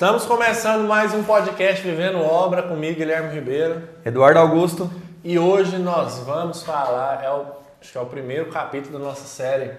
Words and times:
Estamos 0.00 0.24
começando 0.24 0.88
mais 0.88 1.12
um 1.12 1.22
podcast 1.22 1.86
Vivendo 1.86 2.22
Obra 2.22 2.62
comigo, 2.62 2.96
Guilherme 2.96 3.34
Ribeiro. 3.34 3.86
Eduardo 4.02 4.38
Augusto. 4.38 4.90
E 5.22 5.38
hoje 5.38 5.76
nós 5.76 6.20
vamos 6.20 6.62
falar, 6.62 7.22
é 7.22 7.30
o, 7.30 7.44
acho 7.78 7.92
que 7.92 7.98
é 7.98 8.00
o 8.00 8.06
primeiro 8.06 8.46
capítulo 8.46 8.98
da 8.98 9.04
nossa 9.04 9.26
série. 9.26 9.72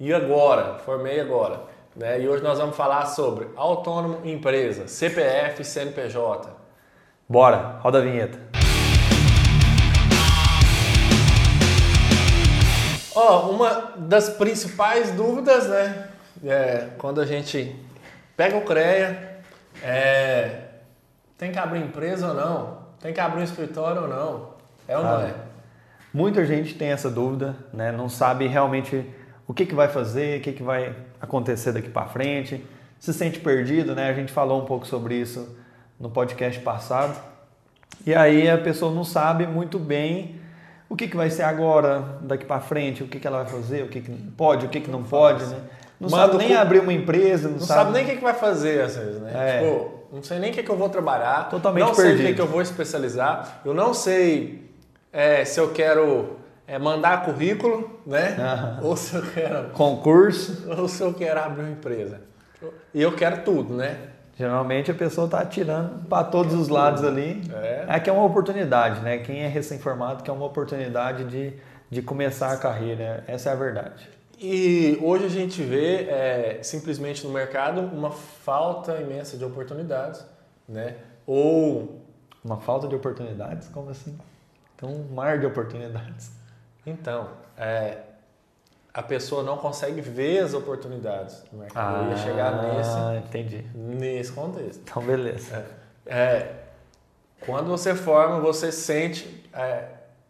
E 0.00 0.12
agora? 0.12 0.80
Formei 0.84 1.20
agora. 1.20 1.60
Né? 1.94 2.22
E 2.22 2.28
hoje 2.28 2.42
nós 2.42 2.58
vamos 2.58 2.76
falar 2.76 3.06
sobre 3.06 3.46
autônomo 3.54 4.26
empresa, 4.28 4.88
CPF 4.88 5.62
e 5.62 5.64
CNPJ. 5.64 6.50
Bora, 7.28 7.78
roda 7.80 7.98
a 7.98 8.02
vinheta. 8.02 8.36
Ó, 13.14 13.50
uma 13.50 13.92
das 13.98 14.30
principais 14.30 15.12
dúvidas, 15.12 15.68
né? 15.68 16.08
É, 16.44 16.88
quando 16.98 17.20
a 17.20 17.24
gente 17.24 17.76
pega 18.36 18.56
o 18.56 18.62
CREA, 18.62 19.33
é, 19.84 20.60
tem 21.36 21.52
que 21.52 21.58
abrir 21.58 21.80
empresa 21.80 22.28
ou 22.28 22.34
não? 22.34 22.78
Tem 23.00 23.12
que 23.12 23.20
abrir 23.20 23.40
um 23.40 23.44
escritório 23.44 24.02
ou 24.02 24.08
não? 24.08 24.54
É 24.88 24.96
ou 24.96 25.04
não 25.04 25.20
é? 25.20 25.34
Muita 26.12 26.46
gente 26.46 26.74
tem 26.74 26.88
essa 26.88 27.10
dúvida, 27.10 27.54
né? 27.72 27.92
Não 27.92 28.08
sabe 28.08 28.46
realmente 28.46 29.04
o 29.46 29.52
que, 29.52 29.66
que 29.66 29.74
vai 29.74 29.88
fazer, 29.88 30.38
o 30.38 30.42
que, 30.42 30.52
que 30.52 30.62
vai 30.62 30.96
acontecer 31.20 31.72
daqui 31.72 31.90
para 31.90 32.06
frente. 32.06 32.64
Se 32.98 33.12
sente 33.12 33.40
perdido, 33.40 33.94
né? 33.94 34.08
A 34.08 34.14
gente 34.14 34.32
falou 34.32 34.62
um 34.62 34.64
pouco 34.64 34.86
sobre 34.86 35.16
isso 35.16 35.54
no 36.00 36.08
podcast 36.08 36.58
passado. 36.60 37.20
E 38.06 38.14
aí 38.14 38.48
a 38.48 38.56
pessoa 38.56 38.94
não 38.94 39.04
sabe 39.04 39.46
muito 39.46 39.78
bem 39.78 40.40
o 40.88 40.96
que, 40.96 41.08
que 41.08 41.16
vai 41.16 41.28
ser 41.28 41.42
agora, 41.42 42.18
daqui 42.22 42.46
para 42.46 42.60
frente, 42.60 43.02
o 43.02 43.08
que, 43.08 43.20
que 43.20 43.26
ela 43.26 43.42
vai 43.42 43.52
fazer, 43.52 43.82
o 43.82 43.88
que, 43.88 44.00
que 44.00 44.10
pode, 44.10 44.64
o 44.64 44.68
que, 44.68 44.80
que 44.80 44.90
não 44.90 45.02
pode, 45.02 45.44
né? 45.44 45.58
Não 46.00 46.10
Manda 46.10 46.32
sabe 46.32 46.44
nem 46.44 46.56
abrir 46.56 46.80
uma 46.80 46.92
empresa, 46.92 47.48
não, 47.48 47.58
Não 47.58 47.66
sabe 47.66 47.92
nem 47.92 48.04
o 48.04 48.06
que, 48.08 48.16
que 48.16 48.22
vai 48.22 48.34
fazer 48.34 48.82
às 48.82 48.96
vezes, 48.96 49.20
né? 49.20 49.32
É. 49.34 49.58
Tipo, 49.60 50.04
não 50.12 50.22
sei 50.22 50.38
nem 50.38 50.50
o 50.50 50.54
que, 50.54 50.62
que 50.62 50.70
eu 50.70 50.76
vou 50.76 50.88
trabalhar. 50.88 51.48
Totalmente 51.48 51.86
Não 51.86 51.94
sei 51.94 52.14
o 52.14 52.18
que, 52.18 52.34
que 52.34 52.40
eu 52.40 52.46
vou 52.46 52.62
especializar. 52.62 53.60
Eu 53.64 53.74
não 53.74 53.94
sei 53.94 54.70
é, 55.12 55.44
se 55.44 55.58
eu 55.60 55.70
quero 55.72 56.36
é, 56.66 56.78
mandar 56.78 57.24
currículo, 57.24 58.00
né? 58.06 58.36
Aham. 58.38 58.78
Ou 58.82 58.96
se 58.96 59.14
eu 59.14 59.22
quero 59.22 59.70
Concurso, 59.70 60.68
ou 60.76 60.88
se 60.88 61.02
eu 61.02 61.12
quero 61.14 61.40
abrir 61.40 61.62
uma 61.62 61.70
empresa. 61.70 62.20
E 62.92 63.02
eu 63.02 63.12
quero 63.12 63.42
tudo, 63.42 63.74
né? 63.74 63.98
Geralmente 64.36 64.90
a 64.90 64.94
pessoa 64.94 65.26
está 65.26 65.40
atirando 65.40 66.06
para 66.08 66.24
todos 66.24 66.54
os 66.54 66.68
lados 66.68 67.04
ali. 67.04 67.42
É. 67.52 67.84
Aqui 67.88 68.10
é 68.10 68.12
uma 68.12 68.24
oportunidade, 68.24 69.00
né? 69.00 69.18
Quem 69.18 69.42
é 69.42 69.48
recém-formado 69.48 70.24
que 70.24 70.30
é 70.30 70.32
uma 70.32 70.46
oportunidade 70.46 71.24
de, 71.24 71.52
de 71.88 72.02
começar 72.02 72.52
a 72.52 72.56
carreira. 72.56 73.22
Essa 73.28 73.50
é 73.50 73.52
a 73.52 73.56
verdade. 73.56 74.08
E 74.46 74.98
hoje 75.02 75.24
a 75.24 75.28
gente 75.28 75.62
vê 75.62 76.02
é, 76.02 76.58
simplesmente 76.62 77.26
no 77.26 77.32
mercado 77.32 77.80
uma 77.80 78.10
falta 78.10 78.96
imensa 79.00 79.38
de 79.38 79.44
oportunidades, 79.44 80.24
né? 80.68 80.96
Ou 81.26 82.00
Uma 82.44 82.58
falta 82.58 82.86
de 82.86 82.94
oportunidades? 82.94 83.68
Como 83.68 83.88
assim? 83.88 84.18
Então, 84.76 84.90
um 84.90 85.14
mar 85.14 85.38
de 85.38 85.46
oportunidades. 85.46 86.30
então 86.84 87.28
é, 87.56 87.98
a 88.92 89.02
pessoa 89.02 89.42
não 89.42 89.56
consegue 89.56 90.02
ver 90.02 90.40
as 90.40 90.52
oportunidades 90.52 91.42
no 91.50 91.60
mercado. 91.60 92.04
Eu 92.04 92.10
ia 92.10 92.16
chegar 92.18 92.62
nesse, 92.62 92.90
Ah, 92.90 93.22
entendi. 93.24 93.64
nesse 93.74 94.30
contexto. 94.32 94.82
Então, 94.82 95.02
beleza. 95.02 95.64
É, 96.04 96.50
quando 97.46 97.68
você 97.68 97.94
forma, 97.94 98.40
você 98.40 98.70
sente 98.70 99.48
é, 99.54 99.86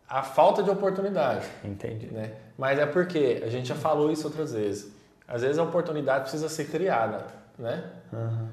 a 0.08 0.22
falta 0.22 0.62
de 0.62 0.70
oportunidade. 0.70 1.46
Entendi. 1.64 2.06
né? 2.12 2.30
Mas 2.56 2.78
é 2.78 2.86
porque 2.86 3.42
a 3.44 3.48
gente 3.48 3.68
já 3.68 3.74
falou 3.74 4.10
isso 4.10 4.26
outras 4.26 4.52
vezes. 4.52 4.92
Às 5.26 5.42
vezes 5.42 5.58
a 5.58 5.62
oportunidade 5.62 6.22
precisa 6.22 6.48
ser 6.48 6.66
criada, 6.66 7.26
né? 7.58 7.90
Aham. 8.12 8.48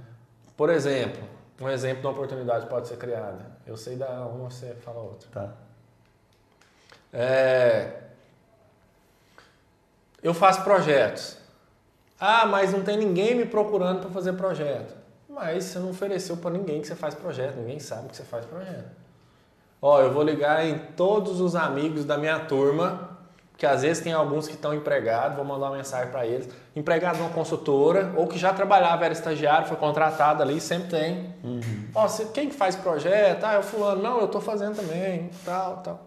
Por 0.58 0.70
exemplo, 0.70 1.22
um 1.60 1.70
exemplo 1.70 2.02
de 2.02 2.08
uma 2.08 2.14
oportunidade 2.14 2.66
pode 2.68 2.88
ser 2.88 2.98
criada. 2.98 3.46
Eu 3.66 3.78
sei 3.78 3.96
da 3.96 4.08
uma, 4.26 4.50
você 4.50 4.74
fala 4.76 5.00
outra. 5.00 5.28
Tá. 5.32 5.54
É, 7.14 7.94
Eu 10.24 10.34
faço 10.34 10.64
projetos. 10.64 11.38
Ah, 12.20 12.46
mas 12.46 12.72
não 12.72 12.84
tem 12.84 12.98
ninguém 12.98 13.36
me 13.36 13.46
procurando 13.46 14.02
para 14.02 14.10
fazer 14.12 14.34
projeto. 14.34 14.96
Mas 15.28 15.64
você 15.66 15.80
não 15.80 15.90
ofereceu 15.90 16.38
para 16.38 16.52
ninguém 16.52 16.82
que 16.82 16.88
você 16.88 16.96
faz 16.96 17.16
projeto. 17.16 17.56
Ninguém 17.56 17.80
sabe 17.80 18.10
que 18.10 18.16
você 18.16 18.24
faz 18.24 18.46
projeto. 18.46 18.90
Ó, 19.82 20.00
eu 20.02 20.12
vou 20.14 20.22
ligar 20.22 20.64
em 20.64 20.78
todos 20.96 21.42
os 21.42 21.56
amigos 21.56 22.06
da 22.06 22.18
minha 22.18 22.40
turma, 22.42 23.11
que 23.62 23.66
às 23.68 23.84
vezes 23.84 24.02
tem 24.04 24.12
alguns 24.12 24.48
que 24.48 24.56
estão 24.56 24.74
empregados, 24.74 25.36
vou 25.38 25.46
mandar 25.46 25.68
uma 25.68 25.78
mensagem 25.78 26.10
para 26.12 26.26
eles. 26.26 26.50
Empregado 26.76 27.20
numa 27.20 27.30
consultora, 27.30 28.12
ou 28.18 28.26
que 28.26 28.36
já 28.40 28.52
trabalhava, 28.52 29.06
era 29.06 29.14
estagiário, 29.14 29.68
foi 29.68 29.78
contratado 29.78 30.42
ali, 30.42 30.60
sempre 30.60 30.88
tem. 30.90 31.36
Ó, 31.94 32.08
você, 32.08 32.26
quem 32.26 32.50
que 32.50 32.56
faz 32.56 32.76
projeto? 32.76 33.44
Ah, 33.44 33.54
é 33.54 33.60
o 33.60 33.62
fulano. 33.62 34.02
Não, 34.02 34.18
eu 34.18 34.26
estou 34.26 34.42
fazendo 34.42 34.78
também, 34.78 35.30
tal, 35.46 35.78
tal. 35.78 36.00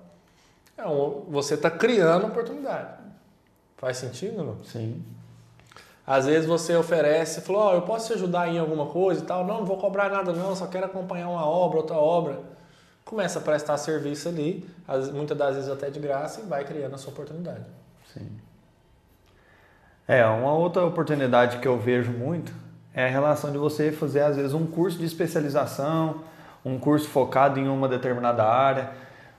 É 0.76 0.84
um- 0.84 1.26
você 1.28 1.54
está 1.54 1.70
criando 1.70 2.26
oportunidade. 2.26 2.88
Faz 3.76 3.98
sentido, 3.98 4.42
não? 4.42 4.64
Sim. 4.64 5.04
Às 6.04 6.26
vezes 6.26 6.48
você 6.48 6.74
oferece, 6.74 7.40
falou, 7.42 7.62
ó, 7.62 7.74
eu 7.74 7.82
posso 7.82 8.08
te 8.08 8.14
ajudar 8.14 8.48
em 8.48 8.58
alguma 8.58 8.86
coisa 8.86 9.22
e 9.22 9.26
tal. 9.26 9.44
Não, 9.46 9.58
não 9.58 9.64
vou 9.64 9.76
cobrar 9.76 10.10
nada 10.10 10.32
não, 10.32 10.56
só 10.56 10.66
quero 10.66 10.86
acompanhar 10.86 11.28
uma 11.28 11.46
obra, 11.46 11.76
outra 11.78 11.94
obra. 11.94 12.40
Começa 13.04 13.38
a 13.38 13.42
prestar 13.42 13.76
serviço 13.76 14.28
ali, 14.28 14.66
muitas 15.12 15.36
das 15.36 15.54
vezes 15.56 15.70
até 15.70 15.90
de 15.90 16.00
graça, 16.00 16.40
e 16.40 16.44
vai 16.44 16.64
criando 16.64 16.94
a 16.94 16.98
sua 16.98 17.12
oportunidade. 17.12 17.64
Sim. 18.12 18.28
É, 20.08 20.24
uma 20.26 20.52
outra 20.52 20.84
oportunidade 20.84 21.58
que 21.58 21.68
eu 21.68 21.78
vejo 21.78 22.12
muito 22.12 22.52
é 22.94 23.06
a 23.06 23.08
relação 23.08 23.50
de 23.52 23.58
você 23.58 23.92
fazer, 23.92 24.20
às 24.20 24.36
vezes, 24.36 24.54
um 24.54 24.66
curso 24.66 24.98
de 24.98 25.04
especialização, 25.04 26.22
um 26.64 26.78
curso 26.78 27.08
focado 27.08 27.60
em 27.60 27.68
uma 27.68 27.88
determinada 27.88 28.44
área. 28.44 28.90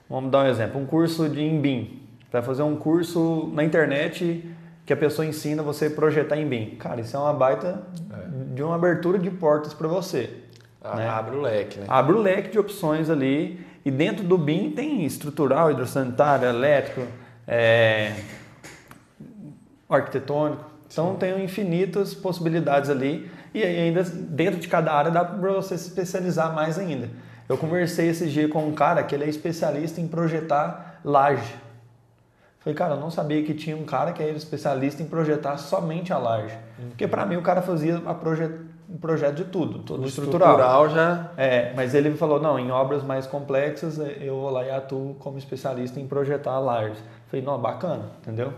Vamos 0.08 0.30
dar 0.30 0.44
um 0.44 0.46
exemplo, 0.46 0.80
um 0.80 0.86
curso 0.86 1.28
de 1.28 1.40
em 1.40 2.06
Vai 2.30 2.42
fazer 2.42 2.62
um 2.62 2.76
curso 2.76 3.50
na 3.54 3.64
internet 3.64 4.48
que 4.84 4.92
a 4.92 4.96
pessoa 4.96 5.26
ensina 5.26 5.62
você 5.62 5.90
projetar 5.90 6.36
em 6.36 6.46
BIM. 6.46 6.76
Cara, 6.76 7.00
isso 7.00 7.16
é 7.16 7.18
uma 7.18 7.32
baita 7.32 7.82
de 8.54 8.62
uma 8.62 8.76
abertura 8.76 9.18
de 9.18 9.30
portas 9.30 9.74
para 9.74 9.88
você. 9.88 10.45
A- 10.92 10.96
Né? 10.96 11.08
Abre 11.08 11.36
o 11.36 11.40
leque, 11.40 11.78
né? 11.80 11.86
Abre 11.88 12.14
o 12.16 12.18
leque 12.20 12.50
de 12.50 12.58
opções 12.58 13.08
ali 13.10 13.64
e 13.84 13.90
dentro 13.90 14.24
do 14.24 14.36
BIM 14.38 14.70
tem 14.72 15.04
estrutural, 15.04 15.70
hidrossanitário, 15.70 16.48
elétrico, 16.48 17.02
é, 17.46 18.14
arquitetônico. 19.88 20.64
Então 20.90 21.16
tem 21.16 21.42
infinitas 21.44 22.14
possibilidades 22.14 22.90
ali 22.90 23.30
e 23.52 23.62
ainda 23.62 24.02
dentro 24.02 24.60
de 24.60 24.68
cada 24.68 24.92
área 24.92 25.10
dá 25.10 25.24
para 25.24 25.52
você 25.52 25.76
se 25.76 25.88
especializar 25.88 26.54
mais 26.54 26.78
ainda. 26.78 27.08
Eu 27.48 27.56
conversei 27.56 28.08
esse 28.08 28.26
dia 28.28 28.48
com 28.48 28.66
um 28.66 28.72
cara 28.72 29.02
que 29.02 29.14
ele 29.14 29.24
é 29.24 29.28
especialista 29.28 30.00
em 30.00 30.08
projetar 30.08 31.00
laje. 31.04 31.54
Falei, 32.60 32.74
cara, 32.74 32.94
eu 32.94 33.00
não 33.00 33.10
sabia 33.10 33.42
que 33.44 33.54
tinha 33.54 33.76
um 33.76 33.84
cara 33.84 34.12
que 34.12 34.20
era 34.20 34.32
especialista 34.32 35.00
em 35.00 35.06
projetar 35.06 35.56
somente 35.56 36.12
a 36.12 36.18
laje. 36.18 36.56
Porque 36.88 37.06
para 37.06 37.24
mim 37.24 37.36
o 37.36 37.42
cara 37.42 37.62
fazia 37.62 38.02
a 38.04 38.12
proje 38.12 38.50
um 38.88 38.96
projeto 38.96 39.36
de 39.36 39.44
tudo, 39.44 39.80
todo 39.80 40.02
O 40.02 40.06
estrutural. 40.06 40.88
já. 40.88 41.30
É, 41.36 41.72
mas 41.74 41.94
ele 41.94 42.10
me 42.10 42.16
falou, 42.16 42.40
não, 42.40 42.58
em 42.58 42.70
obras 42.70 43.02
mais 43.02 43.26
complexas 43.26 43.98
eh, 43.98 44.18
eu 44.20 44.36
vou 44.40 44.50
lá 44.50 44.64
e 44.64 44.70
atuo 44.70 45.14
como 45.18 45.38
especialista 45.38 45.98
em 46.00 46.06
projetar 46.06 46.58
lajes. 46.58 46.98
Falei, 47.28 47.44
não, 47.44 47.58
bacana, 47.58 48.04
entendeu? 48.22 48.52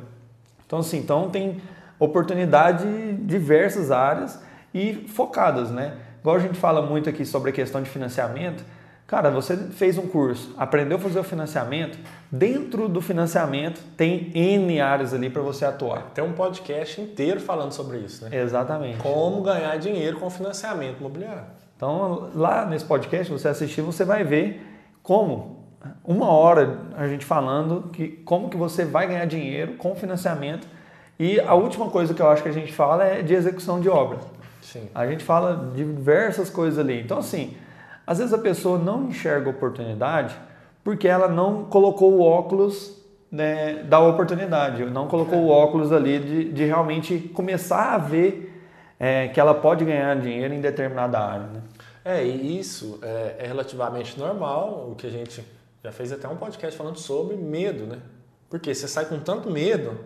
Então, 0.66 0.80
assim, 0.80 0.98
então 0.98 1.30
tem 1.30 1.60
oportunidade 1.98 2.86
em 2.86 3.16
diversas 3.16 3.90
áreas 3.90 4.40
e 4.72 4.92
focadas, 5.08 5.70
né? 5.70 5.96
Igual 6.20 6.36
a 6.36 6.40
gente 6.40 6.58
fala 6.58 6.82
muito 6.82 7.08
aqui 7.08 7.24
sobre 7.24 7.50
a 7.50 7.52
questão 7.52 7.82
de 7.82 7.88
financiamento, 7.88 8.62
cara, 9.08 9.30
você 9.30 9.56
fez 9.56 9.96
um 9.96 10.06
curso, 10.06 10.54
aprendeu 10.58 10.98
a 10.98 11.00
fazer 11.00 11.18
o 11.18 11.24
financiamento, 11.24 11.98
dentro 12.30 12.88
do 12.88 13.00
financiamento 13.00 13.80
tem 13.96 14.30
N 14.34 14.80
áreas 14.80 15.14
ali 15.14 15.30
para 15.30 15.40
você 15.40 15.64
atuar. 15.64 16.10
Tem 16.14 16.22
um 16.22 16.34
podcast 16.34 17.00
inteiro 17.00 17.40
falando 17.40 17.72
sobre 17.72 17.98
isso, 17.98 18.24
né? 18.24 18.38
Exatamente. 18.38 18.98
Como 18.98 19.42
ganhar 19.42 19.76
dinheiro 19.78 20.20
com 20.20 20.28
financiamento 20.28 20.98
imobiliário. 20.98 21.44
Então, 21.74 22.30
lá 22.34 22.66
nesse 22.66 22.84
podcast, 22.84 23.32
você 23.32 23.48
assistir, 23.48 23.80
você 23.80 24.04
vai 24.04 24.24
ver 24.24 24.62
como, 25.02 25.64
uma 26.04 26.30
hora 26.30 26.80
a 26.94 27.08
gente 27.08 27.24
falando 27.24 27.88
que 27.90 28.08
como 28.08 28.50
que 28.50 28.58
você 28.58 28.84
vai 28.84 29.06
ganhar 29.06 29.24
dinheiro 29.24 29.72
com 29.74 29.94
financiamento. 29.94 30.68
E 31.18 31.40
a 31.40 31.54
última 31.54 31.88
coisa 31.88 32.12
que 32.12 32.20
eu 32.20 32.28
acho 32.28 32.42
que 32.42 32.48
a 32.48 32.52
gente 32.52 32.74
fala 32.74 33.04
é 33.04 33.22
de 33.22 33.32
execução 33.32 33.80
de 33.80 33.88
obra. 33.88 34.18
Sim. 34.60 34.86
A 34.94 35.06
gente 35.06 35.24
fala 35.24 35.70
de 35.74 35.82
diversas 35.82 36.50
coisas 36.50 36.78
ali. 36.78 37.00
Então, 37.00 37.18
assim, 37.18 37.56
às 38.08 38.16
vezes 38.16 38.32
a 38.32 38.38
pessoa 38.38 38.78
não 38.78 39.04
enxerga 39.04 39.50
oportunidade 39.50 40.34
porque 40.82 41.06
ela 41.06 41.28
não 41.28 41.64
colocou 41.64 42.14
o 42.14 42.22
óculos 42.22 42.96
né, 43.30 43.82
da 43.82 44.00
oportunidade, 44.00 44.82
não 44.86 45.06
colocou 45.06 45.38
o 45.40 45.48
óculos 45.50 45.92
ali 45.92 46.18
de, 46.18 46.50
de 46.50 46.64
realmente 46.64 47.18
começar 47.34 47.92
a 47.92 47.98
ver 47.98 48.64
é, 48.98 49.28
que 49.28 49.38
ela 49.38 49.54
pode 49.54 49.84
ganhar 49.84 50.18
dinheiro 50.18 50.54
em 50.54 50.60
determinada 50.62 51.18
área. 51.18 51.46
Né? 51.48 51.60
É, 52.02 52.24
e 52.24 52.58
isso 52.58 52.98
é, 53.02 53.36
é 53.40 53.46
relativamente 53.46 54.18
normal, 54.18 54.88
o 54.90 54.94
que 54.94 55.06
a 55.06 55.10
gente 55.10 55.44
já 55.84 55.92
fez 55.92 56.10
até 56.10 56.26
um 56.26 56.36
podcast 56.36 56.78
falando 56.78 56.98
sobre 56.98 57.36
medo, 57.36 57.84
né? 57.84 57.98
Porque 58.48 58.74
você 58.74 58.88
sai 58.88 59.04
com 59.04 59.18
tanto 59.18 59.50
medo 59.50 59.98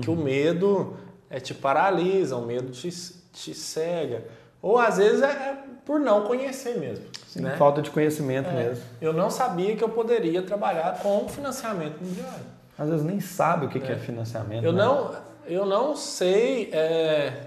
que 0.00 0.08
o 0.08 0.14
medo 0.14 0.96
é, 1.28 1.40
te 1.40 1.52
paralisa, 1.52 2.36
o 2.36 2.46
medo 2.46 2.70
te, 2.70 2.88
te 3.32 3.52
cega. 3.54 4.22
Ou 4.62 4.78
às 4.78 4.98
vezes 4.98 5.22
é 5.22 5.56
por 5.84 5.98
não 5.98 6.26
conhecer 6.26 6.78
mesmo. 6.78 7.06
Sim, 7.26 7.42
né? 7.42 7.56
Falta 7.56 7.80
de 7.80 7.90
conhecimento 7.90 8.48
É, 8.50 8.52
mesmo. 8.52 8.84
Eu 9.00 9.12
não 9.12 9.30
sabia 9.30 9.74
que 9.76 9.82
eu 9.82 9.88
poderia 9.88 10.42
trabalhar 10.42 10.98
com 10.98 11.28
financiamento 11.28 11.96
imobiliário. 12.00 12.44
Às 12.78 12.88
vezes 12.88 13.04
nem 13.04 13.20
sabe 13.20 13.66
o 13.66 13.68
que 13.68 13.80
que 13.80 13.90
é, 13.90 13.94
É. 13.94 13.98
financiamento. 13.98 14.64
Eu 14.64 14.72
né? 14.72 14.84
não, 14.84 15.16
eu 15.46 15.66
não 15.66 15.96
sei 15.96 16.70
é, 16.72 17.44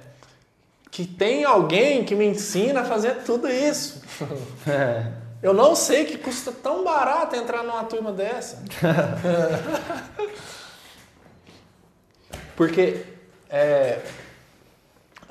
que 0.90 1.06
tem 1.06 1.44
alguém 1.44 2.04
que 2.04 2.16
me 2.16 2.26
ensina 2.26 2.82
a 2.82 2.86
fazer 2.86 3.24
tudo 3.24 3.48
isso. 3.50 4.02
É. 4.68 5.06
Eu 5.42 5.54
não 5.54 5.76
sei 5.76 6.06
que 6.06 6.18
custa 6.18 6.54
tão 6.54 6.86
barato 6.86 7.36
entrar 7.36 7.64
numa 7.64 7.84
turma 7.84 8.14
dessa. 8.14 8.64
Porque 12.56 13.04
é, 13.50 14.00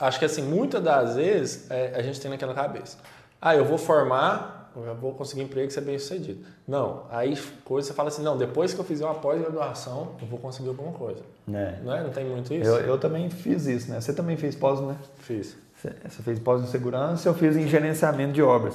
acho 0.02 0.18
que 0.18 0.24
assim, 0.24 0.42
muitas 0.42 0.82
das 0.82 1.16
vezes 1.16 1.70
é, 1.70 1.94
a 1.94 2.02
gente 2.02 2.20
tem 2.20 2.30
naquela 2.30 2.54
cabeça. 2.54 2.98
Ah, 3.40 3.56
eu 3.56 3.64
vou 3.64 3.78
formar, 3.78 4.72
eu 4.76 4.94
vou 4.94 5.12
conseguir 5.14 5.42
emprego 5.42 5.68
e 5.68 5.70
ser 5.70 5.80
bem 5.80 5.98
sucedido. 5.98 6.44
Não, 6.66 7.04
aí 7.10 7.38
coisa 7.64 7.88
você 7.88 7.94
fala 7.94 8.08
assim, 8.08 8.22
não, 8.22 8.36
depois 8.36 8.74
que 8.74 8.80
eu 8.80 8.84
fizer 8.84 9.04
uma 9.04 9.14
pós-graduação, 9.14 10.12
eu 10.20 10.26
vou 10.26 10.38
conseguir 10.38 10.68
alguma 10.68 10.92
coisa. 10.92 11.20
É. 11.52 11.74
Não 11.82 11.94
é? 11.94 12.02
Não 12.02 12.10
tem 12.10 12.24
muito 12.24 12.52
isso? 12.52 12.68
Eu, 12.68 12.76
eu 12.78 12.98
também 12.98 13.30
fiz 13.30 13.66
isso, 13.66 13.90
né? 13.90 14.00
Você 14.00 14.12
também 14.12 14.36
fez 14.36 14.54
pós, 14.56 14.80
né? 14.80 14.96
Fiz. 15.18 15.56
Você 15.76 15.92
você 16.08 16.22
fez 16.22 16.38
pós 16.38 16.62
em 16.62 16.66
segurança, 16.66 17.28
eu 17.28 17.34
fiz 17.34 17.56
em 17.56 17.66
gerenciamento 17.68 18.32
de 18.32 18.42
obras. 18.42 18.74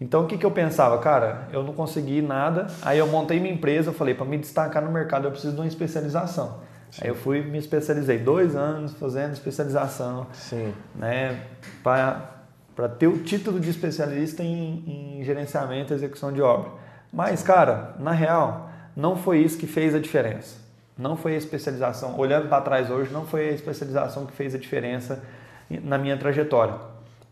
Então 0.00 0.24
o 0.24 0.26
que, 0.26 0.36
que 0.36 0.44
eu 0.44 0.50
pensava? 0.50 0.98
Cara, 0.98 1.48
eu 1.52 1.62
não 1.62 1.72
consegui 1.72 2.20
nada, 2.20 2.66
aí 2.82 2.98
eu 2.98 3.06
montei 3.06 3.40
minha 3.40 3.54
empresa, 3.54 3.90
eu 3.90 3.94
falei, 3.94 4.14
para 4.14 4.26
me 4.26 4.36
destacar 4.36 4.82
no 4.82 4.90
mercado 4.90 5.26
eu 5.26 5.30
preciso 5.30 5.54
de 5.54 5.60
uma 5.60 5.66
especialização. 5.66 6.58
Aí 7.00 7.08
eu 7.08 7.14
fui 7.14 7.42
me 7.42 7.58
especializei 7.58 8.18
dois 8.18 8.54
anos 8.56 8.92
fazendo 8.94 9.32
especialização, 9.32 10.26
Sim. 10.32 10.72
né? 10.94 11.40
Para 11.82 12.88
ter 12.98 13.06
o 13.06 13.18
título 13.18 13.58
de 13.60 13.70
especialista 13.70 14.42
em, 14.42 15.18
em 15.20 15.24
gerenciamento 15.24 15.92
e 15.92 15.96
execução 15.96 16.32
de 16.32 16.40
obra. 16.42 16.70
Mas, 17.12 17.42
cara, 17.42 17.94
na 17.98 18.12
real, 18.12 18.70
não 18.94 19.16
foi 19.16 19.38
isso 19.38 19.56
que 19.58 19.66
fez 19.66 19.94
a 19.94 19.98
diferença. 19.98 20.56
Não 20.98 21.16
foi 21.16 21.34
a 21.34 21.38
especialização. 21.38 22.18
Olhando 22.18 22.48
para 22.48 22.60
trás 22.62 22.90
hoje, 22.90 23.12
não 23.12 23.26
foi 23.26 23.48
a 23.48 23.52
especialização 23.52 24.26
que 24.26 24.32
fez 24.32 24.54
a 24.54 24.58
diferença 24.58 25.22
na 25.68 25.98
minha 25.98 26.16
trajetória. 26.16 26.74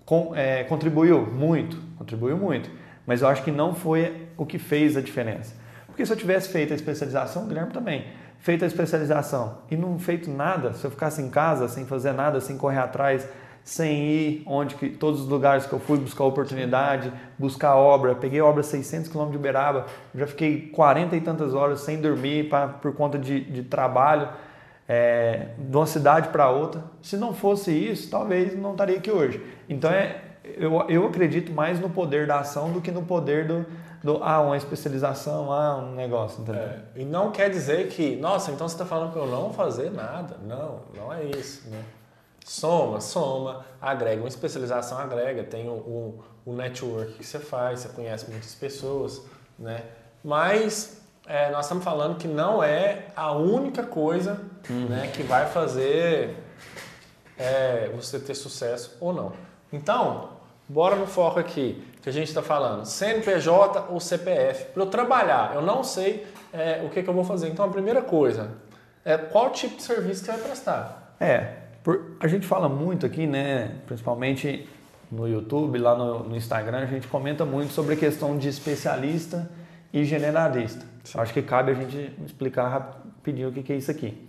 Com- 0.05 0.33
é, 0.35 0.65
contribuiu 0.65 1.27
muito, 1.27 1.79
contribuiu 1.97 2.37
muito. 2.37 2.71
Mas 3.07 3.23
eu 3.23 3.29
acho 3.29 3.43
que 3.43 3.51
não 3.51 3.75
foi 3.75 4.27
o 4.37 4.45
que 4.47 4.59
fez 4.59 4.97
a 4.97 5.01
diferença. 5.01 5.55
Porque 5.87 6.05
se 6.05 6.13
eu 6.13 6.17
tivesse 6.17 6.49
feito 6.49 6.73
a 6.73 6.77
especialização, 6.77 7.45
o 7.45 7.47
Guilherme 7.47 7.73
também, 7.73 8.07
feito 8.45 8.63
a 8.63 8.67
especialização 8.67 9.57
e 9.71 9.77
não 9.77 9.99
feito 9.99 10.31
nada, 10.31 10.75
se 10.75 10.85
eu 10.85 10.91
ficasse 10.91 11.23
em 11.23 11.31
casa 11.31 11.67
sem 11.67 11.87
fazer 11.87 12.13
nada, 12.13 12.43
sem 12.43 12.59
correr 12.59 12.79
atrás, 12.79 13.27
sem 13.65 14.05
ir 14.05 14.43
onde 14.45 14.75
que, 14.75 14.91
todos 14.91 15.23
os 15.23 15.29
lugares 15.29 15.65
que 15.65 15.73
eu 15.73 15.81
fui 15.81 15.97
buscar 15.97 16.25
oportunidade, 16.25 17.11
buscar 17.39 17.75
obra, 17.75 18.15
peguei 18.15 18.43
obra 18.43 18.63
600 18.63 19.11
km 19.11 19.31
de 19.31 19.39
Uberaba, 19.39 19.87
já 20.15 20.27
fiquei 20.27 20.69
40 20.69 21.17
e 21.17 21.23
tantas 21.23 21.55
horas 21.55 21.81
sem 21.81 21.99
dormir 21.99 22.51
pra, 22.51 22.69
por 22.69 22.95
conta 22.95 23.19
de, 23.19 23.41
de 23.41 23.63
trabalho, 23.63 24.29
é, 24.87 25.47
de 25.59 25.75
uma 25.75 25.87
cidade 25.87 26.29
para 26.29 26.51
outra. 26.51 26.85
Se 27.01 27.17
não 27.17 27.33
fosse 27.33 27.71
isso, 27.73 28.11
talvez 28.11 28.55
não 28.55 28.73
estaria 28.73 28.99
aqui 28.99 29.11
hoje. 29.11 29.43
Então 29.71 29.91
é, 29.91 30.21
eu, 30.45 30.85
eu 30.91 31.07
acredito 31.07 31.51
mais 31.51 31.81
no 31.81 31.89
poder 31.89 32.27
da 32.27 32.41
ação 32.41 32.71
do 32.71 32.83
que 32.83 32.91
no 32.91 33.05
poder 33.05 33.47
do, 33.47 33.65
do 34.05 34.23
ah, 34.23 34.43
uma 34.43 34.57
especialização, 34.59 35.51
ah, 35.51 35.79
um 35.79 35.95
negócio, 35.95 36.43
entendeu? 36.43 36.63
É, 36.63 36.83
e 36.95 37.07
não 37.07 37.33
quer 37.33 37.49
dizer 37.49 37.89
que, 37.89 38.15
nossa, 38.17 38.51
então 38.51 38.69
você 38.69 38.75
está 38.75 38.85
falando 38.85 39.13
para 39.13 39.23
eu 39.23 39.27
não 39.27 39.51
fazer 39.51 39.91
nada. 39.91 40.37
Não, 40.47 40.81
não 40.95 41.11
é 41.11 41.25
isso. 41.25 41.67
Né? 41.71 41.83
Soma, 42.45 43.01
soma, 43.01 43.65
agrega. 43.81 44.21
Uma 44.21 44.29
especialização 44.29 44.99
agrega, 44.99 45.43
tem 45.43 45.71
o, 45.71 45.73
o, 45.73 46.25
o 46.45 46.53
network 46.53 47.15
que 47.15 47.25
você 47.25 47.39
faz, 47.39 47.81
você 47.81 47.89
conhece 47.89 48.31
muitas 48.31 48.55
pessoas, 48.55 49.23
né? 49.59 49.83
Mas 50.23 51.01
é, 51.27 51.51
nós 51.51 51.65
estamos 51.65 51.83
falando 51.83 52.19
que 52.19 52.29
não 52.29 52.63
é 52.63 53.07
a 53.17 53.33
única 53.33 53.83
coisa 53.85 54.39
né, 54.69 55.11
que 55.15 55.23
vai 55.23 55.47
fazer 55.47 56.37
é, 57.39 57.91
você 57.97 58.19
ter 58.19 58.35
sucesso 58.35 58.99
ou 59.01 59.15
não. 59.15 59.33
Então, 59.73 60.29
bora 60.69 60.95
no 60.95 61.07
foco 61.07 61.39
aqui, 61.39 61.83
que 62.05 62.11
a 62.11 62.13
gente 62.13 62.29
está 62.29 62.43
falando, 62.43 62.85
CNPJ 62.85 63.87
ou 63.89 63.99
CPF. 63.99 64.67
Para 64.75 64.83
eu 64.83 64.87
trabalhar, 64.87 65.53
eu 65.55 65.63
não 65.63 65.83
sei 65.83 66.27
é, 66.53 66.83
o 66.85 66.91
que, 66.91 67.03
que 67.03 67.09
eu 67.09 67.15
vou 67.15 67.25
fazer. 67.25 67.49
Então, 67.49 67.65
a 67.65 67.69
primeira 67.69 68.03
coisa 68.03 68.51
é 69.03 69.17
qual 69.17 69.49
tipo 69.49 69.77
de 69.77 69.83
serviço 69.83 70.21
que 70.21 70.27
você 70.27 70.33
vai 70.33 70.41
prestar. 70.43 71.17
É, 71.19 71.53
por- 71.83 72.13
a 72.21 72.29
gente 72.29 72.47
fala 72.47 72.69
muito 72.69 73.07
aqui, 73.07 73.27
né? 73.27 73.77
Principalmente 73.87 74.69
no 75.11 75.27
YouTube, 75.27 75.79
lá 75.79 75.97
no, 75.97 76.25
no 76.25 76.37
Instagram, 76.37 76.81
a 76.81 76.87
gente 76.87 77.07
comenta 77.09 77.47
muito 77.47 77.73
sobre 77.73 77.95
a 77.95 77.97
questão 77.97 78.37
de 78.37 78.49
especialista 78.49 79.51
e 79.91 80.05
generalista. 80.05 80.85
Acho 81.15 81.33
que 81.33 81.41
cabe 81.41 81.73
a 81.73 81.75
gente 81.75 82.15
explicar 82.27 82.69
rapidinho 82.69 83.49
o 83.49 83.53
que 83.53 83.63
que 83.63 83.73
é 83.73 83.77
isso 83.77 83.91
aqui. 83.91 84.29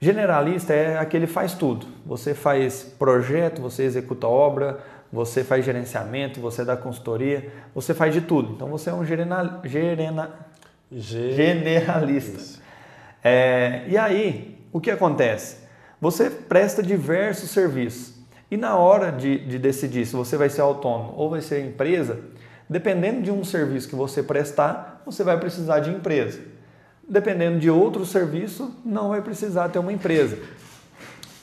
Generalista 0.00 0.72
é 0.72 0.98
aquele 0.98 1.28
que 1.28 1.32
faz 1.32 1.54
tudo. 1.54 1.86
Você 2.04 2.34
faz 2.34 2.82
projeto, 2.98 3.62
você 3.62 3.84
executa 3.84 4.26
obra, 4.26 4.80
você 5.12 5.42
faz 5.42 5.64
gerenciamento, 5.64 6.40
você 6.40 6.64
dá 6.64 6.76
consultoria, 6.76 7.52
você 7.74 7.92
faz 7.92 8.14
de 8.14 8.20
tudo. 8.20 8.52
Então 8.52 8.68
você 8.68 8.90
é 8.90 8.94
um 8.94 9.04
gerena, 9.04 9.60
gerena, 9.64 10.30
G... 10.90 11.32
generalista. 11.32 12.60
É, 13.22 13.84
e 13.88 13.98
aí, 13.98 14.58
o 14.72 14.80
que 14.80 14.90
acontece? 14.90 15.58
Você 16.00 16.30
presta 16.30 16.82
diversos 16.82 17.50
serviços. 17.50 18.14
E 18.50 18.56
na 18.56 18.76
hora 18.76 19.12
de, 19.12 19.38
de 19.46 19.58
decidir 19.58 20.06
se 20.06 20.16
você 20.16 20.36
vai 20.36 20.48
ser 20.48 20.60
autônomo 20.60 21.14
ou 21.16 21.30
vai 21.30 21.40
ser 21.40 21.64
empresa, 21.64 22.18
dependendo 22.68 23.22
de 23.22 23.30
um 23.30 23.44
serviço 23.44 23.88
que 23.88 23.94
você 23.94 24.22
prestar, 24.22 25.02
você 25.04 25.22
vai 25.22 25.38
precisar 25.38 25.80
de 25.80 25.90
empresa. 25.90 26.40
Dependendo 27.08 27.58
de 27.58 27.70
outro 27.70 28.06
serviço, 28.06 28.74
não 28.84 29.10
vai 29.10 29.20
precisar 29.20 29.68
ter 29.68 29.78
uma 29.78 29.92
empresa. 29.92 30.38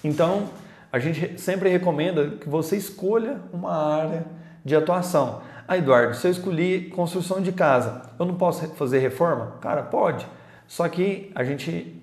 Então, 0.04 0.50
a 0.92 1.00
gente 1.00 1.40
sempre 1.40 1.70
recomenda 1.70 2.32
que 2.32 2.48
você 2.48 2.78
escolha 2.78 3.40
uma 3.52 3.72
área 3.72 4.26
de 4.64 4.76
atuação. 4.76 5.42
Ah, 5.68 5.78
Eduardo, 5.78 6.16
se 6.16 6.26
eu 6.26 6.32
escolhi 6.32 6.90
construção 6.96 7.42
de 7.42 7.52
casa, 7.52 8.04
eu 8.18 8.26
não 8.26 8.36
posso 8.36 8.68
fazer 8.76 9.00
reforma? 9.00 9.56
Cara, 9.60 9.84
pode. 9.84 10.26
Só 10.66 10.88
que 10.88 11.32
a 11.36 11.44
gente, 11.44 12.02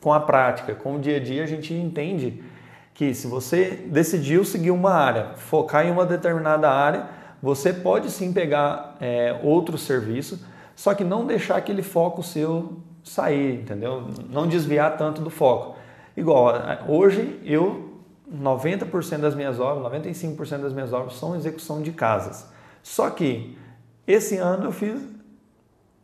com 0.00 0.12
a 0.12 0.20
prática, 0.20 0.74
com 0.74 0.96
o 0.96 0.98
dia 0.98 1.16
a 1.16 1.20
dia, 1.20 1.44
a 1.44 1.46
gente 1.46 1.72
entende 1.72 2.42
que 2.92 3.14
se 3.14 3.26
você 3.26 3.84
decidiu 3.86 4.44
seguir 4.44 4.70
uma 4.70 4.92
área, 4.92 5.34
focar 5.36 5.86
em 5.86 5.90
uma 5.90 6.06
determinada 6.06 6.70
área, 6.70 7.06
você 7.42 7.72
pode 7.72 8.10
sim 8.10 8.32
pegar 8.32 8.96
é, 9.00 9.38
outro 9.42 9.76
serviço, 9.76 10.44
só 10.74 10.94
que 10.94 11.04
não 11.04 11.26
deixar 11.26 11.56
aquele 11.56 11.82
foco 11.82 12.22
seu 12.22 12.80
sair, 13.02 13.60
entendeu? 13.60 14.08
Não 14.30 14.46
desviar 14.46 14.96
tanto 14.96 15.20
do 15.20 15.30
foco. 15.30 15.76
Igual, 16.16 16.52
hoje 16.88 17.40
eu 17.44 17.93
90% 18.34 19.18
das 19.18 19.34
minhas 19.34 19.60
obras, 19.60 19.92
95% 20.02 20.58
das 20.62 20.72
minhas 20.72 20.92
obras 20.92 21.14
são 21.14 21.36
execução 21.36 21.80
de 21.82 21.92
casas. 21.92 22.50
Só 22.82 23.08
que 23.10 23.56
esse 24.06 24.36
ano 24.36 24.64
eu 24.66 24.72
fiz 24.72 25.00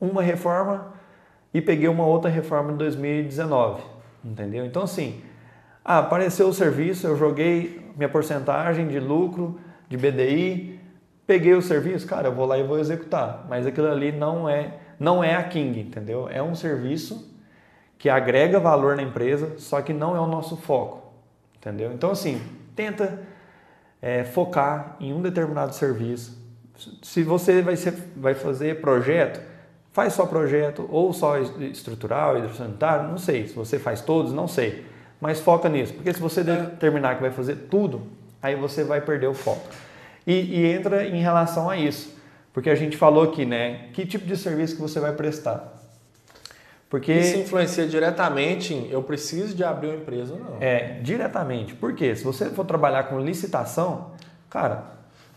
uma 0.00 0.22
reforma 0.22 0.94
e 1.52 1.60
peguei 1.60 1.88
uma 1.88 2.06
outra 2.06 2.30
reforma 2.30 2.72
em 2.72 2.76
2019, 2.76 3.82
entendeu? 4.24 4.64
Então 4.64 4.82
assim, 4.82 5.20
ah, 5.84 5.98
apareceu 5.98 6.48
o 6.48 6.54
serviço, 6.54 7.06
eu 7.06 7.16
joguei 7.16 7.90
minha 7.96 8.08
porcentagem 8.08 8.86
de 8.86 9.00
lucro, 9.00 9.58
de 9.88 9.96
BDI, 9.96 10.80
peguei 11.26 11.54
o 11.54 11.62
serviço, 11.62 12.06
cara, 12.06 12.28
eu 12.28 12.34
vou 12.34 12.46
lá 12.46 12.58
e 12.58 12.62
vou 12.62 12.78
executar. 12.78 13.46
Mas 13.48 13.66
aquilo 13.66 13.90
ali 13.90 14.12
não 14.12 14.48
é, 14.48 14.74
não 14.98 15.22
é 15.22 15.34
a 15.34 15.42
King, 15.42 15.80
entendeu? 15.80 16.28
É 16.30 16.42
um 16.42 16.54
serviço 16.54 17.30
que 17.98 18.08
agrega 18.08 18.58
valor 18.58 18.96
na 18.96 19.02
empresa, 19.02 19.58
só 19.58 19.82
que 19.82 19.92
não 19.92 20.16
é 20.16 20.20
o 20.20 20.26
nosso 20.26 20.56
foco, 20.56 20.99
entendeu? 21.60 21.92
Então 21.92 22.10
assim, 22.10 22.40
tenta 22.74 23.20
é, 24.00 24.24
focar 24.24 24.96
em 24.98 25.12
um 25.12 25.20
determinado 25.20 25.74
serviço. 25.74 26.38
Se 27.02 27.22
você 27.22 27.60
vai, 27.60 27.76
ser, 27.76 27.92
vai 28.16 28.34
fazer 28.34 28.80
projeto, 28.80 29.40
faz 29.92 30.14
só 30.14 30.24
projeto 30.24 30.88
ou 30.90 31.12
só 31.12 31.38
estrutural, 31.38 32.38
hidrossanitário, 32.38 33.08
não 33.08 33.18
sei. 33.18 33.46
Se 33.46 33.54
você 33.54 33.78
faz 33.78 34.00
todos, 34.00 34.32
não 34.32 34.48
sei. 34.48 34.84
Mas 35.20 35.40
foca 35.40 35.68
nisso, 35.68 35.92
porque 35.92 36.12
se 36.12 36.20
você 36.20 36.42
determinar 36.42 37.16
que 37.16 37.20
vai 37.20 37.30
fazer 37.30 37.66
tudo, 37.70 38.06
aí 38.40 38.56
você 38.56 38.82
vai 38.82 39.02
perder 39.02 39.26
o 39.26 39.34
foco. 39.34 39.68
E, 40.26 40.32
e, 40.32 40.66
entra 40.66 41.06
em 41.06 41.20
relação 41.20 41.68
a 41.68 41.76
isso, 41.76 42.16
porque 42.52 42.70
a 42.70 42.74
gente 42.74 42.96
falou 42.96 43.24
aqui, 43.24 43.44
né? 43.44 43.88
Que 43.92 44.06
tipo 44.06 44.26
de 44.26 44.36
serviço 44.36 44.76
que 44.76 44.80
você 44.80 44.98
vai 44.98 45.12
prestar? 45.12 45.79
Porque 46.90 47.12
Isso 47.12 47.38
influencia 47.38 47.86
diretamente 47.86 48.74
em 48.74 48.90
eu 48.90 49.00
preciso 49.02 49.54
de 49.54 49.62
abrir 49.62 49.86
uma 49.88 49.96
empresa 49.96 50.34
ou 50.34 50.40
não. 50.40 50.56
é 50.60 50.98
diretamente. 51.00 51.72
Porque 51.74 52.14
se 52.16 52.24
você 52.24 52.46
for 52.50 52.66
trabalhar 52.66 53.04
com 53.04 53.20
licitação, 53.20 54.10
cara, 54.50 54.82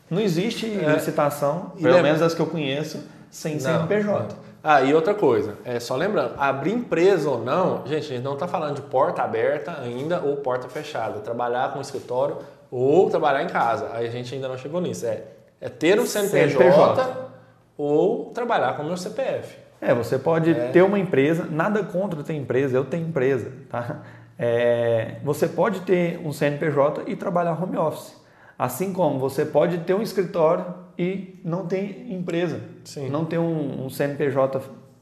não 0.10 0.19
existe 0.19 0.65
É. 0.65 0.89
licitação, 0.93 1.72
E 1.75 1.81
pelo 1.83 1.93
lembra- 1.93 2.01
menos 2.10 2.22
as 2.24 2.33
que 2.33 2.41
eu 2.41 2.48
conheço, 2.48 3.03
sem 3.29 3.60
CNPJ. 3.60 4.36
Ah, 4.63 4.81
e 4.81 4.93
outra 4.95 5.13
coisa, 5.13 5.55
é 5.65 5.79
só 5.79 5.95
lembrando, 5.95 6.33
abrir 6.39 6.72
empresa 6.72 7.29
ou 7.29 7.43
não, 7.43 7.86
gente, 7.86 8.05
a 8.05 8.15
gente 8.15 8.24
não 8.24 8.33
está 8.33 8.48
falando 8.48 8.75
de 8.75 8.81
porta 8.81 9.22
aberta 9.22 9.77
ainda 9.79 10.22
ou 10.22 10.38
porta 10.38 10.67
fechada. 10.69 11.19
Trabalhar 11.19 11.72
com 11.74 11.81
escritório 11.81 12.38
ou 12.72 13.10
trabalhar 13.12 13.43
em 13.43 13.48
casa. 13.48 13.89
Aí 13.93 14.07
a 14.07 14.10
gente 14.10 14.33
ainda 14.33 14.48
não 14.48 14.57
chegou 14.57 14.81
nisso. 14.81 15.05
É, 15.05 15.22
é 15.62 15.69
ter 15.69 16.00
um 16.00 16.05
CNPJ, 16.07 16.57
CNPJ. 16.57 17.29
ou 17.77 18.31
trabalhar 18.33 18.75
com 18.75 18.83
o 18.83 18.86
meu 18.86 18.98
CPF. 18.98 19.57
É, 19.85 19.93
você 19.93 20.17
pode 20.17 20.51
É. 20.51 20.69
ter 20.69 20.81
uma 20.81 20.97
empresa, 20.97 21.45
nada 21.49 21.83
contra 21.83 22.23
ter 22.23 22.33
empresa, 22.33 22.75
eu 22.77 22.85
tenho 22.85 23.07
empresa, 23.07 23.51
tá? 23.69 24.01
É, 24.39 25.17
você 25.23 25.47
pode 25.47 25.81
ter 25.81 26.19
um 26.25 26.31
CNPJ 26.31 27.03
e 27.07 27.15
trabalhar 27.15 27.61
home 27.61 27.77
office. 27.77 28.15
Assim 28.57 28.93
como 28.93 29.19
você 29.19 29.45
pode 29.45 29.79
ter 29.79 29.93
um 29.93 30.01
escritório 30.01 30.65
e 30.97 31.39
não 31.43 31.65
ter 31.67 32.07
empresa, 32.09 32.61
Sim. 32.85 33.09
não 33.09 33.25
ter 33.25 33.37
um, 33.37 33.85
um 33.85 33.89
CNPJ 33.89 34.61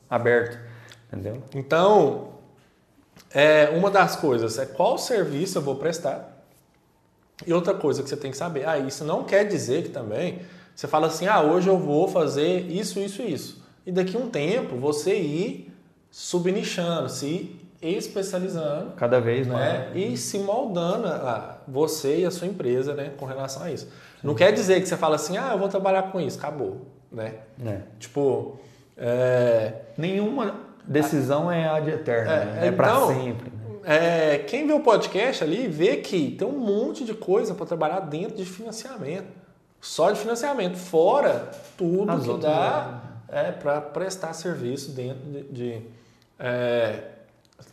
aberto, 0.10 0.58
entendeu? 1.08 1.44
Então, 1.54 2.30
é, 3.34 3.70
uma 3.70 3.92
das 3.92 4.16
coisas 4.16 4.58
é 4.58 4.66
qual 4.66 4.98
serviço 4.98 5.58
eu 5.58 5.62
vou 5.62 5.76
prestar. 5.76 6.44
E 7.46 7.54
outra 7.54 7.74
coisa 7.74 8.02
que 8.04 8.10
você 8.10 8.18
tem 8.18 8.32
que 8.32 8.38
saber, 8.38 8.68
ah, 8.68 8.78
isso 8.80 9.04
não 9.04 9.24
quer 9.24 9.44
dizer 9.46 9.84
que 9.84 9.90
também 9.90 10.40
você 10.76 10.88
fala 10.88 11.08
assim, 11.08 11.28
ah, 11.28 11.42
hoje 11.42 11.68
eu 11.68 11.78
vou 11.78 12.08
fazer 12.08 12.62
isso, 12.62 13.00
isso, 13.00 13.22
isso. 13.22 13.61
E 13.86 13.92
daqui 13.92 14.16
a 14.16 14.20
um 14.20 14.30
tempo 14.30 14.76
você 14.76 15.16
ir 15.16 15.74
subnichando, 16.10 17.10
se 17.10 17.56
especializando 17.82 18.92
Cada 18.96 19.20
vez, 19.20 19.48
né? 19.48 19.92
E 19.96 20.16
se 20.16 20.38
moldando 20.38 21.08
a 21.08 21.58
você 21.68 22.20
e 22.20 22.26
a 22.26 22.32
sua 22.32 22.48
empresa, 22.48 22.94
né, 22.94 23.12
com 23.18 23.26
relação 23.26 23.64
a 23.64 23.72
isso. 23.72 23.88
Não 24.22 24.36
quer 24.36 24.52
dizer 24.52 24.80
que 24.82 24.88
você 24.88 24.96
fala 24.96 25.16
assim, 25.16 25.36
ah, 25.38 25.50
eu 25.54 25.58
vou 25.58 25.68
trabalhar 25.68 26.12
com 26.12 26.20
isso, 26.22 26.38
acabou, 26.38 26.82
né? 27.12 27.36
É. 27.66 27.80
Tipo, 28.00 28.60
é, 28.96 29.74
Nenhuma 29.98 30.56
decisão 30.86 31.52
é 31.52 31.68
ad 31.68 31.90
eterna, 31.90 32.32
É, 32.32 32.46
né? 32.46 32.68
é 32.68 32.72
para 32.72 32.88
então, 32.90 33.08
sempre. 33.08 33.52
é, 33.84 34.38
quem 34.40 34.68
vê 34.68 34.74
o 34.74 34.80
podcast 34.82 35.44
ali 35.44 35.68
vê 35.68 35.98
que 35.98 36.32
tem 36.38 36.48
um 36.48 36.60
monte 36.60 37.04
de 37.04 37.16
coisa 37.16 37.56
para 37.56 37.66
trabalhar 37.66 38.02
dentro 38.02 38.38
de 38.38 38.46
financiamento. 38.46 39.42
Só 39.80 40.12
de 40.12 40.20
financiamento, 40.20 40.78
fora 40.78 41.50
tudo 41.76 42.12
As 42.12 42.24
que 42.24 42.38
dá 42.38 43.02
é, 43.32 43.52
para 43.52 43.80
prestar 43.80 44.34
serviço 44.34 44.92
dentro 44.92 45.24
de, 45.24 45.44
de, 45.44 45.82
é, 46.38 47.04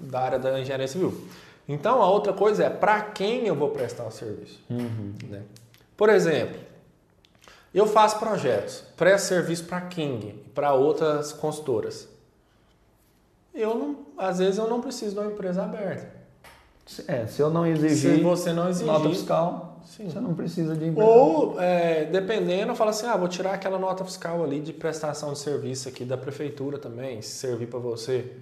da 0.01 0.21
área 0.21 0.39
da 0.39 0.59
engenharia 0.59 0.89
civil. 0.89 1.27
Então, 1.69 2.01
a 2.01 2.09
outra 2.09 2.33
coisa 2.33 2.65
é 2.65 2.71
para 2.71 3.03
quem 3.03 3.47
eu 3.47 3.55
vou 3.55 3.71
prestar 3.71 4.07
o 4.07 4.11
serviço. 4.11 4.59
Uhum. 4.71 5.15
né? 5.29 5.43
Por 5.97 6.09
exemplo, 6.09 6.59
eu 7.75 7.87
faço 7.87 8.19
projetos, 8.19 8.85
presto 8.97 9.27
serviço 9.27 9.65
para 9.65 9.81
King, 9.83 10.33
para 10.55 10.73
outras 10.73 11.33
consultoras. 11.33 12.09
Eu 13.55 13.75
não, 13.75 13.97
às 14.17 14.39
vezes 14.39 14.57
eu 14.57 14.69
não 14.69 14.81
preciso 14.81 15.15
de 15.15 15.21
uma 15.21 15.33
empresa 15.33 15.63
aberta. 15.65 16.17
É, 17.07 17.27
se 17.27 17.43
eu 17.43 17.51
não 17.51 17.65
Se 17.65 17.71
exigir 17.71 18.23
você 18.23 18.53
não 18.53 18.71
exigir, 18.71 18.87
nota 18.87 19.11
fiscal, 19.11 19.68
sim. 19.89 20.09
você 20.09 20.21
não 20.21 20.35
precisa 20.35 20.77
de 20.77 20.87
empresa. 20.87 21.09
Ou, 21.09 21.61
é, 21.61 22.05
dependendo, 22.05 22.73
eu 22.73 22.77
falo 22.77 22.91
assim, 22.91 23.07
ah, 23.07 23.17
vou 23.17 23.29
tirar 23.29 23.55
aquela 23.55 23.79
nota 23.79 24.05
fiscal 24.05 24.45
ali 24.45 24.61
de 24.61 24.73
prestação 24.73 25.33
de 25.33 25.39
serviço 25.39 25.89
aqui 25.89 26.05
da 26.05 26.17
prefeitura 26.17 26.79
também, 26.79 27.21
se 27.23 27.31
servir 27.31 27.67
para 27.67 27.79
você. 27.79 28.33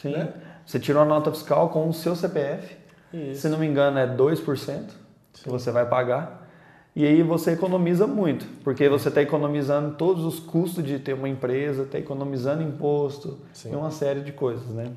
Sim. 0.00 0.12
né? 0.12 0.32
Você 0.64 0.78
tira 0.78 0.98
uma 0.98 1.04
nota 1.04 1.30
fiscal 1.30 1.68
com 1.70 1.88
o 1.88 1.92
seu 1.92 2.14
CPF, 2.14 2.76
Isso. 3.12 3.42
se 3.42 3.48
não 3.48 3.58
me 3.58 3.66
engano 3.66 3.98
é 3.98 4.06
2% 4.06 4.90
que 5.32 5.48
você 5.48 5.70
vai 5.70 5.86
pagar. 5.86 6.46
E 6.94 7.06
aí 7.06 7.22
você 7.22 7.52
economiza 7.52 8.06
muito, 8.06 8.44
porque 8.64 8.88
você 8.88 9.08
está 9.08 9.22
economizando 9.22 9.94
todos 9.94 10.24
os 10.24 10.40
custos 10.40 10.82
de 10.82 10.98
ter 10.98 11.14
uma 11.14 11.28
empresa, 11.28 11.84
está 11.84 11.98
economizando 11.98 12.62
imposto 12.62 13.38
Sim. 13.52 13.72
e 13.72 13.76
uma 13.76 13.90
série 13.90 14.20
de 14.20 14.32
coisas, 14.32 14.66
né? 14.70 14.90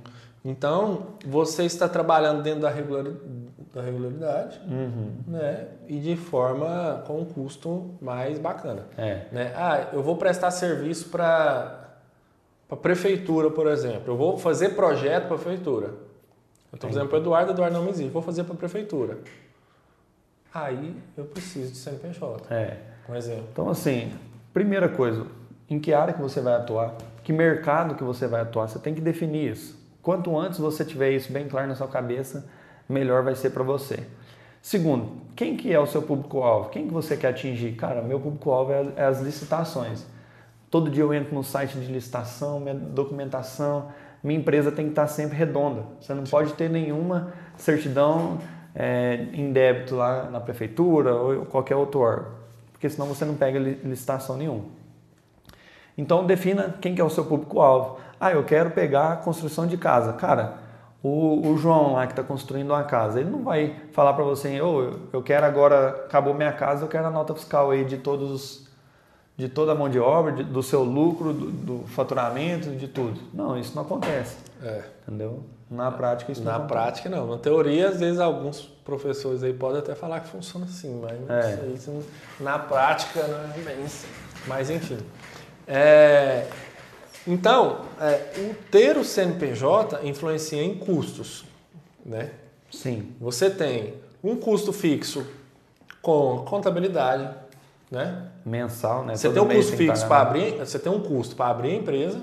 Então, 0.43 1.07
você 1.25 1.63
está 1.65 1.87
trabalhando 1.87 2.41
dentro 2.41 2.61
da 2.61 2.69
regulari- 2.69 3.15
da 3.73 3.81
regularidade, 3.81 4.59
Uhum. 4.67 5.11
né? 5.27 5.67
E 5.87 5.99
de 5.99 6.15
forma 6.15 7.03
com 7.05 7.19
um 7.21 7.25
custo 7.25 7.91
mais 8.01 8.39
bacana. 8.39 8.85
É. 8.97 9.25
né? 9.31 9.53
Ah, 9.55 9.89
eu 9.93 10.01
vou 10.01 10.17
prestar 10.17 10.49
serviço 10.51 11.09
para 11.09 11.89
a 12.69 12.75
prefeitura, 12.75 13.51
por 13.51 13.67
exemplo. 13.67 14.13
Eu 14.13 14.17
vou 14.17 14.37
fazer 14.37 14.69
projeto 14.69 15.27
para 15.27 15.35
a 15.35 15.39
prefeitura. 15.39 15.87
Eu 16.71 16.75
estou 16.75 16.89
fazendo 16.89 17.07
para 17.07 17.17
o 17.17 17.21
Eduardo, 17.21 17.51
Eduardo 17.51 17.75
não 17.77 17.83
me 17.83 17.91
exige. 17.91 18.09
Vou 18.09 18.21
fazer 18.21 18.43
para 18.45 18.53
a 18.53 18.57
prefeitura. 18.57 19.19
Aí 20.53 20.95
eu 21.17 21.25
preciso 21.25 21.71
de 21.71 21.77
CNPJ, 21.77 22.53
É. 22.53 22.77
um 23.07 23.15
exemplo. 23.15 23.45
Então, 23.51 23.69
assim, 23.69 24.11
primeira 24.53 24.89
coisa, 24.89 25.25
em 25.69 25.79
que 25.79 25.93
área 25.93 26.13
que 26.13 26.21
você 26.21 26.41
vai 26.41 26.53
atuar? 26.55 26.95
Que 27.23 27.31
mercado 27.31 27.95
que 27.95 28.03
você 28.03 28.27
vai 28.27 28.41
atuar? 28.41 28.67
Você 28.67 28.79
tem 28.79 28.93
que 28.93 28.99
definir 29.01 29.51
isso. 29.51 29.79
Quanto 30.01 30.37
antes 30.37 30.59
você 30.59 30.83
tiver 30.83 31.11
isso 31.11 31.31
bem 31.31 31.47
claro 31.47 31.67
na 31.67 31.75
sua 31.75 31.87
cabeça, 31.87 32.47
melhor 32.89 33.23
vai 33.23 33.35
ser 33.35 33.51
para 33.51 33.63
você. 33.63 33.99
Segundo, 34.61 35.11
quem 35.35 35.57
que 35.57 35.73
é 35.73 35.79
o 35.79 35.87
seu 35.87 36.01
público-alvo? 36.01 36.69
Quem 36.69 36.87
que 36.87 36.93
você 36.93 37.17
quer 37.17 37.29
atingir? 37.29 37.73
Cara, 37.73 38.01
meu 38.01 38.19
público-alvo 38.19 38.71
é 38.71 38.87
é 38.95 39.05
as 39.05 39.21
licitações. 39.21 40.05
Todo 40.69 40.89
dia 40.89 41.03
eu 41.03 41.13
entro 41.13 41.33
no 41.35 41.43
site 41.43 41.77
de 41.77 41.91
licitação, 41.91 42.59
minha 42.59 42.75
documentação, 42.75 43.89
minha 44.23 44.39
empresa 44.39 44.71
tem 44.71 44.85
que 44.85 44.91
estar 44.91 45.07
sempre 45.07 45.35
redonda. 45.35 45.83
Você 45.99 46.13
não 46.13 46.23
pode 46.23 46.53
ter 46.53 46.69
nenhuma 46.69 47.33
certidão 47.57 48.37
é, 48.73 49.27
em 49.33 49.51
débito 49.51 49.95
lá 49.95 50.29
na 50.29 50.39
prefeitura 50.39 51.13
ou 51.13 51.45
qualquer 51.45 51.75
outro 51.75 51.99
órgão, 51.99 52.31
porque 52.71 52.89
senão 52.89 53.07
você 53.07 53.25
não 53.25 53.35
pega 53.35 53.59
li- 53.59 53.79
licitação 53.83 54.37
nenhuma. 54.37 54.65
Então 55.97 56.25
defina 56.25 56.75
quem 56.79 56.95
que 56.95 57.01
é 57.01 57.03
o 57.03 57.09
seu 57.09 57.25
público-alvo. 57.25 57.97
Ah, 58.21 58.31
eu 58.31 58.43
quero 58.43 58.69
pegar 58.69 59.13
a 59.13 59.15
construção 59.15 59.65
de 59.65 59.75
casa. 59.77 60.13
Cara, 60.13 60.53
o, 61.03 61.47
o 61.49 61.57
João 61.57 61.93
lá 61.93 62.05
que 62.05 62.13
está 62.13 62.21
construindo 62.23 62.69
uma 62.69 62.83
casa, 62.83 63.19
ele 63.19 63.31
não 63.31 63.43
vai 63.43 63.75
falar 63.91 64.13
para 64.13 64.23
você, 64.23 64.61
ô, 64.61 64.99
eu- 65.11 65.23
quero 65.23 65.43
agora, 65.45 65.89
acabou 66.05 66.31
minha 66.35 66.51
casa, 66.53 66.85
eu 66.85 66.87
quero 66.87 67.07
a 67.07 67.09
nota 67.09 67.33
fiscal 67.33 67.71
aí 67.71 67.83
de 67.83 67.97
todos 67.97 68.29
os 68.31 68.71
de 69.37 69.49
toda 69.49 69.71
a 69.71 69.75
mão 69.75 69.89
de 69.89 69.97
obra, 69.99 70.31
de- 70.33 70.43
do 70.43 70.61
seu 70.61 70.83
lucro, 70.83 71.33
do, 71.33 71.49
do 71.49 71.87
faturamento, 71.87 72.69
de 72.75 72.87
tudo. 72.87 73.19
Não, 73.33 73.57
isso 73.57 73.73
não 73.75 73.81
acontece, 73.81 74.35
É. 74.63 74.81
entendeu? 75.07 75.43
Na 75.67 75.89
prática 75.89 76.31
isso 76.31 76.43
Na 76.43 76.51
não 76.51 76.57
acontece. 76.65 76.79
prática, 76.79 77.09
não. 77.09 77.25
Na 77.25 77.37
teoria, 77.37 77.89
às 77.89 77.99
vezes, 77.99 78.19
alguns 78.19 78.61
professores 78.85 79.41
aí 79.41 79.51
podem 79.53 79.79
até 79.79 79.95
falar 79.95 80.19
que 80.19 80.27
funciona 80.27 80.65
assim, 80.65 81.01
mas 81.01 81.19
não 81.27 81.35
É. 81.35 81.41
sei. 81.57 81.77
se 81.77 82.01
na 82.39 82.59
prática, 82.59 83.23
não 83.25 83.39
é 83.51 83.57
bem 83.73 83.83
assim. 83.83 84.07
Mas, 84.45 84.69
enfim. 84.69 84.97
É, 85.65 86.45
Então, 87.27 87.81
é, 87.99 88.31
o 88.37 88.55
ter 88.71 88.97
o 88.97 89.03
CNPJ 89.03 89.99
influencia 90.07 90.61
em 90.61 90.75
custos, 90.75 91.45
né? 92.05 92.31
Sim, 92.71 93.11
Você 93.19 93.49
tem 93.49 93.95
um 94.23 94.35
custo 94.35 94.71
fixo 94.71 95.25
com 96.01 96.43
contabilidade, 96.45 97.29
né? 97.89 98.27
mensal, 98.45 99.05
né? 99.05 99.15
Você 99.15 99.27
Todo 99.27 99.33
tem 99.35 99.43
um 99.43 99.59
custo 99.61 99.77
fixo 99.77 100.07
para 100.07 100.23
né? 100.23 100.29
abrir, 100.29 100.51
você 100.59 100.79
tem 100.79 100.91
um 100.91 101.01
custo 101.01 101.35
para 101.35 101.47
abrir 101.47 101.71
a 101.71 101.75
empresa, 101.75 102.17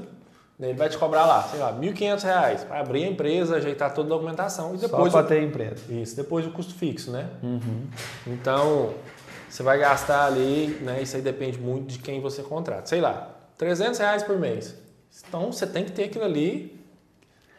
né? 0.58 0.70
ele 0.70 0.78
vai 0.78 0.88
te 0.88 0.98
cobrar 0.98 1.26
lá, 1.26 1.42
sei 1.44 1.60
lá, 1.60 1.72
1.500 1.72 2.22
reais 2.24 2.64
para 2.64 2.80
abrir 2.80 3.04
a 3.04 3.08
empresa, 3.08 3.56
ajeitar 3.56 3.92
toda 3.94 4.08
a 4.08 4.16
documentação 4.16 4.74
e 4.74 4.78
depois 4.78 5.12
Só 5.12 5.18
para 5.18 5.28
ter 5.28 5.42
empresa. 5.42 5.84
isso, 5.90 6.16
depois 6.16 6.46
o 6.46 6.50
custo 6.50 6.74
fixo, 6.74 7.10
né? 7.12 7.28
Uhum. 7.42 7.86
Então, 8.26 8.94
você 9.48 9.62
vai 9.62 9.78
gastar 9.78 10.24
ali, 10.26 10.78
né? 10.82 11.00
Isso 11.02 11.14
aí 11.14 11.22
depende 11.22 11.58
muito 11.58 11.86
de 11.92 11.98
quem 11.98 12.20
você 12.20 12.42
contrata. 12.42 12.86
Sei 12.86 13.00
lá, 13.00 13.30
300 13.58 13.98
reais 13.98 14.22
por 14.22 14.38
mês. 14.38 14.74
Então, 15.26 15.50
você 15.52 15.66
tem 15.66 15.84
que 15.84 15.92
ter 15.92 16.04
aquilo 16.04 16.24
ali 16.24 16.78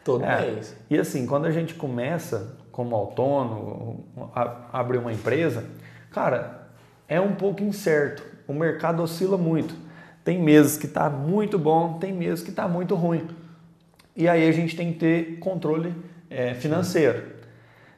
todo 0.03 0.23
É. 0.23 0.41
mês. 0.51 0.75
E 0.89 0.97
assim, 0.97 1.25
quando 1.25 1.45
a 1.45 1.51
gente 1.51 1.73
começa 1.73 2.57
como 2.71 2.95
autônomo, 2.95 4.05
a, 4.33 4.79
abrir 4.79 4.97
uma 4.97 5.11
empresa, 5.11 5.65
cara, 6.11 6.67
é 7.07 7.19
um 7.19 7.35
pouco 7.35 7.61
incerto. 7.63 8.23
O 8.47 8.53
mercado 8.53 9.01
oscila 9.03 9.37
muito. 9.37 9.75
Tem 10.23 10.41
meses 10.41 10.77
que 10.77 10.85
está 10.85 11.09
muito 11.09 11.57
bom, 11.57 11.97
tem 11.99 12.13
meses 12.13 12.43
que 12.43 12.49
está 12.49 12.67
muito 12.67 12.95
ruim. 12.95 13.27
E 14.15 14.27
aí 14.27 14.47
a 14.47 14.51
gente 14.51 14.75
tem 14.75 14.93
que 14.93 14.99
ter 14.99 15.39
controle 15.39 15.93
é, 16.29 16.53
financeiro. 16.53 17.23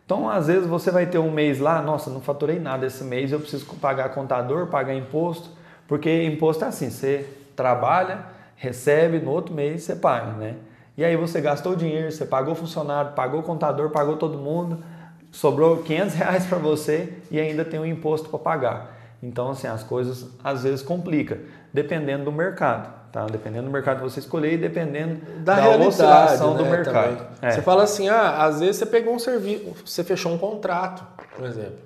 Então, 0.05 0.29
às 0.29 0.47
vezes 0.47 0.67
você 0.67 0.91
vai 0.91 1.05
ter 1.05 1.17
um 1.19 1.31
mês 1.31 1.59
lá, 1.59 1.81
nossa, 1.81 2.09
não 2.09 2.19
faturei 2.21 2.59
nada 2.59 2.85
esse 2.85 3.03
mês, 3.03 3.31
eu 3.31 3.39
preciso 3.39 3.65
pagar 3.75 4.09
contador, 4.09 4.67
pagar 4.67 4.93
imposto, 4.93 5.49
porque 5.87 6.23
imposto 6.23 6.65
é 6.65 6.67
assim, 6.67 6.89
você 6.89 7.25
trabalha, 7.55 8.25
recebe, 8.61 9.17
no 9.17 9.31
outro 9.31 9.55
mês 9.55 9.81
você 9.81 9.95
paga, 9.95 10.33
né? 10.33 10.55
E 10.95 11.03
aí 11.03 11.17
você 11.17 11.41
gastou 11.41 11.75
dinheiro, 11.75 12.11
você 12.11 12.25
pagou 12.25 12.53
funcionário, 12.53 13.13
pagou 13.13 13.41
contador, 13.41 13.89
pagou 13.89 14.17
todo 14.17 14.37
mundo, 14.37 14.83
sobrou 15.31 15.77
500 15.77 16.13
reais 16.13 16.45
para 16.45 16.59
você 16.59 17.11
e 17.31 17.39
ainda 17.39 17.65
tem 17.65 17.79
um 17.79 17.85
imposto 17.85 18.29
para 18.29 18.37
pagar. 18.37 18.97
Então, 19.23 19.49
assim, 19.49 19.65
as 19.65 19.81
coisas 19.81 20.27
às 20.43 20.61
vezes 20.61 20.83
complicam, 20.83 21.39
dependendo 21.73 22.25
do 22.25 22.31
mercado, 22.31 22.93
tá? 23.11 23.25
Dependendo 23.25 23.65
do 23.65 23.71
mercado 23.71 23.97
que 23.97 24.03
você 24.03 24.19
escolher 24.19 24.53
e 24.53 24.57
dependendo 24.57 25.21
Da, 25.39 25.55
da, 25.55 25.77
oscilação 25.77 26.55
do 26.55 26.63
né, 26.63 26.69
mercado. 26.69 27.17
também. 27.17 27.27
É. 27.41 27.51
Você 27.51 27.63
fala 27.63 27.81
assim, 27.81 28.09
ah, 28.09 28.43
às 28.43 28.59
vezes 28.59 28.75
você 28.75 28.85
pegou 28.85 29.15
um 29.15 29.19
serviço, 29.19 29.73
você 29.83 30.03
fechou 30.03 30.31
um 30.31 30.37
contrato, 30.37 31.03
por 31.35 31.47
exemplo, 31.47 31.79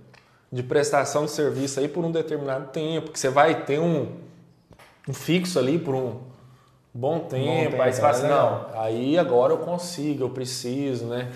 de 0.52 0.62
prestação 0.62 1.24
de 1.24 1.32
serviço 1.32 1.80
aí 1.80 1.88
por 1.88 2.04
um 2.04 2.12
determinado 2.12 2.68
tempo, 2.68 3.12
que 3.12 3.20
você 3.20 3.30
vai 3.30 3.64
ter 3.64 3.80
um, 3.80 4.10
um 5.08 5.14
fixo 5.14 5.58
ali 5.58 5.80
por 5.80 5.96
um 5.96 6.35
bom 6.96 7.20
tempo, 7.20 7.72
tempo, 7.72 7.82
aí 7.82 7.92
você 7.94 8.00
fala 8.02 8.14
assim, 8.14 8.26
é 8.26 8.30
não, 8.30 8.66
aí 8.76 9.20
agora 9.20 9.52
eu 9.54 9.58
consigo, 9.58 10.24
eu 10.24 10.30
preciso, 10.30 11.06
né? 11.06 11.30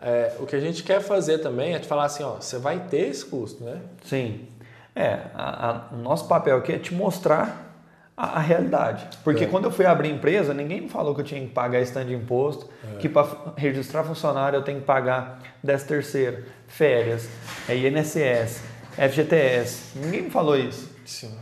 é, 0.00 0.34
o 0.38 0.44
que 0.46 0.54
a 0.54 0.60
gente 0.60 0.82
quer 0.82 1.00
fazer 1.00 1.38
também 1.38 1.74
é 1.74 1.78
te 1.78 1.88
falar 1.88 2.04
assim, 2.04 2.22
ó, 2.22 2.34
você 2.34 2.58
vai 2.58 2.78
ter 2.90 3.08
esse 3.08 3.24
custo, 3.24 3.64
né? 3.64 3.80
Sim. 4.04 4.46
É, 4.94 5.18
a, 5.34 5.70
a, 5.70 5.94
o 5.94 5.96
nosso 5.96 6.28
papel 6.28 6.58
aqui 6.58 6.72
é 6.72 6.78
te 6.78 6.92
mostrar 6.94 7.74
a, 8.16 8.36
a 8.36 8.38
realidade. 8.40 9.08
Porque 9.24 9.44
É. 9.44 9.46
quando 9.46 9.64
eu 9.64 9.70
fui 9.70 9.86
abrir 9.86 10.10
empresa, 10.10 10.52
ninguém 10.52 10.82
me 10.82 10.88
falou 10.88 11.14
que 11.14 11.20
eu 11.20 11.24
tinha 11.24 11.40
que 11.40 11.48
pagar 11.48 11.80
stand 11.82 12.06
de 12.06 12.14
imposto, 12.14 12.68
É. 12.94 12.98
que 12.98 13.08
para 13.08 13.26
registrar 13.56 14.04
funcionário 14.04 14.56
eu 14.58 14.62
tenho 14.62 14.80
que 14.80 14.86
pagar 14.86 15.40
10 15.64 15.84
terceiro, 15.84 16.44
férias, 16.66 17.28
é 17.68 17.74
INSS, 17.76 18.62
FGTS. 18.96 19.98
Ninguém 19.98 20.22
me 20.22 20.30
falou 20.30 20.56
isso. 20.56 20.90
Sim. 21.06 21.32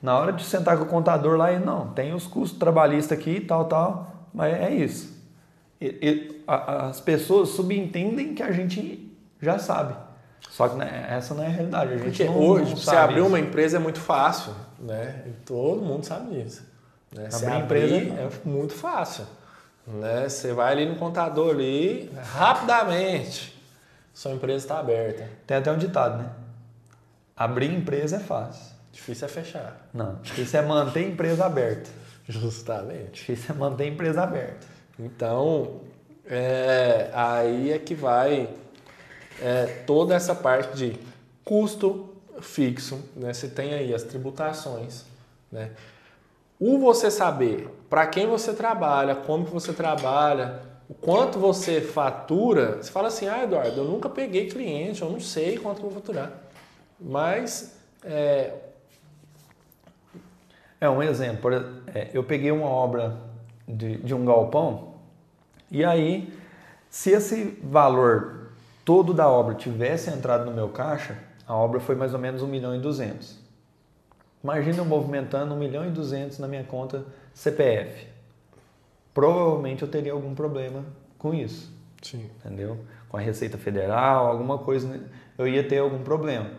Na 0.00 0.16
hora 0.16 0.32
de 0.32 0.44
sentar 0.44 0.78
com 0.78 0.84
o 0.84 0.86
contador 0.86 1.36
lá, 1.36 1.52
ele, 1.52 1.64
não, 1.64 1.88
tem 1.88 2.14
os 2.14 2.26
custos 2.26 2.58
trabalhistas 2.58 3.18
aqui, 3.18 3.40
tal, 3.40 3.64
tal, 3.64 4.28
mas 4.32 4.54
é 4.54 4.70
isso. 4.70 5.16
As 6.46 7.00
pessoas 7.00 7.50
subentendem 7.50 8.34
que 8.34 8.42
a 8.42 8.52
gente 8.52 9.12
já 9.40 9.58
sabe. 9.58 9.94
Só 10.50 10.68
que 10.68 10.76
né, 10.76 11.06
essa 11.10 11.34
não 11.34 11.42
é 11.42 11.46
a 11.46 11.50
realidade. 11.50 11.92
A 11.92 11.96
gente 11.96 12.04
Porque 12.04 12.24
não, 12.24 12.38
hoje, 12.38 12.70
não 12.70 12.76
você 12.76 12.96
abrir 12.96 13.18
isso. 13.18 13.26
uma 13.26 13.40
empresa 13.40 13.76
é 13.76 13.80
muito 13.80 14.00
fácil, 14.00 14.54
né? 14.78 15.22
E 15.26 15.30
todo 15.44 15.82
mundo 15.82 16.04
sabe 16.04 16.42
disso. 16.42 16.62
Né? 17.12 17.28
Abrir 17.32 17.46
abrir 17.46 17.62
empresa 17.64 17.94
é 17.96 18.48
muito 18.48 18.74
fácil. 18.74 19.24
Né? 19.86 20.28
Você 20.28 20.52
vai 20.52 20.72
ali 20.72 20.86
no 20.86 20.96
contador 20.96 21.50
ali, 21.50 22.10
rapidamente, 22.34 23.56
sua 24.12 24.32
empresa 24.32 24.64
está 24.64 24.78
aberta. 24.78 25.28
Tem 25.46 25.56
até 25.56 25.72
um 25.72 25.78
ditado, 25.78 26.18
né? 26.18 26.30
Abrir 27.36 27.72
empresa 27.72 28.16
é 28.16 28.20
fácil. 28.20 28.77
Difícil 28.98 29.26
é 29.26 29.30
fechar. 29.30 29.88
Não, 29.94 30.16
difícil 30.16 30.58
é 30.58 30.62
manter 30.62 30.98
a 30.98 31.08
empresa 31.08 31.46
aberta. 31.46 31.88
Justamente. 32.28 33.12
Difícil 33.12 33.54
é 33.54 33.58
manter 33.58 33.84
a 33.84 33.86
empresa 33.86 34.22
aberta. 34.24 34.66
Então, 34.98 35.82
é, 36.26 37.08
aí 37.14 37.70
é 37.70 37.78
que 37.78 37.94
vai 37.94 38.50
é, 39.40 39.66
toda 39.86 40.16
essa 40.16 40.34
parte 40.34 40.76
de 40.76 40.98
custo 41.44 42.12
fixo, 42.40 43.00
né? 43.14 43.32
Você 43.32 43.46
tem 43.46 43.72
aí 43.72 43.94
as 43.94 44.02
tributações, 44.02 45.04
né? 45.50 45.70
O 46.58 46.78
você 46.80 47.08
saber 47.08 47.68
para 47.88 48.04
quem 48.08 48.26
você 48.26 48.52
trabalha, 48.52 49.14
como 49.14 49.44
que 49.44 49.52
você 49.52 49.72
trabalha, 49.72 50.60
o 50.88 50.94
quanto 50.94 51.38
você 51.38 51.80
fatura, 51.80 52.78
você 52.82 52.90
fala 52.90 53.08
assim, 53.08 53.28
ah, 53.28 53.44
Eduardo, 53.44 53.80
eu 53.80 53.84
nunca 53.84 54.08
peguei 54.08 54.48
cliente, 54.48 55.02
eu 55.02 55.08
não 55.08 55.20
sei 55.20 55.56
quanto 55.56 55.78
eu 55.78 55.82
vou 55.84 55.92
faturar. 55.92 56.32
Mas 57.00 57.78
é, 58.02 58.67
É 60.80 60.88
um 60.88 61.02
exemplo. 61.02 61.50
é, 61.94 62.10
eu 62.12 62.22
peguei 62.22 62.50
uma 62.50 62.68
obra 62.68 63.16
de, 63.66 63.96
de 63.98 64.14
um 64.14 64.24
galpão 64.24 64.94
e 65.70 65.84
aí, 65.84 66.32
se 66.88 67.10
esse 67.10 67.58
valor 67.62 68.52
todo 68.84 69.12
da 69.12 69.28
obra 69.28 69.54
tivesse 69.54 70.08
entrado 70.10 70.46
no 70.46 70.52
meu 70.52 70.68
caixa, 70.68 71.18
a 71.46 71.54
obra 71.54 71.78
foi 71.78 71.94
mais 71.94 72.14
ou 72.14 72.18
menos 72.18 72.42
1 72.42 72.46
milhão 72.46 72.74
e 72.74 72.78
200. 72.78 73.38
Imagina 74.42 74.78
eu 74.78 74.84
movimentando 74.84 75.54
1 75.54 75.58
milhão 75.58 75.86
e 75.86 75.90
200 75.90 76.38
na 76.38 76.48
minha 76.48 76.64
conta 76.64 77.04
CPF. 77.34 78.06
Provavelmente 79.12 79.82
eu 79.82 79.88
teria 79.88 80.12
algum 80.12 80.34
problema 80.34 80.84
com 81.18 81.34
isso 81.34 81.78
sim. 82.02 82.30
entendeu? 82.44 82.78
Com 83.08 83.16
a 83.16 83.20
Receita 83.20 83.58
Federal, 83.58 84.26
alguma 84.26 84.58
coisa, 84.58 84.88
né? 84.88 85.00
eu 85.36 85.46
ia 85.46 85.66
ter 85.66 85.78
algum 85.78 86.02
problema. 86.02 86.50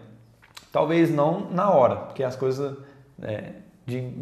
Talvez 0.71 1.09
não 1.09 1.49
na 1.51 1.69
hora, 1.69 1.95
porque 1.95 2.23
as 2.23 2.35
coisas 2.35 2.77
é, 3.21 3.53
de- 3.89 4.13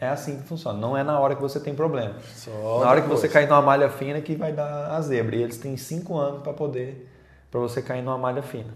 é 0.00 0.08
assim 0.08 0.38
que 0.38 0.42
funciona. 0.46 0.78
Não 0.78 0.96
é 0.96 1.02
na 1.02 1.18
hora 1.18 1.34
que 1.34 1.40
você 1.42 1.58
tem 1.58 1.74
problema. 1.74 2.14
Só 2.34 2.50
na 2.80 2.88
hora 2.90 3.00
que 3.00 3.06
depois. 3.06 3.20
você 3.20 3.28
cair 3.28 3.48
numa 3.48 3.62
malha 3.62 3.88
fina 3.88 4.20
que 4.20 4.34
vai 4.34 4.52
dar 4.52 4.90
a 4.92 5.00
zebra. 5.00 5.36
E 5.36 5.42
eles 5.42 5.58
têm 5.58 5.76
cinco 5.76 6.16
anos 6.18 6.42
para 6.42 6.52
poder, 6.52 7.10
para 7.50 7.60
você 7.60 7.80
cair 7.82 8.02
numa 8.02 8.18
malha 8.18 8.42
fina. 8.42 8.74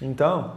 Então, 0.00 0.56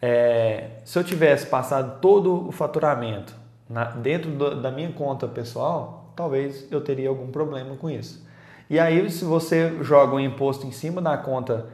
é, 0.00 0.70
se 0.84 0.98
eu 0.98 1.04
tivesse 1.04 1.46
passado 1.46 2.00
todo 2.00 2.48
o 2.48 2.52
faturamento 2.52 3.34
na- 3.68 3.84
dentro 3.86 4.30
do- 4.30 4.60
da 4.60 4.70
minha 4.70 4.92
conta 4.92 5.26
pessoal, 5.26 6.12
talvez 6.14 6.70
eu 6.70 6.80
teria 6.82 7.08
algum 7.08 7.28
problema 7.28 7.74
com 7.76 7.88
isso. 7.88 8.22
E 8.68 8.78
aí, 8.78 9.10
se 9.10 9.24
você 9.24 9.78
joga 9.82 10.14
um 10.14 10.20
imposto 10.20 10.66
em 10.66 10.72
cima 10.72 11.00
da 11.00 11.16
conta 11.16 11.66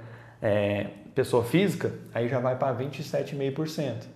é, 0.42 0.86
pessoa 1.14 1.44
física, 1.44 1.92
aí 2.14 2.26
já 2.28 2.38
vai 2.38 2.56
para 2.56 2.72
27,5%. 2.72 4.06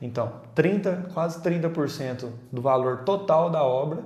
Então, 0.00 0.32
30, 0.54 1.06
quase 1.14 1.40
30% 1.42 2.28
do 2.52 2.60
valor 2.60 2.98
total 2.98 3.48
da 3.50 3.62
obra 3.62 4.00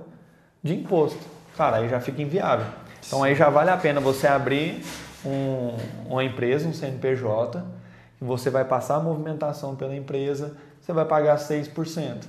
de 0.63 0.73
imposto. 0.75 1.19
Cara, 1.57 1.77
aí 1.77 1.89
já 1.89 1.99
fica 1.99 2.21
inviável. 2.21 2.65
Então 3.05 3.23
aí 3.23 3.35
já 3.35 3.49
vale 3.49 3.69
a 3.71 3.77
pena 3.77 3.99
você 3.99 4.27
abrir 4.27 4.83
um- 5.25 5.75
uma 6.05 6.23
empresa, 6.23 6.67
um 6.67 6.73
CNPJ, 6.73 7.63
e 8.21 8.23
você 8.23 8.49
vai 8.49 8.63
passar 8.63 8.95
a 8.95 8.99
movimentação 8.99 9.75
pela 9.75 9.95
empresa, 9.95 10.55
você 10.79 10.93
vai 10.93 11.03
pagar 11.05 11.37
6%. 11.37 12.27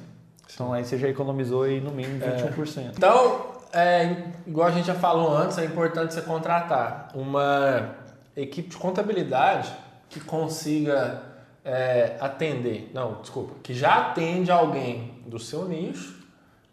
Então 0.52 0.72
aí 0.72 0.84
você 0.84 0.98
já 0.98 1.08
economizou 1.08 1.62
aí 1.62 1.80
no 1.80 1.90
mínimo 1.92 2.18
21%. 2.20 2.94
Então, 2.96 3.46
é, 3.72 4.16
igual 4.46 4.66
a 4.68 4.70
gente 4.70 4.86
já 4.86 4.94
falou 4.94 5.34
antes, 5.36 5.56
é 5.58 5.64
importante 5.64 6.12
você 6.14 6.20
contratar 6.22 7.08
uma 7.14 7.90
equipe 8.36 8.70
de 8.70 8.76
contabilidade 8.76 9.72
que 10.08 10.20
consiga 10.20 11.22
é, 11.64 12.16
atender, 12.20 12.90
não, 12.92 13.20
desculpa, 13.20 13.54
que 13.62 13.72
já 13.74 14.08
atende 14.08 14.50
alguém 14.50 15.14
do 15.26 15.38
seu 15.38 15.66
nicho 15.66 16.20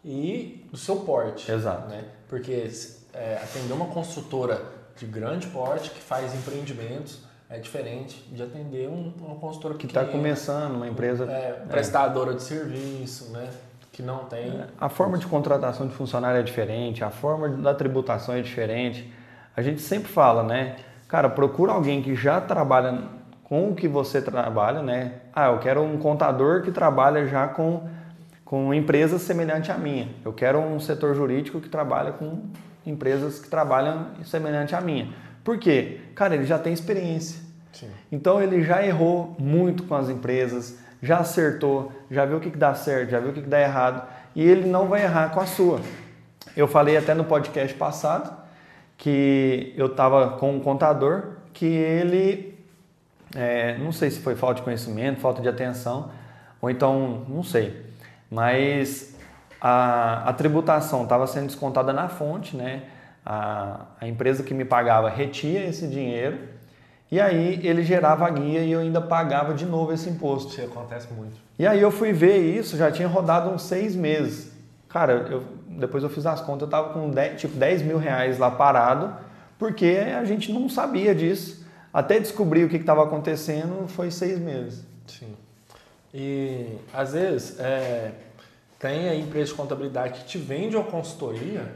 e 0.04 0.66
do 0.70 0.76
seu 0.76 0.96
porte. 0.96 1.50
Exato. 1.50 1.88
Né? 1.88 2.04
Porque 2.28 2.68
é, 3.14 3.36
atender 3.42 3.72
uma 3.72 3.86
construtora 3.86 4.60
de 4.96 5.06
grande 5.06 5.46
porte 5.48 5.90
que 5.90 6.00
faz 6.00 6.34
empreendimentos 6.34 7.18
é 7.48 7.58
diferente 7.58 8.22
de 8.32 8.42
atender 8.42 8.88
um- 8.88 9.12
uma 9.20 9.36
construtora 9.36 9.76
Que 9.78 9.86
está 9.86 10.04
começando 10.04 10.76
uma 10.76 10.86
empresa. 10.88 11.24
é, 11.30 11.52
prestadora 11.68 12.34
de 12.34 12.42
serviço, 12.42 13.30
né? 13.32 13.48
que 13.92 14.02
não 14.02 14.24
tem 14.26 14.64
A 14.80 14.88
forma 14.88 15.18
de 15.18 15.26
contratação 15.26 15.86
de 15.88 15.94
funcionário 15.94 16.38
é 16.38 16.42
diferente, 16.42 17.02
a 17.02 17.10
forma 17.10 17.48
da 17.48 17.74
tributação 17.74 18.34
é 18.36 18.40
diferente. 18.40 19.12
A 19.56 19.62
gente 19.62 19.80
sempre 19.82 20.08
fala, 20.10 20.42
né? 20.44 20.76
Cara, 21.08 21.28
procura 21.28 21.72
alguém 21.72 22.00
que 22.00 22.14
já 22.14 22.40
trabalha 22.40 23.02
com 23.50 23.70
o 23.70 23.74
que 23.74 23.88
você 23.88 24.22
trabalha, 24.22 24.80
né? 24.80 25.14
Ah, 25.34 25.48
eu 25.48 25.58
quero 25.58 25.82
um 25.82 25.98
contador 25.98 26.62
que 26.62 26.70
trabalha 26.70 27.26
já 27.26 27.48
com, 27.48 27.82
com 28.44 28.72
empresas 28.72 29.22
semelhantes 29.22 29.70
à 29.70 29.76
minha. 29.76 30.08
Eu 30.24 30.32
quero 30.32 30.60
um 30.60 30.78
setor 30.78 31.16
jurídico 31.16 31.60
que 31.60 31.68
trabalha 31.68 32.12
com 32.12 32.44
empresas 32.86 33.40
que 33.40 33.50
trabalham 33.50 34.06
semelhante 34.24 34.72
à 34.76 34.80
minha. 34.80 35.08
Por 35.42 35.58
quê? 35.58 36.00
Cara, 36.14 36.36
ele 36.36 36.44
já 36.44 36.60
tem 36.60 36.72
experiência. 36.72 37.40
Sim. 37.72 37.90
Então 38.12 38.40
ele 38.40 38.62
já 38.62 38.86
errou 38.86 39.34
muito 39.36 39.82
com 39.82 39.96
as 39.96 40.08
empresas, 40.08 40.78
já 41.02 41.18
acertou, 41.18 41.90
já 42.08 42.24
viu 42.24 42.36
o 42.36 42.40
que, 42.40 42.50
que 42.50 42.58
dá 42.58 42.72
certo, 42.74 43.10
já 43.10 43.18
viu 43.18 43.30
o 43.30 43.32
que, 43.32 43.42
que 43.42 43.48
dá 43.48 43.60
errado 43.60 44.06
e 44.36 44.48
ele 44.48 44.68
não 44.68 44.86
vai 44.86 45.02
errar 45.02 45.30
com 45.30 45.40
a 45.40 45.46
sua. 45.46 45.80
Eu 46.56 46.68
falei 46.68 46.96
até 46.96 47.14
no 47.14 47.24
podcast 47.24 47.76
passado 47.76 48.32
que 48.96 49.74
eu 49.76 49.86
estava 49.86 50.36
com 50.38 50.52
um 50.52 50.60
contador 50.60 51.40
que 51.52 51.66
ele, 51.66 52.49
é, 53.34 53.76
não 53.78 53.92
sei 53.92 54.10
se 54.10 54.20
foi 54.20 54.34
falta 54.34 54.56
de 54.56 54.62
conhecimento, 54.62 55.20
falta 55.20 55.40
de 55.40 55.48
atenção, 55.48 56.10
ou 56.60 56.70
então, 56.70 57.24
não 57.28 57.42
sei, 57.42 57.86
mas 58.30 59.16
a, 59.60 60.28
a 60.28 60.32
tributação 60.32 61.04
estava 61.04 61.26
sendo 61.26 61.46
descontada 61.46 61.92
na 61.92 62.08
fonte, 62.08 62.56
né? 62.56 62.82
A, 63.24 63.86
a 64.00 64.08
empresa 64.08 64.42
que 64.42 64.54
me 64.54 64.64
pagava 64.64 65.08
retia 65.10 65.64
esse 65.66 65.86
dinheiro 65.86 66.38
e 67.10 67.18
aí 67.18 67.60
ele 67.66 67.82
gerava 67.82 68.24
a 68.24 68.30
guia 68.30 68.60
e 68.60 68.70
eu 68.70 68.80
ainda 68.80 69.00
pagava 69.00 69.52
de 69.52 69.66
novo 69.66 69.92
esse 69.92 70.08
imposto. 70.08 70.52
Isso 70.52 70.62
acontece 70.62 71.12
muito. 71.12 71.36
E 71.58 71.66
aí 71.66 71.80
eu 71.80 71.90
fui 71.90 72.12
ver 72.12 72.38
isso, 72.38 72.76
já 72.76 72.90
tinha 72.90 73.08
rodado 73.08 73.50
uns 73.50 73.62
seis 73.62 73.96
meses. 73.96 74.52
Cara, 74.88 75.12
eu, 75.12 75.42
depois 75.68 76.04
eu 76.04 76.08
fiz 76.08 76.24
as 76.24 76.40
contas, 76.40 76.62
eu 76.62 76.68
tava 76.68 76.92
com 76.92 77.10
10, 77.10 77.40
tipo 77.40 77.56
10 77.56 77.82
mil 77.82 77.98
reais 77.98 78.38
lá 78.38 78.50
parado, 78.50 79.12
porque 79.58 79.98
a 80.16 80.24
gente 80.24 80.52
não 80.52 80.68
sabia 80.68 81.12
disso. 81.12 81.59
Até 81.92 82.20
descobrir 82.20 82.64
o 82.64 82.68
que 82.68 82.76
estava 82.76 83.02
acontecendo 83.02 83.88
foi 83.88 84.10
seis 84.10 84.38
meses. 84.38 84.84
Sim. 85.06 85.34
E 86.14 86.78
às 86.92 87.12
vezes 87.12 87.58
é, 87.58 88.12
tem 88.78 89.08
a 89.08 89.14
empresa 89.14 89.50
de 89.50 89.56
contabilidade 89.56 90.20
que 90.20 90.26
te 90.26 90.38
vende 90.38 90.76
uma 90.76 90.84
consultoria, 90.84 91.72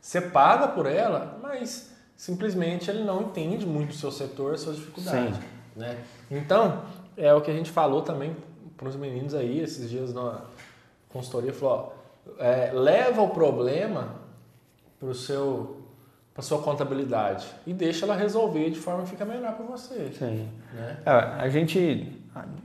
você 0.00 0.20
paga 0.20 0.68
por 0.68 0.86
ela, 0.86 1.38
mas 1.42 1.90
simplesmente 2.16 2.90
ele 2.90 3.04
não 3.04 3.22
entende 3.22 3.66
muito 3.66 3.88
do 3.88 3.94
seu 3.94 4.10
setor, 4.10 4.56
suas 4.58 4.76
dificuldades. 4.76 5.36
Sim. 5.36 5.42
Né? 5.76 5.98
Então, 6.30 6.82
é 7.16 7.32
o 7.34 7.40
que 7.40 7.50
a 7.50 7.54
gente 7.54 7.70
falou 7.70 8.02
também 8.02 8.36
para 8.76 8.88
os 8.88 8.96
meninos 8.96 9.34
aí 9.34 9.60
esses 9.60 9.90
dias 9.90 10.12
na 10.12 10.42
consultoria, 11.08 11.52
falou, 11.52 11.92
ó, 12.28 12.42
é, 12.42 12.72
leva 12.72 13.22
o 13.22 13.30
problema 13.30 14.16
para 14.98 15.12
seu 15.14 15.85
para 16.36 16.42
sua 16.42 16.58
contabilidade 16.58 17.46
e 17.66 17.72
deixa 17.72 18.04
ela 18.04 18.14
resolver 18.14 18.68
de 18.68 18.78
forma 18.78 19.04
que 19.04 19.08
fica 19.08 19.24
melhor 19.24 19.54
para 19.54 19.64
você. 19.64 20.10
Sim. 20.18 20.46
Né? 20.74 20.96
É, 21.06 21.10
a 21.10 21.48
gente, 21.48 22.12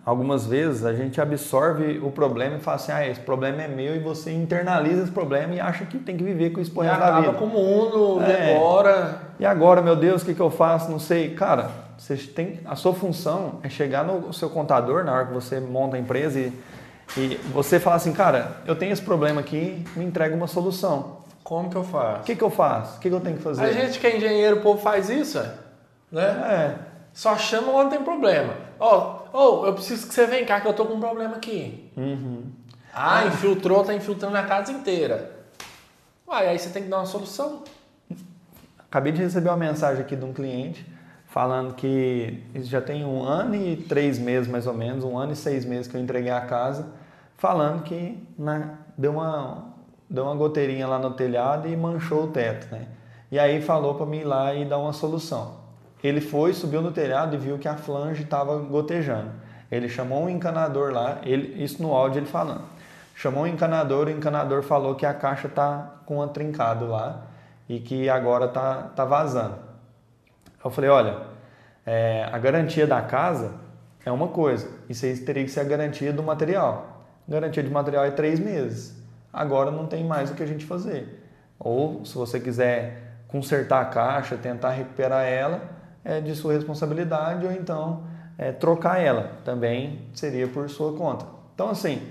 algumas 0.05 0.45
vezes 0.45 0.83
a 0.83 0.93
gente 0.93 1.21
absorve 1.21 1.97
o 1.99 2.11
problema 2.11 2.57
e 2.57 2.59
fala 2.59 2.75
assim, 2.75 2.91
ah, 2.91 3.07
esse 3.07 3.21
problema 3.21 3.61
é 3.61 3.69
meu 3.69 3.95
e 3.95 3.99
você 3.99 4.29
internaliza 4.29 5.03
esse 5.03 5.11
problema 5.13 5.55
e 5.55 5.61
acha 5.61 5.85
que 5.85 5.97
tem 5.99 6.17
que 6.17 6.23
viver 6.23 6.49
com 6.49 6.59
isso 6.59 6.71
por 6.71 6.83
resto 6.83 6.99
da 6.99 7.21
vida. 7.21 7.31
com 7.31 7.45
o 7.45 7.47
mundo, 7.47 8.21
É. 8.23 8.55
demora. 8.55 9.19
E 9.39 9.45
agora, 9.45 9.81
meu 9.81 9.95
Deus, 9.95 10.21
o 10.21 10.25
que, 10.25 10.33
que 10.33 10.41
eu 10.41 10.51
faço? 10.51 10.91
Não 10.91 10.99
sei. 10.99 11.33
Cara, 11.33 11.71
você 11.97 12.17
tem, 12.17 12.59
a 12.65 12.75
sua 12.75 12.93
função 12.93 13.59
é 13.63 13.69
chegar 13.69 14.03
no 14.03 14.33
seu 14.33 14.49
contador 14.49 15.05
na 15.05 15.13
hora 15.13 15.27
que 15.27 15.33
você 15.33 15.61
monta 15.61 15.95
a 15.95 15.99
empresa 15.99 16.37
e, 16.41 16.51
e 17.15 17.39
você 17.53 17.79
falar 17.79 17.95
assim, 17.95 18.11
cara, 18.11 18.57
eu 18.65 18.75
tenho 18.75 18.91
esse 18.91 19.01
problema 19.01 19.39
aqui, 19.39 19.81
me 19.95 20.03
entrega 20.03 20.35
uma 20.35 20.47
solução. 20.47 21.20
Como 21.51 21.69
que 21.69 21.75
eu 21.75 21.83
faço? 21.83 22.21
O 22.21 22.23
que, 22.23 22.35
que 22.37 22.43
eu 22.45 22.49
faço? 22.49 22.95
O 22.95 22.99
que, 23.01 23.09
que 23.09 23.15
eu 23.15 23.19
tenho 23.19 23.35
que 23.35 23.43
fazer? 23.43 23.65
A 23.65 23.73
gente 23.73 23.99
que 23.99 24.07
é 24.07 24.15
engenheiro, 24.15 24.59
o 24.59 24.61
povo 24.61 24.81
faz 24.81 25.09
isso, 25.09 25.37
né? 26.09 26.23
É, 26.23 26.75
Só 27.11 27.37
chama 27.37 27.73
quando 27.73 27.89
tem 27.89 28.01
problema. 28.01 28.53
Ó, 28.79 29.23
oh, 29.33 29.65
eu 29.65 29.73
preciso 29.73 30.07
que 30.07 30.13
você 30.13 30.25
venha 30.25 30.45
cá 30.45 30.61
que 30.61 30.67
eu 30.69 30.71
tô 30.71 30.85
com 30.85 30.93
um 30.93 30.99
problema 31.01 31.35
aqui. 31.35 31.91
uhum. 31.97 32.43
Ah, 32.93 33.25
infiltrou, 33.25 33.83
tá 33.83 33.93
infiltrando 33.93 34.37
a 34.37 34.43
casa 34.43 34.71
inteira. 34.71 35.29
Uai, 36.25 36.47
aí 36.47 36.57
você 36.57 36.69
tem 36.69 36.83
que 36.83 36.87
dar 36.89 36.99
uma 36.99 37.05
solução. 37.05 37.63
Acabei 38.79 39.11
de 39.11 39.21
receber 39.21 39.49
uma 39.49 39.57
mensagem 39.57 40.01
aqui 40.05 40.15
de 40.15 40.23
um 40.23 40.31
cliente 40.31 40.85
falando 41.27 41.73
que 41.73 42.45
já 42.61 42.79
tem 42.79 43.03
um 43.03 43.23
ano 43.23 43.55
e 43.55 43.75
três 43.75 44.17
meses 44.17 44.49
mais 44.49 44.67
ou 44.67 44.73
menos, 44.73 45.03
um 45.03 45.17
ano 45.17 45.33
e 45.33 45.35
seis 45.35 45.65
meses 45.65 45.85
que 45.91 45.97
eu 45.97 46.01
entreguei 46.01 46.31
a 46.31 46.39
casa, 46.39 46.87
falando 47.37 47.83
que 47.83 48.25
na- 48.39 48.75
deu, 48.97 49.11
uma, 49.11 49.70
deu 50.11 50.25
uma 50.25 50.35
goteirinha 50.35 50.85
lá 50.85 50.99
no 50.99 51.11
telhado 51.11 51.69
e 51.69 51.75
manchou 51.75 52.25
o 52.25 52.27
teto, 52.27 52.67
né? 52.69 52.85
E 53.31 53.39
aí 53.39 53.61
falou 53.61 53.95
para 53.95 54.05
mim 54.05 54.19
ir 54.19 54.23
lá 54.25 54.53
e 54.53 54.65
dar 54.65 54.77
uma 54.77 54.91
solução. 54.91 55.61
Ele 56.03 56.19
foi, 56.19 56.53
subiu 56.53 56.81
no 56.81 56.91
telhado 56.91 57.33
e 57.33 57.37
viu 57.37 57.57
que 57.57 57.67
a 57.67 57.75
flange 57.75 58.23
estava 58.23 58.57
gotejando. 58.57 59.31
Ele 59.71 59.87
chamou 59.87 60.23
um 60.23 60.29
encanador 60.29 60.91
lá, 60.91 61.19
ele, 61.23 61.63
isso 61.63 61.81
no 61.81 61.93
áudio 61.93 62.19
ele 62.19 62.25
falando. 62.25 62.63
Chamou 63.15 63.43
um 63.43 63.47
encanador, 63.47 64.07
o 64.07 64.09
encanador 64.09 64.63
falou 64.63 64.95
que 64.95 65.05
a 65.05 65.13
caixa 65.13 65.47
tá 65.47 66.01
com 66.05 66.19
um 66.19 66.27
trincado 66.27 66.87
lá 66.87 67.21
e 67.69 67.79
que 67.79 68.09
agora 68.09 68.49
tá, 68.49 68.91
tá 68.93 69.05
vazando. 69.05 69.55
Eu 70.63 70.69
falei, 70.69 70.89
olha, 70.89 71.21
é, 71.85 72.27
a 72.29 72.37
garantia 72.37 72.85
da 72.85 73.01
casa 73.01 73.53
é 74.05 74.11
uma 74.11 74.27
coisa, 74.27 74.67
isso 74.89 75.05
aí 75.05 75.17
teria 75.19 75.45
que 75.45 75.51
ser 75.51 75.61
a 75.61 75.63
garantia 75.63 76.11
do 76.11 76.21
material. 76.21 77.05
Garantia 77.25 77.63
de 77.63 77.69
material 77.69 78.03
é 78.03 78.11
três 78.11 78.39
meses. 78.39 79.00
Agora 79.31 79.71
não 79.71 79.85
tem 79.85 80.03
mais 80.03 80.29
o 80.29 80.33
que 80.33 80.43
a 80.43 80.47
gente 80.47 80.65
fazer. 80.65 81.23
Ou 81.59 82.03
se 82.05 82.15
você 82.15 82.39
quiser 82.39 83.21
consertar 83.27 83.81
a 83.81 83.85
caixa, 83.85 84.35
tentar 84.35 84.71
recuperar 84.71 85.25
ela, 85.25 85.61
é 86.03 86.19
de 86.19 86.35
sua 86.35 86.53
responsabilidade, 86.53 87.45
ou 87.45 87.51
então 87.51 88.03
é, 88.37 88.51
trocar 88.51 88.99
ela, 88.99 89.31
também 89.45 90.01
seria 90.13 90.47
por 90.47 90.69
sua 90.69 90.93
conta. 90.97 91.25
Então 91.53 91.69
assim, 91.69 92.01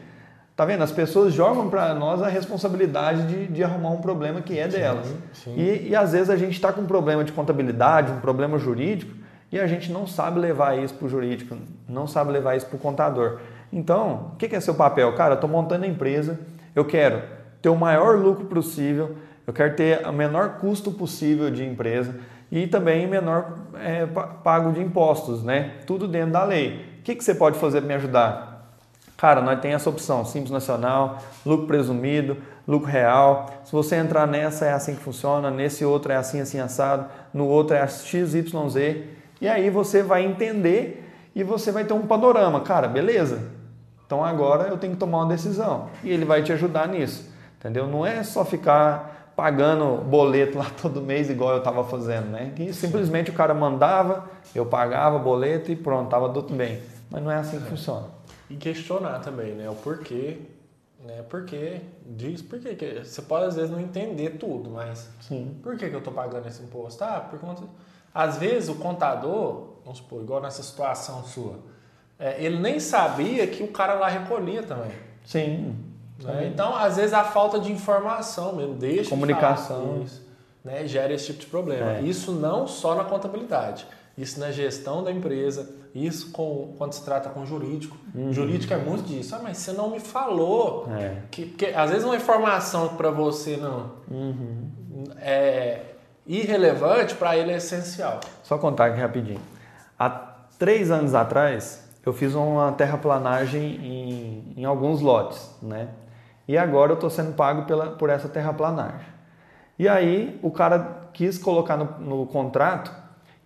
Tá 0.61 0.67
vendo? 0.67 0.83
As 0.83 0.93
pessoas 0.93 1.33
jogam 1.33 1.71
para 1.71 1.95
nós 1.95 2.21
a 2.21 2.29
responsabilidade 2.29 3.27
de, 3.27 3.47
de 3.47 3.65
arrumar 3.65 3.93
um 3.93 4.03
problema 4.03 4.43
que 4.43 4.59
é 4.59 4.69
delas. 4.69 5.07
sim. 5.33 5.55
E, 5.57 5.89
e 5.89 5.97
às 5.97 6.13
vezes 6.13 6.29
a 6.29 6.37
gente 6.37 6.53
está 6.53 6.71
com 6.71 6.83
um 6.83 6.87
problema 6.87 7.25
de 7.25 7.33
contabilidade, 7.33 8.13
um 8.13 8.21
problema 8.21 8.59
jurídico, 8.59 9.11
e 9.51 9.59
a 9.59 9.67
gente 9.67 9.91
não 9.91 10.07
sabe 10.07 10.39
levar 10.39 10.79
isso 10.79 10.93
para 10.93 11.07
o 11.07 11.09
jurídico, 11.09 11.57
não 11.89 12.07
sabe 12.07 12.31
levar 12.31 12.57
isso 12.57 12.67
para 12.67 12.77
o 12.77 12.79
contador. 12.79 13.41
Então, 13.73 14.33
o 14.35 14.37
que, 14.37 14.51
que 14.51 14.55
é 14.55 14.61
seu 14.61 14.75
papel? 14.75 15.15
Cara, 15.15 15.33
estou 15.33 15.49
montando 15.49 15.87
a 15.87 15.89
empresa, 15.89 16.39
eu 16.75 16.85
quero 16.85 17.23
ter 17.61 17.69
o 17.69 17.77
maior 17.77 18.17
lucro 18.17 18.47
possível, 18.47 19.17
eu 19.47 19.53
quero 19.53 19.75
ter 19.75 20.07
o 20.07 20.13
menor 20.13 20.59
custo 20.59 20.91
possível 20.93 21.51
de 21.51 21.65
empresa 21.65 22.15
e 22.51 22.67
também 22.67 23.07
menor 23.07 23.59
é, 23.79 24.07
pa- 24.07 24.27
pago 24.27 24.73
de 24.73 24.81
impostos, 24.81 25.43
né? 25.43 25.75
Tudo 25.87 26.09
dentro 26.09 26.33
da 26.33 26.45
lei. 26.45 26.99
O 27.01 27.03
que, 27.03 27.15
que 27.15 27.25
você 27.25 27.35
pode 27.35 27.59
fazer 27.59 27.81
para 27.81 27.89
me 27.89 27.95
ajudar? 27.95 28.51
Cara, 29.17 29.43
nós 29.43 29.61
tem 29.61 29.75
essa 29.75 29.91
opção, 29.91 30.25
Simples 30.25 30.51
Nacional, 30.51 31.19
lucro 31.45 31.67
presumido, 31.67 32.39
lucro 32.67 32.89
real. 32.89 33.51
Se 33.65 33.73
você 33.73 33.97
entrar 33.97 34.27
nessa 34.27 34.65
é 34.65 34.73
assim 34.73 34.95
que 34.95 35.03
funciona, 35.03 35.51
nesse 35.51 35.85
outro 35.85 36.11
é 36.11 36.17
assim, 36.17 36.41
assim, 36.41 36.59
assado, 36.59 37.07
no 37.33 37.47
outro 37.47 37.77
é 37.77 37.87
XYZ. 37.87 38.75
E 39.41 39.49
aí 39.49 39.69
você 39.69 40.03
vai 40.03 40.25
entender 40.25 41.07
e 41.35 41.45
você 41.45 41.71
vai 41.71 41.85
ter 41.85 41.93
um 41.93 42.07
panorama. 42.07 42.61
Cara, 42.61 42.89
beleza. 42.89 43.43
Então 44.11 44.25
agora 44.25 44.67
eu 44.67 44.77
tenho 44.77 44.95
que 44.95 44.99
tomar 44.99 45.19
uma 45.19 45.29
decisão. 45.29 45.89
E 46.03 46.11
ele 46.11 46.25
vai 46.25 46.43
te 46.43 46.53
ajudar 46.53 46.89
nisso. 46.89 47.31
Entendeu? 47.57 47.87
Não 47.87 48.05
é 48.05 48.25
só 48.25 48.45
ficar 48.45 49.33
pagando 49.37 50.03
boleto 50.03 50.59
lá 50.59 50.67
todo 50.83 51.01
mês 51.01 51.31
igual 51.31 51.53
eu 51.53 51.59
estava 51.59 51.85
fazendo, 51.85 52.27
né? 52.27 52.53
Que 52.57 52.73
simplesmente 52.73 53.31
o 53.31 53.33
cara 53.33 53.55
mandava, 53.55 54.29
eu 54.53 54.67
pagava 54.67 55.17
boleto 55.17 55.71
e 55.71 55.77
pronto, 55.77 56.07
estava 56.07 56.29
tudo 56.29 56.53
bem. 56.53 56.83
Mas 57.09 57.23
não 57.23 57.31
é 57.31 57.37
assim 57.37 57.61
que 57.61 57.69
funciona. 57.69 58.09
E 58.51 58.57
questionar 58.57 59.21
também, 59.21 59.55
né? 59.55 59.71
O 59.71 59.77
porquê, 59.77 60.39
né? 61.07 61.23
Porquê 61.31 61.81
diz, 62.05 62.43
por 62.43 62.59
quê? 62.59 62.75
que 62.75 63.05
Você 63.05 63.23
pode 63.23 63.45
às 63.45 63.55
vezes 63.55 63.71
não 63.71 63.79
entender 63.79 64.31
tudo, 64.31 64.71
mas 64.71 65.09
Sim. 65.21 65.57
por 65.63 65.77
que, 65.77 65.89
que 65.89 65.95
eu 65.95 66.03
tô 66.03 66.11
pagando 66.11 66.49
esse 66.49 66.61
imposto? 66.65 67.05
Ah, 67.05 67.21
por 67.31 67.39
conta. 67.39 67.63
Às 68.13 68.39
vezes 68.39 68.69
o 68.69 68.75
contador, 68.75 69.77
vamos 69.85 69.99
supor, 69.99 70.21
igual 70.21 70.43
nessa 70.43 70.65
situação 70.65 71.23
sua, 71.23 71.61
é, 72.21 72.37
ele 72.45 72.59
nem 72.61 72.79
sabia 72.79 73.47
que 73.47 73.63
o 73.63 73.69
cara 73.69 73.95
lá 73.95 74.09
recolhia 74.09 74.63
também. 74.63 74.93
Sim. 75.25 75.75
né? 76.23 76.49
Então, 76.53 76.77
às 76.77 76.97
vezes 76.97 77.13
a 77.15 77.25
falta 77.25 77.59
de 77.59 77.73
informação 77.73 78.55
mesmo, 78.55 78.75
deixa 78.75 79.05
de 79.05 79.09
Comunicação. 79.09 80.03
isso, 80.05 80.23
né? 80.65 80.87
gera 80.87 81.13
esse 81.15 81.27
tipo 81.29 81.41
de 81.41 81.47
problema. 81.47 81.93
É. 81.99 82.03
Isso 82.03 82.33
não 82.33 82.67
só 82.67 82.95
na 82.95 83.05
contabilidade, 83.05 83.87
isso 84.19 84.39
na 84.39 84.51
gestão 84.51 85.03
da 85.03 85.11
empresa, 85.11 85.71
isso 85.95 86.31
com, 86.31 86.75
quando 86.77 86.93
se 86.93 87.03
trata 87.05 87.31
com 87.31 87.45
jurídico. 87.47 87.97
Jurídico 88.31 88.73
é 88.75 88.77
muito 88.77 89.03
disso. 89.05 89.35
Ah, 89.35 89.41
mas 89.43 89.57
você 89.57 89.73
não 89.73 89.91
me 89.91 89.99
falou. 89.99 90.85
Uhum. 90.87 90.97
É. 90.97 91.17
Que, 91.31 91.47
porque 91.47 91.67
às 91.67 91.91
vezes 91.91 92.05
uma 92.05 92.17
informação 92.17 92.89
para 92.97 93.11
você 93.11 93.57
não 93.57 93.93
Uhum. 94.11 94.69
é 95.21 95.81
irrelevante, 96.27 97.15
para 97.15 97.37
ele 97.37 97.51
é 97.53 97.57
essencial. 97.57 98.21
Só 98.43 98.57
contar 98.59 98.87
aqui 98.87 99.01
rapidinho. 99.01 99.41
Há 99.99 100.11
três 100.59 100.91
anos 100.91 101.15
atrás, 101.15 101.83
eu 102.05 102.13
fiz 102.13 102.35
uma 102.35 102.73
terraplanagem 102.73 103.63
em, 103.63 104.55
em 104.57 104.65
alguns 104.65 105.01
lotes, 105.01 105.55
né? 105.63 105.89
E 106.49 106.57
agora 106.57 106.93
eu 106.93 106.95
estou 106.95 107.11
sendo 107.11 107.35
pago 107.35 107.63
pela, 107.63 107.91
por 107.91 108.11
essa 108.11 108.29
terraplanagem. 108.29 109.07
E 109.79 109.89
aí 109.89 110.39
o 110.43 110.51
cara 110.51 111.09
quis 111.13 111.39
colocar 111.39 111.77
no, 111.77 111.85
no 112.01 112.27
contrato 112.27 112.93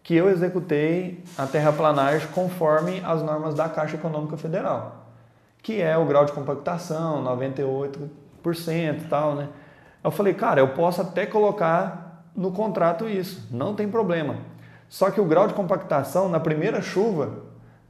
que 0.03 0.15
eu 0.15 0.29
executei 0.29 1.25
a 1.37 1.47
terraplanagem 1.47 2.29
conforme 2.29 3.03
as 3.05 3.23
normas 3.23 3.55
da 3.55 3.69
Caixa 3.69 3.97
Econômica 3.97 4.37
Federal, 4.37 5.07
que 5.63 5.81
é 5.81 5.97
o 5.97 6.05
grau 6.05 6.25
de 6.25 6.33
compactação, 6.33 7.25
98% 7.25 8.09
e 8.45 9.05
tal, 9.09 9.35
né? 9.35 9.49
Eu 10.03 10.11
falei, 10.11 10.35
cara, 10.35 10.61
eu 10.61 10.69
posso 10.69 11.01
até 11.01 11.25
colocar 11.25 12.25
no 12.37 12.53
contrato 12.53 13.09
isso, 13.09 13.49
não 13.51 13.75
tem 13.75 13.89
problema. 13.89 14.37
Só 14.89 15.11
que 15.11 15.21
o 15.21 15.25
grau 15.25 15.47
de 15.49 15.55
compactação, 15.55 16.29
na 16.29 16.39
primeira 16.39 16.83
chuva, 16.83 17.44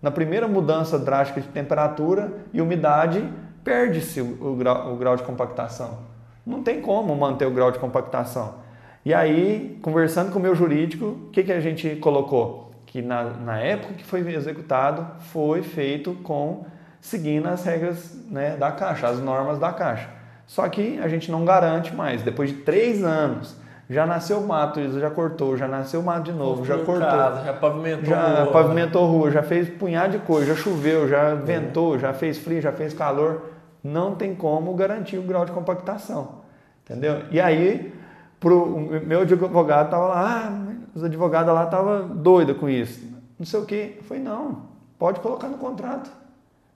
na 0.05 0.11
primeira 0.11 0.47
mudança 0.47 0.99
drástica 0.99 1.41
de 1.41 1.49
temperatura 1.49 2.31
e 2.53 2.61
umidade, 2.61 3.27
perde-se 3.65 4.21
o, 4.21 4.53
o 4.53 4.55
grau, 4.55 4.93
o 4.93 4.97
grau 4.99 5.17
de 5.17 5.23
compactação. 5.23 6.01
Não 6.45 6.63
tem 6.63 6.83
como 6.83 7.17
manter 7.17 7.47
o 7.47 7.51
grau 7.51 7.71
de 7.71 7.79
compactação. 7.79 8.57
E 9.03 9.15
aí, 9.15 9.79
conversando 9.81 10.31
com 10.31 10.39
o 10.39 10.43
meu 10.43 10.55
jurídico, 10.55 11.07
o 11.07 11.31
que, 11.31 11.43
que 11.43 11.53
a 11.53 11.59
gente 11.59 11.97
colocou? 11.97 12.71
Que 12.85 13.01
na, 13.01 13.25
na 13.25 13.59
época 13.59 13.95
que 13.95 14.05
foi 14.05 14.21
executado, 14.31 15.07
foi 15.33 15.63
feito 15.63 16.13
com 16.23 16.67
seguindo 17.01 17.49
as 17.49 17.65
regras 17.65 18.15
né, 18.31 18.59
da 18.59 18.71
Caixa, 18.73 19.09
as 19.09 19.21
normas 19.21 19.59
da 19.59 19.73
Caixa. 19.73 20.11
Só 20.47 20.69
que 20.69 20.99
a 20.99 21.09
gente 21.09 21.31
não 21.31 21.47
garante 21.47 21.95
mais. 21.95 22.21
Depois 22.23 22.51
de 22.51 22.57
três 22.57 23.03
anos, 23.03 23.57
já 23.89 24.07
nasceu 24.07 24.41
mato, 24.41 24.81
já 24.99 25.11
cortou, 25.11 25.57
já 25.57 25.69
nasceu 25.69 26.03
mato 26.03 26.25
de 26.25 26.33
novo, 26.33 26.65
já 26.65 26.77
Construiu 26.77 27.01
cortou. 27.01 27.19
casa, 27.19 27.45
já 27.45 27.53
pavimentou. 27.53 28.05
Já 28.05 28.43
rua. 28.45 28.53
pavimentou 28.53 29.07
rua, 29.07 29.31
já 29.31 29.43
fez 29.43 29.69
punhado 29.69 30.19
de 30.19 30.25
coisa, 30.25 30.55
já 30.55 30.57
choveu, 30.61 31.07
já 31.07 31.35
ventou, 31.35 31.99
já 31.99 32.13
fez 32.13 32.39
frio, 32.39 32.61
já 32.63 32.73
fez 32.73 32.95
calor. 32.95 33.43
Não 33.83 34.15
tem 34.15 34.35
como 34.35 34.73
garantir 34.75 35.19
o 35.19 35.23
grau 35.23 35.45
de 35.45 35.53
compactação. 35.53 36.43
Entendeu? 36.85 37.23
E 37.31 37.39
aí, 37.41 37.93
pro, 38.41 38.63
o 38.65 39.07
meu 39.07 39.21
advogado 39.21 39.91
tava 39.91 40.07
lá, 40.07 40.49
ah, 40.49 40.75
os 40.95 41.05
advogados 41.05 41.53
lá 41.53 41.65
estavam 41.65 42.09
doidos 42.09 42.57
com 42.57 42.69
isso. 42.69 43.03
Não 43.39 43.45
sei 43.45 43.61
o 43.61 43.67
quê. 43.67 43.95
Eu 43.99 44.05
falei, 44.05 44.23
não, 44.23 44.63
pode 44.99 45.21
colocar 45.21 45.49
no 45.49 45.59
contrato. 45.59 46.11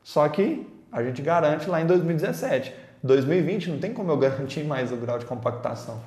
Só 0.02 0.28
que 0.28 0.66
a 0.92 1.02
gente 1.02 1.22
garante 1.22 1.68
lá 1.68 1.80
em 1.80 1.86
2017. 1.86 2.74
2020 3.02 3.70
não 3.70 3.78
tem 3.78 3.92
como 3.94 4.10
eu 4.10 4.16
garantir 4.18 4.64
mais 4.64 4.92
o 4.92 4.96
grau 4.96 5.18
de 5.18 5.24
compactação. 5.24 5.98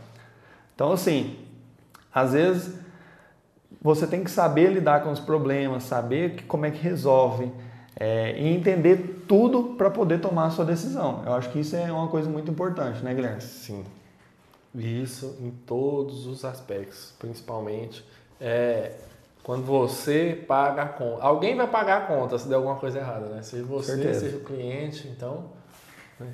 Então, 0.82 0.94
assim, 0.94 1.38
às 2.12 2.34
vezes 2.34 2.74
você 3.80 4.08
tem 4.08 4.24
que 4.24 4.32
saber 4.32 4.74
lidar 4.74 5.04
com 5.04 5.12
os 5.12 5.20
problemas, 5.20 5.84
saber 5.84 6.38
que, 6.38 6.44
como 6.44 6.66
é 6.66 6.72
que 6.72 6.80
resolve 6.80 7.52
é, 7.96 8.36
e 8.36 8.48
entender 8.48 9.26
tudo 9.28 9.76
para 9.78 9.92
poder 9.92 10.20
tomar 10.20 10.46
a 10.46 10.50
sua 10.50 10.66
decisão. 10.66 11.22
Eu 11.24 11.34
acho 11.34 11.52
que 11.52 11.60
isso 11.60 11.76
é 11.76 11.92
uma 11.92 12.08
coisa 12.08 12.28
muito 12.28 12.50
importante, 12.50 13.04
né, 13.04 13.14
Guilherme? 13.14 13.42
Sim. 13.42 13.86
Isso 14.74 15.38
em 15.40 15.52
todos 15.52 16.26
os 16.26 16.44
aspectos, 16.44 17.14
principalmente. 17.20 18.04
É, 18.40 18.94
Quando 19.44 19.64
você 19.64 20.44
paga 20.48 20.82
a 20.82 20.90
conta. 20.90 21.22
Alguém 21.24 21.56
vai 21.56 21.68
pagar 21.68 21.98
a 22.02 22.06
conta 22.08 22.40
se 22.40 22.48
der 22.48 22.56
alguma 22.56 22.78
coisa 22.78 22.98
errada, 22.98 23.28
né? 23.28 23.44
Seja 23.44 23.64
você, 23.66 23.98
Certeza. 23.98 24.20
seja 24.22 24.38
o 24.38 24.40
cliente, 24.40 25.08
então. 25.08 25.46
né? 26.20 26.34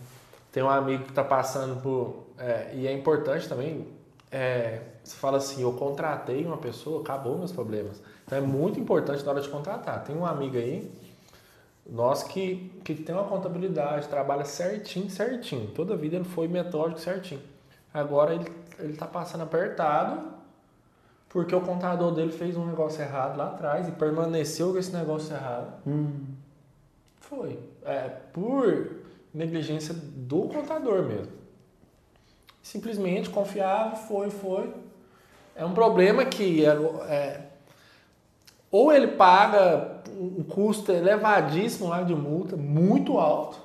Tem 0.53 0.63
um 0.63 0.69
amigo 0.69 1.03
que 1.03 1.09
está 1.09 1.23
passando 1.25 1.81
por. 1.81 2.27
é, 2.39 2.71
e 2.75 2.87
é 2.87 2.93
importante 2.93 3.49
também. 3.49 3.96
É, 4.31 4.81
você 5.03 5.15
fala 5.15 5.37
assim, 5.37 5.61
eu 5.61 5.73
contratei 5.73 6.45
uma 6.45 6.57
pessoa, 6.57 7.01
acabou 7.01 7.37
meus 7.37 7.51
problemas. 7.51 8.01
Então 8.25 8.37
é 8.37 8.41
muito 8.41 8.79
importante 8.79 9.23
na 9.23 9.31
hora 9.31 9.41
de 9.41 9.49
contratar. 9.49 10.03
Tem 10.03 10.15
um 10.15 10.25
amigo 10.25 10.57
aí, 10.57 10.91
nosso 11.89 12.27
que, 12.27 12.71
que 12.83 12.93
tem 12.93 13.15
uma 13.15 13.23
contabilidade, 13.23 14.07
trabalha 14.07 14.43
certinho, 14.43 15.09
certinho. 15.09 15.71
Toda 15.71 15.93
a 15.93 15.97
vida 15.97 16.17
ele 16.17 16.25
foi 16.25 16.47
metódico 16.47 16.99
certinho. 16.99 17.41
Agora 17.93 18.35
ele, 18.35 18.51
ele 18.79 18.97
tá 18.97 19.07
passando 19.07 19.43
apertado 19.43 20.35
porque 21.29 21.53
o 21.53 21.61
contador 21.61 22.13
dele 22.13 22.31
fez 22.31 22.55
um 22.57 22.65
negócio 22.65 23.01
errado 23.01 23.37
lá 23.37 23.47
atrás 23.47 23.87
e 23.87 23.91
permaneceu 23.91 24.71
com 24.71 24.77
esse 24.77 24.93
negócio 24.93 25.33
errado. 25.35 25.73
Foi. 27.19 27.59
É, 27.83 28.09
por 28.33 28.91
negligência 29.33 29.93
do 29.93 30.43
contador 30.43 31.03
mesmo. 31.03 31.36
Simplesmente 32.67 33.29
confiava, 33.29 33.95
foi, 33.95 34.29
foi. 34.29 34.69
É 35.55 35.63
um 35.63 35.73
problema 35.73 36.25
que 36.25 36.65
é, 36.65 36.69
é, 37.07 37.41
ou 38.69 38.91
ele 38.91 39.07
paga 39.07 40.01
um 40.09 40.43
custo 40.43 40.91
elevadíssimo 40.91 41.87
lá 41.87 42.03
de 42.03 42.13
multa, 42.13 42.57
muito 42.57 43.19
alto, 43.19 43.57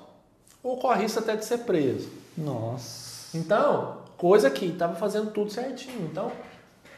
ou 0.63 0.77
corre 0.77 1.01
risco 1.01 1.19
até 1.19 1.35
de 1.35 1.43
ser 1.43 1.59
preso. 1.59 2.09
Nossa. 2.37 3.37
Então, 3.37 3.97
coisa 4.15 4.49
que 4.49 4.67
estava 4.67 4.95
fazendo 4.95 5.31
tudo 5.31 5.51
certinho. 5.51 6.07
Então, 6.09 6.31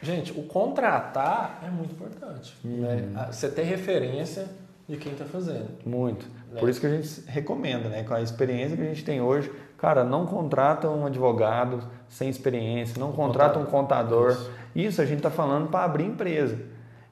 gente, 0.00 0.30
o 0.30 0.44
contratar 0.44 1.60
é 1.66 1.68
muito 1.68 1.92
importante. 1.92 2.56
né? 2.62 3.10
Ah, 3.16 3.32
Você 3.32 3.48
ter 3.48 3.64
referência 3.64 4.46
de 4.88 4.96
quem 4.96 5.10
está 5.10 5.24
fazendo. 5.24 5.70
Muito. 5.84 6.24
Né? 6.52 6.60
Por 6.60 6.68
isso 6.68 6.78
que 6.78 6.86
a 6.86 6.90
gente 6.90 7.22
recomenda, 7.26 7.88
né? 7.88 8.04
Com 8.04 8.14
a 8.14 8.22
experiência 8.22 8.76
que 8.76 8.82
a 8.84 8.86
gente 8.86 9.04
tem 9.04 9.20
hoje, 9.20 9.50
cara, 9.78 10.04
não 10.04 10.26
contrata 10.26 10.88
um 10.88 11.06
advogado 11.06 11.82
sem 12.08 12.28
experiência, 12.28 12.98
não 12.98 13.12
contrata 13.12 13.58
um 13.58 13.64
contador. 13.64 14.32
Isso. 14.32 14.50
Isso, 14.76 15.00
a 15.00 15.06
gente 15.06 15.18
está 15.18 15.30
falando 15.30 15.68
para 15.68 15.84
abrir 15.84 16.04
empresa. 16.04 16.58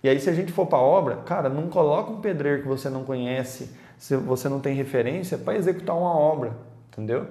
E 0.03 0.09
aí, 0.09 0.21
se 0.21 0.29
a 0.29 0.35
gente 0.35 0.53
for 0.53 0.67
para 0.67 0.79
obra, 0.79 1.17
cara, 1.25 1.49
não 1.49 1.69
coloca 1.69 2.11
um 2.11 2.21
pedreiro 2.21 2.63
que 2.63 2.69
você 2.69 2.91
não 2.91 3.05
conhece, 3.05 3.71
se 3.97 4.15
você 4.17 4.51
não 4.51 4.61
tem 4.61 4.75
referência, 4.75 5.39
para 5.39 5.57
executar 5.57 5.97
uma 5.97 6.15
obra, 6.15 6.53
entendeu? 6.93 7.27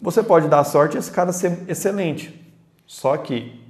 Você 0.00 0.22
pode 0.22 0.46
dar 0.48 0.62
sorte 0.62 0.96
e 0.96 0.98
esse 0.98 1.10
cara 1.10 1.32
ser 1.32 1.64
excelente. 1.68 2.40
Só 2.86 3.16
que 3.16 3.60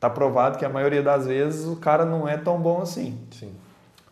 tá 0.00 0.08
provado 0.08 0.58
que 0.58 0.64
a 0.64 0.68
maioria 0.68 1.02
das 1.02 1.26
vezes 1.26 1.66
o 1.66 1.76
cara 1.76 2.04
não 2.04 2.26
é 2.26 2.36
tão 2.36 2.58
bom 2.58 2.80
assim. 2.80 3.18
Sim. 3.30 3.52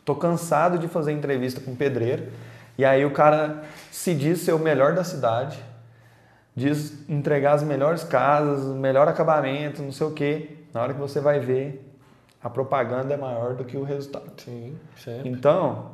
Tô 0.05 0.15
cansado 0.15 0.79
de 0.79 0.87
fazer 0.87 1.13
entrevista 1.13 1.61
com 1.61 1.75
pedreiro 1.75 2.29
e 2.77 2.85
aí 2.85 3.05
o 3.05 3.11
cara 3.11 3.63
se 3.91 4.15
diz 4.15 4.41
ser 4.41 4.53
o 4.53 4.59
melhor 4.59 4.95
da 4.95 5.03
cidade, 5.03 5.59
diz 6.55 7.09
entregar 7.09 7.55
as 7.55 7.63
melhores 7.63 8.05
casas, 8.05 8.65
o 8.65 8.75
melhor 8.75 9.09
acabamento, 9.09 9.83
não 9.83 9.93
sei 9.93 10.07
o 10.07 10.13
quê. 10.13 10.59
Na 10.73 10.83
hora 10.83 10.95
que 10.95 11.01
você 11.01 11.21
vai 11.21 11.41
ver, 11.41 11.93
a 12.43 12.51
propaganda 12.51 13.15
é 13.15 13.17
maior 13.17 13.55
do 13.55 13.65
que 13.65 13.77
o 13.77 13.83
resultado. 13.83 14.31
Sim, 14.37 14.77
sempre. 14.97 15.29
Então, 15.29 15.93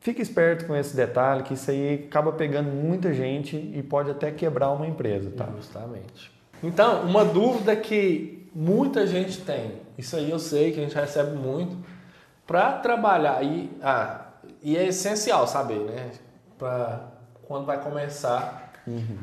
fique 0.00 0.20
esperto 0.20 0.66
com 0.66 0.76
esse 0.76 0.94
detalhe, 0.94 1.42
que 1.42 1.54
isso 1.54 1.70
aí 1.70 2.06
acaba 2.06 2.32
pegando 2.32 2.70
muita 2.70 3.12
gente 3.12 3.56
e 3.56 3.82
pode 3.82 4.10
até 4.10 4.30
quebrar 4.30 4.70
uma 4.72 4.86
empresa, 4.86 5.30
tá? 5.30 5.48
Justamente. 5.56 6.30
Então, 6.62 7.02
uma 7.02 7.24
dúvida 7.24 7.74
que 7.76 8.48
muita 8.54 9.06
gente 9.06 9.40
tem, 9.40 9.80
isso 9.98 10.16
aí 10.16 10.30
eu 10.30 10.38
sei 10.38 10.72
que 10.72 10.80
a 10.80 10.82
gente 10.82 10.94
recebe 10.94 11.36
muito, 11.36 11.76
para 12.46 12.72
trabalhar, 12.74 13.42
e, 13.42 13.70
ah, 13.82 14.26
e 14.62 14.76
é 14.76 14.86
essencial 14.86 15.46
saber, 15.46 15.80
né? 15.80 16.10
Para 16.56 17.08
quando 17.42 17.66
vai 17.66 17.82
começar, 17.82 18.65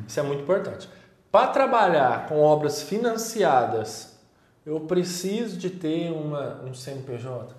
isso 0.06 0.20
é 0.20 0.22
muito 0.22 0.42
importante. 0.42 0.88
Para 1.30 1.48
trabalhar 1.48 2.26
com 2.28 2.40
obras 2.40 2.82
financiadas, 2.82 4.16
eu 4.64 4.80
preciso 4.80 5.58
de 5.58 5.70
ter 5.70 6.10
uma, 6.12 6.62
um 6.64 6.72
CNPJ? 6.72 7.54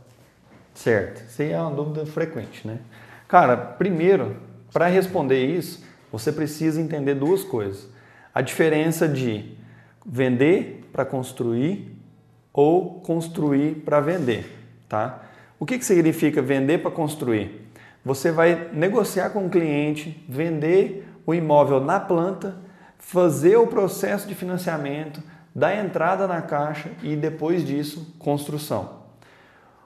Certo. 0.73 1.23
Isso 1.27 1.41
é 1.41 1.59
uma 1.59 1.71
dúvida 1.71 2.05
frequente, 2.05 2.67
né? 2.67 2.79
Cara, 3.27 3.55
primeiro, 3.55 4.37
para 4.71 4.87
responder 4.87 5.45
isso, 5.45 5.83
você 6.11 6.31
precisa 6.31 6.81
entender 6.81 7.15
duas 7.15 7.43
coisas. 7.43 7.87
A 8.33 8.41
diferença 8.41 9.07
de 9.07 9.57
vender 10.05 10.87
para 10.91 11.05
construir 11.05 11.97
ou 12.53 13.01
construir 13.01 13.75
para 13.83 13.99
vender, 13.99 14.45
tá? 14.87 15.23
O 15.59 15.65
que, 15.65 15.77
que 15.77 15.85
significa 15.85 16.41
vender 16.41 16.79
para 16.79 16.91
construir? 16.91 17.69
Você 18.03 18.31
vai 18.31 18.69
negociar 18.71 19.31
com 19.31 19.47
o 19.47 19.49
cliente, 19.49 20.23
vender 20.29 21.07
o 21.25 21.33
imóvel 21.33 21.79
na 21.79 21.99
planta, 21.99 22.55
fazer 22.97 23.57
o 23.57 23.67
processo 23.67 24.27
de 24.27 24.35
financiamento, 24.35 25.21
dar 25.53 25.75
entrada 25.75 26.27
na 26.27 26.41
caixa 26.41 26.91
e 27.01 27.15
depois 27.15 27.65
disso, 27.65 28.15
construção. 28.19 29.05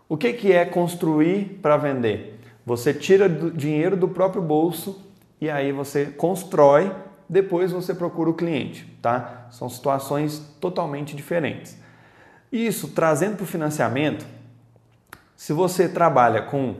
O 0.08 0.18
que, 0.18 0.34
que 0.34 0.52
é 0.52 0.66
construir 0.66 1.60
para 1.62 1.78
vender? 1.78 2.40
Você 2.66 2.94
tira 2.94 3.30
dinheiro 3.30 3.96
do 3.96 4.08
próprio 4.08 4.42
bolso 4.42 5.04
e 5.40 5.50
aí 5.50 5.72
você 5.72 6.08
constrói, 6.08 6.92
depois 7.28 7.72
você 7.72 7.94
procura 7.94 8.30
o 8.30 8.34
cliente, 8.34 8.86
tá? 9.02 9.48
São 9.52 9.70
situações 9.70 10.40
totalmente 10.60 11.16
diferentes. 11.16 11.78
Isso 12.52 12.88
trazendo 12.90 13.36
para 13.36 13.44
o 13.44 13.48
financiamento, 13.48 14.26
se 15.36 15.54
você 15.54 15.88
trabalha 15.88 16.42
com 16.42 16.78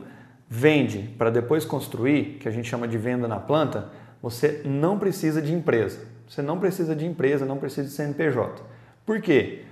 vende 0.48 1.14
para 1.16 1.30
depois 1.30 1.64
construir, 1.64 2.38
que 2.40 2.48
a 2.48 2.50
gente 2.50 2.68
chama 2.68 2.88
de 2.88 2.98
venda 2.98 3.28
na 3.28 3.38
planta, 3.38 3.88
você 4.22 4.62
não 4.64 4.98
precisa 4.98 5.40
de 5.40 5.52
empresa. 5.52 5.98
Você 6.28 6.42
não 6.42 6.58
precisa 6.58 6.94
de 6.94 7.06
empresa, 7.06 7.44
não 7.44 7.56
precisa 7.56 7.88
de 7.88 7.92
CNPJ. 7.92 8.62
Por 9.04 9.20
quê? 9.20 9.62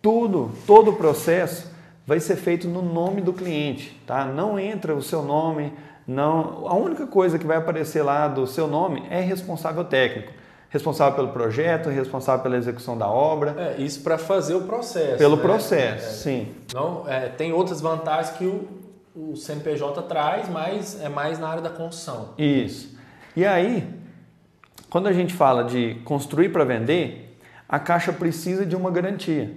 Tudo, 0.00 0.50
todo 0.66 0.90
o 0.92 0.96
processo 0.96 1.70
vai 2.06 2.20
ser 2.20 2.36
feito 2.36 2.68
no 2.68 2.80
nome 2.82 3.20
do 3.20 3.32
cliente, 3.32 4.00
tá? 4.06 4.24
Não 4.24 4.58
entra 4.58 4.94
o 4.94 5.02
seu 5.02 5.22
nome, 5.22 5.72
não. 6.06 6.66
A 6.68 6.74
única 6.74 7.06
coisa 7.06 7.38
que 7.38 7.46
vai 7.46 7.56
aparecer 7.56 8.02
lá 8.02 8.28
do 8.28 8.46
seu 8.46 8.68
nome 8.68 9.02
é 9.10 9.20
responsável 9.20 9.84
técnico, 9.84 10.32
responsável 10.70 11.16
pelo 11.16 11.28
projeto, 11.28 11.88
responsável 11.88 12.42
pela 12.44 12.56
execução 12.56 12.96
da 12.96 13.08
obra, 13.08 13.54
É, 13.76 13.82
isso 13.82 14.00
para 14.02 14.16
fazer 14.16 14.54
o 14.54 14.62
processo. 14.62 15.18
pelo 15.18 15.36
né? 15.36 15.42
processo, 15.42 16.06
É, 16.06 16.12
sim. 16.12 16.54
Não, 16.72 17.04
é, 17.08 17.28
tem 17.28 17.52
outras 17.52 17.80
vantagens 17.80 18.36
que 18.36 18.46
o, 18.46 18.68
o 19.14 19.36
CNPJ 19.36 20.00
traz, 20.02 20.48
mas 20.48 21.02
é 21.02 21.08
mais 21.08 21.38
na 21.40 21.48
área 21.48 21.62
da 21.62 21.70
construção. 21.70 22.30
Isso. 22.38 22.96
E 23.34 23.44
aí, 23.44 23.86
quando 24.96 25.08
a 25.08 25.12
gente 25.12 25.34
fala 25.34 25.62
de 25.62 25.96
construir 26.06 26.48
para 26.48 26.64
vender, 26.64 27.36
a 27.68 27.78
Caixa 27.78 28.14
precisa 28.14 28.64
de 28.64 28.74
uma 28.74 28.90
garantia. 28.90 29.50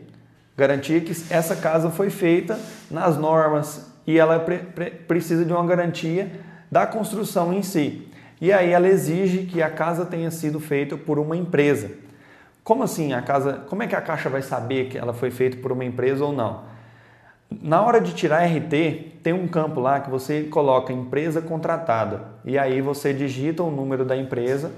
Garantia 0.58 1.00
que 1.00 1.14
essa 1.30 1.56
casa 1.56 1.90
foi 1.90 2.10
feita 2.10 2.60
nas 2.92 3.18
normas 3.18 3.90
e 4.06 4.20
ela 4.20 4.38
pre- 4.38 4.58
pre- 4.58 4.90
precisa 4.90 5.46
de 5.46 5.54
uma 5.54 5.66
garantia 5.66 6.30
da 6.70 6.86
construção 6.86 7.54
em 7.54 7.64
si. 7.64 8.06
E 8.42 8.52
aí 8.52 8.72
ela 8.72 8.90
exige 8.90 9.46
que 9.46 9.62
a 9.62 9.70
casa 9.70 10.04
tenha 10.04 10.30
sido 10.30 10.60
feita 10.60 10.98
por 10.98 11.18
uma 11.18 11.38
empresa. 11.38 11.90
Como 12.62 12.84
assim 12.84 13.14
a 13.14 13.22
casa? 13.22 13.64
Como 13.70 13.82
é 13.82 13.88
que 13.88 13.96
a 13.96 14.02
Caixa 14.02 14.28
vai 14.28 14.42
saber 14.42 14.90
que 14.90 14.98
ela 14.98 15.14
foi 15.14 15.32
feita 15.32 15.56
por 15.56 15.72
uma 15.72 15.86
empresa 15.86 16.26
ou 16.26 16.34
não? 16.34 16.66
Na 17.50 17.82
hora 17.82 18.02
de 18.02 18.14
tirar 18.14 18.44
RT, 18.44 19.22
tem 19.24 19.32
um 19.32 19.48
campo 19.48 19.80
lá 19.80 20.02
que 20.02 20.10
você 20.10 20.44
coloca 20.44 20.92
empresa 20.92 21.42
contratada 21.42 22.24
e 22.44 22.58
aí 22.60 22.82
você 22.82 23.14
digita 23.14 23.64
o 23.64 23.72
número 23.72 24.04
da 24.04 24.18
empresa 24.18 24.70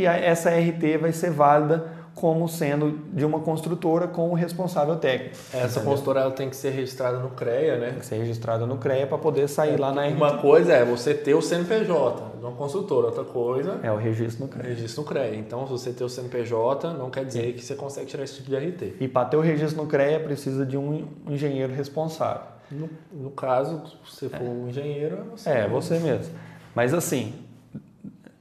e 0.00 0.06
aí 0.06 0.24
essa 0.24 0.50
RT 0.50 0.98
vai 1.00 1.12
ser 1.12 1.30
válida 1.30 1.96
como 2.14 2.48
sendo 2.48 2.98
de 3.12 3.24
uma 3.24 3.38
construtora 3.38 4.08
com 4.08 4.30
o 4.30 4.34
responsável 4.34 4.96
técnico. 4.96 5.36
Essa 5.52 5.66
Entendeu? 5.78 5.82
consultora 5.84 6.20
ela 6.22 6.30
tem 6.32 6.50
que 6.50 6.56
ser 6.56 6.70
registrada 6.70 7.18
no 7.18 7.30
CREA, 7.30 7.78
né? 7.78 7.90
tem 7.90 7.98
que 8.00 8.06
ser 8.06 8.16
registrada 8.16 8.66
no 8.66 8.76
CREA 8.76 9.06
para 9.06 9.18
poder 9.18 9.48
sair 9.48 9.78
lá 9.78 9.92
na 9.92 10.04
RT. 10.08 10.16
Uma 10.16 10.38
coisa 10.38 10.72
é 10.72 10.84
você 10.84 11.14
ter 11.14 11.34
o 11.34 11.40
CNPJ 11.42 12.38
de 12.38 12.44
uma 12.44 12.52
consultora, 12.56 13.06
outra 13.06 13.22
coisa 13.22 13.78
É 13.84 13.92
o 13.92 13.96
registro 13.96 14.46
no 14.46 14.50
é 14.52 14.56
CREA. 14.56 14.74
registro 14.74 15.02
no 15.02 15.08
CREA. 15.08 15.34
Então, 15.36 15.64
se 15.66 15.70
você 15.70 15.92
ter 15.92 16.02
o 16.02 16.08
CNPJ, 16.08 16.92
não 16.94 17.08
quer 17.08 17.24
dizer 17.24 17.52
que 17.52 17.64
você 17.64 17.76
consegue 17.76 18.06
tirar 18.06 18.24
esse 18.24 18.34
tipo 18.34 18.50
de 18.50 18.56
RT. 18.56 18.94
E 19.00 19.06
para 19.06 19.28
ter 19.28 19.36
o 19.36 19.40
registro 19.40 19.80
no 19.80 19.88
CREA 19.88 20.18
precisa 20.18 20.66
de 20.66 20.76
um 20.76 21.06
engenheiro 21.28 21.72
responsável. 21.72 22.42
No, 22.68 22.90
no 23.12 23.30
caso, 23.30 23.80
se 24.04 24.26
você 24.26 24.28
for 24.28 24.42
um 24.42 24.68
engenheiro, 24.68 25.18
é 25.18 25.36
você. 25.36 25.50
É, 25.50 25.68
você 25.68 25.98
mesmo. 26.00 26.34
Mas 26.74 26.92
assim, 26.92 27.32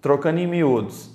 trocando 0.01 0.39
em 0.39 0.47
miúdos, 0.47 1.11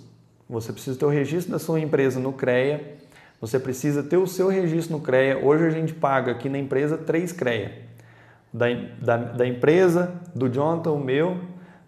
você 0.52 0.70
precisa 0.70 0.98
ter 0.98 1.06
o 1.06 1.08
registro 1.08 1.50
da 1.50 1.58
sua 1.58 1.80
empresa 1.80 2.20
no 2.20 2.30
CREA, 2.34 2.98
você 3.40 3.58
precisa 3.58 4.02
ter 4.02 4.18
o 4.18 4.26
seu 4.26 4.48
registro 4.48 4.98
no 4.98 5.02
CREA. 5.02 5.38
Hoje 5.38 5.66
a 5.66 5.70
gente 5.70 5.94
paga 5.94 6.30
aqui 6.30 6.48
na 6.48 6.58
empresa 6.58 6.98
três 6.98 7.32
CREA. 7.32 7.72
Da, 8.52 8.66
da, 9.00 9.16
da 9.16 9.46
empresa, 9.46 10.12
do 10.34 10.52
Jonathan, 10.52 10.92
o 10.92 11.00
meu, 11.00 11.38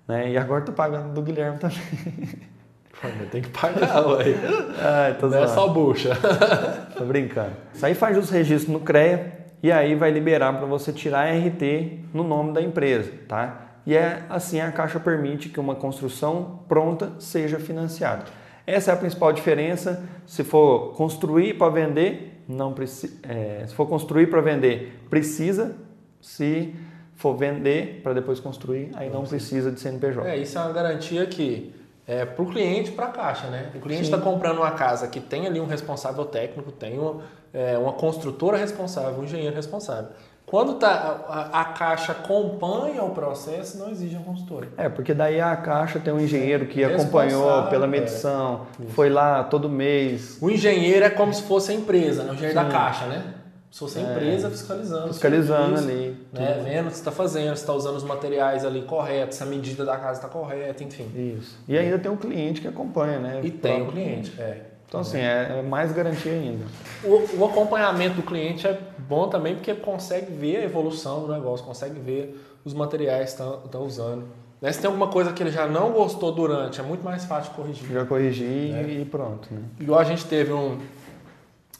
né? 0.09 0.31
E 0.31 0.39
agora 0.39 0.63
tô 0.63 0.73
pagando 0.73 1.13
do 1.13 1.21
Guilherme 1.21 1.59
também. 1.59 1.77
Tem 3.31 3.43
que 3.43 3.51
pagar, 3.51 4.01
ué. 4.09 4.35
Ai, 4.81 5.15
tô 5.19 5.29
Não 5.29 5.45
é 5.45 5.47
só 5.47 5.69
bucha. 5.69 6.17
Tô 6.97 7.05
brincando. 7.05 7.51
Isso 7.75 7.85
aí 7.85 7.95
faz 7.95 8.17
os 8.17 8.31
registros 8.31 8.73
no 8.73 8.81
CREA 8.81 9.45
e 9.63 9.71
aí 9.71 9.95
vai 9.95 10.11
liberar 10.11 10.55
para 10.55 10.65
você 10.65 10.91
tirar 10.91 11.27
RT 11.27 11.99
no 12.15 12.25
nome 12.25 12.55
da 12.55 12.63
empresa, 12.63 13.13
tá? 13.29 13.61
E 13.85 13.95
é 13.95 14.23
assim 14.31 14.59
a 14.59 14.73
Caixa 14.73 14.99
permite 14.99 15.51
que 15.51 15.61
uma 15.61 15.75
construção 15.75 16.61
pronta 16.67 17.13
seja 17.19 17.59
financiada. 17.59 18.25
Essa 18.67 18.91
é 18.91 18.95
a 18.95 18.97
principal 18.97 19.33
diferença. 19.33 20.03
Se 20.27 20.43
for 20.43 20.93
construir 20.95 21.55
para 21.55 21.71
vender, 21.71 22.43
não 22.49 22.73
precisa. 22.73 23.15
É, 23.23 23.65
se 23.67 23.75
for 23.75 23.87
construir 23.87 24.29
para 24.29 24.41
vender, 24.41 24.99
precisa. 25.11 25.77
Se 26.21 26.75
for 27.15 27.37
vender 27.37 28.01
para 28.03 28.15
depois 28.15 28.41
construir, 28.41 28.91
aí 28.95 29.11
não 29.11 29.25
precisa 29.25 29.71
de 29.71 29.79
CNPJ. 29.79 30.29
É, 30.29 30.37
isso 30.37 30.59
é 30.59 30.61
uma 30.61 30.73
garantia 30.73 31.27
que 31.27 31.75
é 32.07 32.25
para 32.25 32.43
o 32.43 32.47
cliente 32.51 32.91
e 32.91 32.93
para 32.93 33.07
a 33.07 33.11
caixa, 33.11 33.47
né? 33.49 33.71
O 33.75 33.81
cliente 33.81 34.05
está 34.05 34.19
comprando 34.19 34.59
uma 34.59 34.73
casa 34.73 35.09
que 35.09 35.21
tem 35.21 35.47
ali 35.47 35.61
um 35.61 35.67
responsável 35.67 36.25
técnico, 36.25 36.71
tem 36.73 36.99
uma, 36.99 37.23
é, 37.53 37.79
uma 37.79 37.93
construtora 37.93 38.57
responsável, 38.57 39.21
um 39.21 39.25
engenheiro 39.25 39.55
responsável. 39.55 40.11
Quando 40.47 40.75
tá, 40.75 41.25
a, 41.27 41.61
a, 41.63 41.65
caixa 41.65 42.13
acompanha 42.13 43.03
o 43.03 43.11
processo, 43.11 43.79
não 43.79 43.91
exige 43.91 44.17
a 44.17 44.21
consultora. 44.21 44.69
É, 44.77 44.89
porque 44.89 45.15
daí 45.15 45.41
a 45.41 45.57
caixa 45.57 45.99
tem 45.99 46.13
um 46.13 46.21
engenheiro 46.21 46.67
que 46.67 46.85
acompanhou 46.85 47.65
pela 47.65 47.87
medição, 47.87 48.67
é. 48.81 48.87
foi 48.91 49.09
lá 49.09 49.43
todo 49.45 49.69
mês. 49.69 50.39
O 50.41 50.51
engenheiro 50.51 51.05
é 51.05 51.11
como 51.11 51.33
se 51.33 51.43
fosse 51.43 51.73
a 51.73 51.75
empresa, 51.75 52.25
né? 52.25 52.31
o 52.31 52.35
engenheiro 52.35 52.59
Sim. 52.59 52.65
da 52.67 52.71
caixa, 52.71 53.07
né? 53.07 53.35
Se 53.71 53.81
fosse 53.81 53.99
a 53.99 54.03
é. 54.03 54.13
empresa 54.13 54.51
fiscalizando. 54.51 55.09
Fiscalizando 55.09 55.79
ali. 55.79 56.17
Né? 56.33 56.63
Vendo 56.63 56.87
o 56.87 56.91
que 56.91 56.95
você 56.95 57.01
está 57.01 57.11
fazendo, 57.11 57.57
se 57.57 57.63
está 57.63 57.73
usando 57.73 57.97
os 57.97 58.05
materiais 58.05 58.65
ali 58.65 58.83
corretos, 58.83 59.39
se 59.39 59.43
a 59.43 59.47
medida 59.47 59.85
da 59.85 59.97
casa 59.97 60.21
está 60.21 60.29
correta, 60.29 60.85
enfim. 60.85 61.11
Isso. 61.37 61.59
E 61.67 61.77
ainda 61.77 61.99
tem 61.99 62.13
um 62.13 62.17
cliente 62.17 62.61
que 62.61 62.69
acompanha, 62.69 63.19
né? 63.19 63.41
E 63.43 63.51
tem 63.51 63.83
o 63.83 63.91
cliente, 63.91 64.33
é. 64.39 64.74
Então, 64.95 65.01
assim, 65.01 65.19
é, 65.19 65.57
é 65.59 65.63
mais 65.63 65.91
garantia 65.91 66.31
ainda. 66.31 66.65
O, 67.03 67.41
o, 67.41 67.45
acompanhamento 67.45 68.15
do 68.15 68.23
cliente 68.23 68.65
é 68.65 68.81
bom 68.97 69.29
também 69.29 69.57
porque 69.57 69.75
consegue 69.75 70.33
ver 70.33 70.59
a 70.59 70.63
evolução 70.63 71.27
do 71.27 71.33
negócio, 71.33 71.67
consegue 71.67 71.99
ver 71.99 72.41
os 72.65 72.73
materiais 72.73 73.35
que 73.35 73.43
estão 73.43 73.83
usando. 73.83 74.25
Né? 74.61 74.71
Se 74.71 74.81
tem 74.81 74.87
alguma 74.87 75.09
coisa 75.09 75.33
que 75.33 75.43
ele 75.43 75.51
já 75.51 75.67
não 75.67 75.91
gostou 75.91 76.31
durante, 76.31 76.79
é 76.79 76.85
muito 76.85 77.05
mais 77.05 77.25
fácil 77.25 77.51
de 77.51 77.57
corrigir. 77.57 77.93
Já 77.93 78.05
corrigir 78.05 78.73
né? 78.73 78.83
e 78.89 79.05
pronto. 79.05 79.53
Né? 79.53 79.63
Igual 79.81 79.99
a 79.99 80.05
gente 80.05 80.25
teve 80.27 80.53
um 80.53 80.79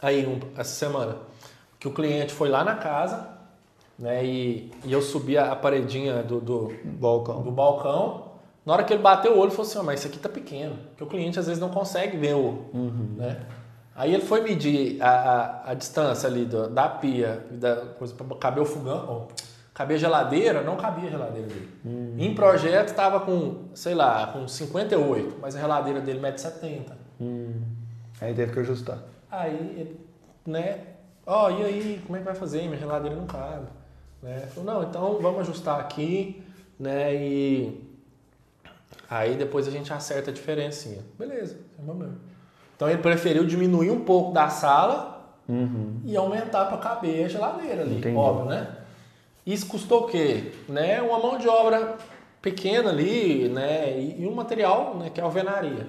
aí 0.03 0.27
um, 0.27 0.41
essa 0.59 0.75
semana 0.75 1.19
que 1.79 1.87
o 1.87 1.93
cliente 1.93 2.35
foi 2.35 2.49
lá 2.49 2.65
na 2.65 2.75
casa, 2.75 3.29
né? 3.97 4.25
E, 4.25 4.73
e 4.85 4.93
eu 4.93 5.01
subi 5.01 5.39
a, 5.39 5.55
paredinha 5.55 6.21
do, 6.21 6.41
do, 6.41 6.75
balcão. 6.85 7.43
do 7.43 7.53
balcão. 7.53 8.24
Na 8.65 8.73
hora 8.73 8.85
que 8.85 8.93
ele 8.93 9.03
bateu 9.03 9.33
o 9.33 9.39
olho, 9.39 9.49
ele 9.49 9.57
falou 9.57 9.71
assim: 9.71 9.79
oh, 9.79 9.83
mas 9.83 10.01
isso 10.01 10.09
aqui 10.09 10.19
tá 10.19 10.29
pequeno. 10.29 10.77
Porque 10.91 11.05
o 11.05 11.07
cliente 11.07 11.39
às 11.39 11.47
vezes 11.47 11.61
não 11.61 11.71
consegue 11.71 12.17
ver 12.17 12.35
o. 12.35 12.69
Uhum. 12.73 13.15
Né? 13.17 13.41
Aí 13.95 14.13
ele 14.13 14.25
foi 14.25 14.41
medir 14.41 15.01
a, 15.01 15.09
a, 15.09 15.71
a 15.71 15.75
distância 15.75 16.29
ali 16.29 16.45
do, 16.45 16.69
da 16.69 16.89
pia, 16.89 17.47
da 17.51 17.77
coisa 17.77 18.15
para 18.15 18.37
caber 18.37 18.63
o 18.63 18.67
fogão. 18.67 19.29
Oh, 19.31 19.35
cabia 19.73 19.99
geladeira, 19.99 20.63
não 20.63 20.77
cabia 20.77 21.09
a 21.09 21.11
geladeira 21.13 21.47
dele. 21.47 21.69
Uhum. 21.85 22.15
Em 22.19 22.35
projeto 22.35 22.89
estava 22.89 23.21
com, 23.21 23.69
sei 23.75 23.95
lá, 23.95 24.29
com 24.29 24.49
58, 24.49 25.37
mas 25.41 25.55
a 25.55 25.61
geladeira 25.61 26.01
dele 26.01 26.21
mede 26.21 26.41
70. 26.41 26.97
Uhum. 27.21 27.63
Aí 28.21 28.35
teve 28.35 28.53
que 28.53 28.61
ajustar. 28.61 28.99
Aí 29.31 29.97
né, 30.47 30.81
ó, 31.27 31.47
oh, 31.47 31.51
e 31.51 31.65
aí, 31.65 32.03
como 32.05 32.17
é 32.17 32.19
que 32.21 32.25
vai 32.25 32.35
fazer? 32.35 32.63
Minha 32.63 32.77
geladeira 32.77 33.17
não 33.17 33.27
cabe. 33.27 33.67
Né? 34.23 34.41
Falou, 34.55 34.75
não, 34.75 34.83
então 34.83 35.19
vamos 35.21 35.41
ajustar 35.41 35.81
aqui, 35.81 36.43
né? 36.79 37.15
E 37.15 37.84
aí 39.15 39.37
depois 39.37 39.69
a 39.69 39.71
gente 39.71 39.93
acerta 39.93 40.31
a 40.31 40.35
diferencinha. 40.35 41.01
Beleza, 41.19 41.59
sem 41.77 41.85
problema. 41.85 42.17
Então 42.75 42.89
ele 42.89 43.01
preferiu 43.01 43.47
diminuir 43.47 43.91
um 43.91 44.01
pouco 44.01 44.33
da 44.33 44.49
sala 44.49 45.39
uhum. 45.49 46.01
e 46.05 46.17
aumentar 46.17 46.67
para 46.67 46.79
caber 46.79 47.27
a 47.27 47.29
geladeira 47.29 47.83
ali, 47.83 47.99
Entendi. 47.99 48.17
óbvio, 48.17 48.47
né? 48.47 48.77
Isso 49.47 49.67
custou 49.67 50.05
o 50.05 50.07
quê? 50.07 50.53
Né? 50.69 51.01
Uma 51.01 51.19
mão 51.19 51.39
de 51.39 51.47
obra 51.49 51.97
pequena 52.41 52.91
ali, 52.91 53.49
né? 53.49 54.01
E, 54.01 54.27
um 54.27 54.35
material, 54.35 54.97
né? 54.97 55.11
Que 55.11 55.21
é 55.21 55.25
alvenaria. 55.25 55.87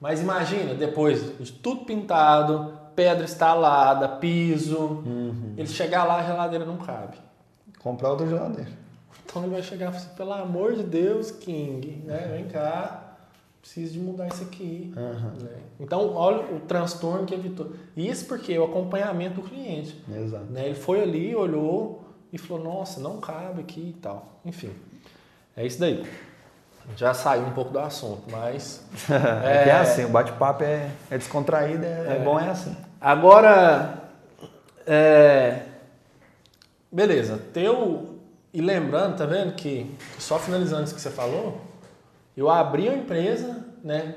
Mas 0.00 0.20
imagina, 0.20 0.74
depois 0.74 1.38
de 1.38 1.52
tudo 1.52 1.84
pintado, 1.84 2.76
pedra 2.96 3.24
instalada, 3.24 4.08
piso. 4.08 4.78
Uhum. 4.78 5.54
Ele 5.56 5.68
chegar 5.68 6.04
lá, 6.04 6.16
a 6.18 6.22
geladeira 6.22 6.64
não 6.64 6.78
cabe. 6.78 7.18
Comprar 7.78 8.10
outra 8.10 8.26
geladeira. 8.26 8.81
Então 9.24 9.42
ele 9.42 9.52
vai 9.52 9.62
chegar 9.62 9.92
e 9.92 9.96
assim, 9.96 10.08
pelo 10.16 10.32
amor 10.32 10.74
de 10.74 10.82
Deus, 10.82 11.30
King, 11.30 12.02
né? 12.04 12.28
Vem 12.36 12.48
cá, 12.48 13.16
preciso 13.60 13.92
de 13.94 14.00
mudar 14.00 14.28
isso 14.28 14.42
aqui. 14.42 14.92
Uhum. 14.96 15.44
Né? 15.44 15.58
Então, 15.80 16.14
olha 16.14 16.54
o 16.54 16.60
transtorno 16.60 17.24
que 17.24 17.34
evitou. 17.34 17.72
Isso 17.96 18.26
porque 18.26 18.58
o 18.58 18.64
acompanhamento 18.64 19.40
do 19.40 19.48
cliente. 19.48 20.04
Exato. 20.12 20.46
Né? 20.50 20.66
Ele 20.66 20.74
foi 20.74 21.00
ali, 21.00 21.34
olhou 21.34 22.04
e 22.32 22.38
falou, 22.38 22.62
nossa, 22.62 23.00
não 23.00 23.20
cabe 23.20 23.60
aqui 23.60 23.94
e 23.96 24.00
tal. 24.00 24.40
Enfim, 24.44 24.70
é 25.56 25.64
isso 25.64 25.78
daí. 25.78 26.04
Já 26.96 27.14
saiu 27.14 27.44
um 27.44 27.52
pouco 27.52 27.70
do 27.70 27.78
assunto, 27.78 28.22
mas. 28.30 28.84
é, 29.44 29.68
é, 29.68 29.68
é 29.68 29.72
assim, 29.72 30.04
o 30.04 30.08
bate-papo 30.08 30.64
é, 30.64 30.90
é 31.10 31.16
descontraído, 31.16 31.84
é, 31.84 32.16
é, 32.16 32.22
bom, 32.24 32.38
é 32.38 32.50
assim. 32.50 32.76
Agora, 33.00 34.02
é, 34.86 35.62
beleza, 36.90 37.38
teu. 37.52 38.11
E 38.52 38.60
lembrando, 38.60 39.16
tá 39.16 39.24
vendo 39.24 39.54
que, 39.54 39.90
só 40.18 40.38
finalizando 40.38 40.84
isso 40.84 40.94
que 40.94 41.00
você 41.00 41.10
falou, 41.10 41.60
eu 42.36 42.50
abri 42.50 42.88
a 42.88 42.94
empresa, 42.94 43.64
né? 43.82 44.14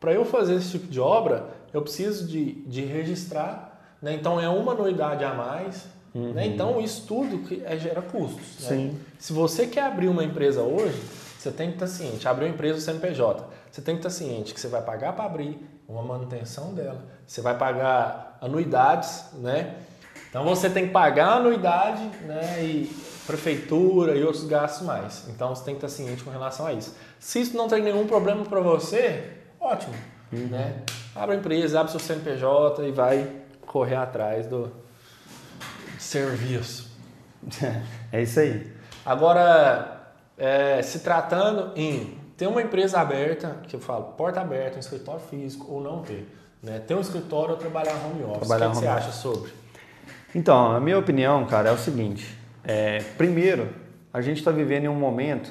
Para 0.00 0.12
eu 0.12 0.24
fazer 0.24 0.54
esse 0.54 0.72
tipo 0.72 0.88
de 0.88 1.00
obra, 1.00 1.48
eu 1.72 1.82
preciso 1.82 2.26
de, 2.26 2.52
de 2.66 2.84
registrar, 2.84 3.96
né? 4.02 4.14
Então 4.14 4.40
é 4.40 4.48
uma 4.48 4.72
anuidade 4.72 5.24
a 5.24 5.34
mais. 5.34 5.86
Né? 6.12 6.20
Uhum. 6.20 6.32
Né? 6.32 6.46
Então 6.46 6.80
isso 6.80 7.06
tudo 7.06 7.46
que 7.46 7.62
é, 7.64 7.78
gera 7.78 8.02
custos. 8.02 8.62
Né? 8.62 8.68
Sim. 8.68 9.00
Se 9.18 9.32
você 9.32 9.66
quer 9.66 9.84
abrir 9.84 10.08
uma 10.08 10.24
empresa 10.24 10.62
hoje, 10.62 11.00
você 11.38 11.50
tem 11.50 11.68
que 11.68 11.74
estar 11.74 11.86
ciente. 11.86 12.26
Abriu 12.26 12.48
uma 12.48 12.54
empresa 12.54 12.80
CNPJ, 12.80 13.46
você 13.70 13.82
tem 13.82 13.94
que 13.94 14.00
estar 14.00 14.10
ciente 14.10 14.52
que 14.52 14.60
você 14.60 14.68
vai 14.68 14.82
pagar 14.82 15.12
para 15.12 15.24
abrir 15.24 15.58
uma 15.88 16.02
manutenção 16.02 16.74
dela, 16.74 17.04
você 17.26 17.40
vai 17.40 17.56
pagar 17.56 18.36
anuidades, 18.40 19.26
né? 19.34 19.76
Então 20.28 20.44
você 20.44 20.68
tem 20.68 20.86
que 20.86 20.92
pagar 20.92 21.28
a 21.28 21.34
anuidade, 21.36 22.02
né? 22.22 22.62
E 22.62 22.90
prefeitura 23.26 24.16
e 24.16 24.22
outros 24.22 24.44
gastos 24.44 24.86
mais. 24.86 25.28
Então 25.28 25.54
você 25.54 25.64
tem 25.64 25.74
que 25.74 25.84
estar 25.84 25.88
ciente 25.88 26.22
com 26.22 26.30
relação 26.30 26.66
a 26.66 26.72
isso. 26.72 26.94
Se 27.18 27.40
isso 27.40 27.56
não 27.56 27.68
tem 27.68 27.82
nenhum 27.82 28.06
problema 28.06 28.44
para 28.44 28.60
você, 28.60 29.32
ótimo, 29.60 29.94
uhum. 30.32 30.46
né? 30.46 30.82
Abre 31.14 31.36
a 31.36 31.38
empresa, 31.38 31.80
abre 31.80 31.90
seu 31.90 32.00
CNPJ 32.00 32.86
e 32.86 32.92
vai 32.92 33.30
correr 33.66 33.96
atrás 33.96 34.46
do 34.46 34.70
serviço. 35.98 36.94
É 38.12 38.22
isso 38.22 38.40
aí. 38.40 38.72
Agora, 39.04 40.12
é, 40.38 40.80
se 40.80 41.00
tratando 41.00 41.72
em 41.76 42.18
ter 42.36 42.46
uma 42.46 42.62
empresa 42.62 43.00
aberta, 43.00 43.58
que 43.66 43.74
eu 43.74 43.80
falo, 43.80 44.04
porta 44.16 44.40
aberta, 44.40 44.76
um 44.76 44.80
escritório 44.80 45.20
físico 45.20 45.72
ou 45.72 45.80
não 45.80 46.02
ter. 46.02 46.28
Né? 46.62 46.78
Ter 46.80 46.94
um 46.94 47.00
escritório 47.00 47.50
ou 47.50 47.56
trabalhar 47.56 47.94
home 48.04 48.22
office. 48.24 48.48
Trabalhar 48.48 48.68
o 48.68 48.70
que, 48.70 48.76
que 48.76 48.84
você 48.84 48.88
acha 48.88 49.12
sobre? 49.12 49.52
Então, 50.36 50.70
a 50.70 50.78
minha 50.78 50.98
opinião, 50.98 51.46
cara, 51.46 51.70
é 51.70 51.72
o 51.72 51.78
seguinte. 51.78 52.36
É, 52.62 52.98
primeiro, 53.16 53.70
a 54.12 54.20
gente 54.20 54.36
está 54.36 54.50
vivendo 54.50 54.84
em 54.84 54.88
um 54.88 54.94
momento, 54.94 55.50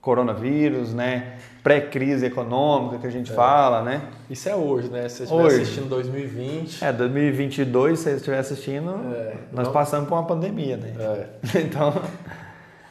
coronavírus, 0.00 0.94
né? 0.94 1.34
Pré-crise 1.62 2.24
econômica 2.24 2.96
que 2.96 3.06
a 3.06 3.10
gente 3.10 3.30
é. 3.30 3.34
fala, 3.34 3.82
né? 3.82 4.00
Isso 4.30 4.48
é 4.48 4.56
hoje, 4.56 4.88
né? 4.88 5.10
Se 5.10 5.26
você 5.26 5.34
estiver 5.34 5.46
assistindo 5.46 5.88
2020. 5.90 6.82
É, 6.82 6.90
2022, 6.90 7.98
se 7.98 8.04
você 8.04 8.16
estiver 8.16 8.38
assistindo, 8.38 8.98
é, 9.14 9.34
nós 9.52 9.66
não... 9.66 9.74
passamos 9.74 10.08
por 10.08 10.14
uma 10.14 10.26
pandemia, 10.26 10.78
né? 10.78 10.94
É. 11.54 11.60
então, 11.60 11.92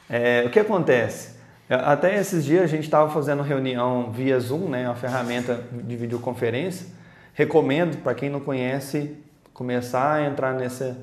é, 0.08 0.44
o 0.46 0.52
que 0.52 0.60
acontece? 0.60 1.32
Até 1.68 2.16
esses 2.16 2.46
dias 2.46 2.62
a 2.62 2.68
gente 2.68 2.84
estava 2.84 3.10
fazendo 3.10 3.42
reunião 3.42 4.12
via 4.12 4.40
Zoom, 4.40 4.70
né, 4.70 4.86
uma 4.86 4.94
ferramenta 4.94 5.64
de 5.72 5.96
videoconferência. 5.96 6.86
Recomendo 7.34 7.98
para 8.04 8.14
quem 8.14 8.30
não 8.30 8.40
conhece 8.40 9.18
começar 9.62 10.14
a 10.14 10.26
entrar 10.26 10.56
nessa, 10.56 10.98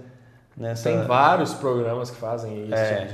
nessa. 0.57 0.91
Tem 0.91 1.07
vários 1.07 1.55
programas 1.55 2.11
que 2.11 2.17
fazem 2.17 2.65
isso. 2.65 2.75
É. 2.75 3.09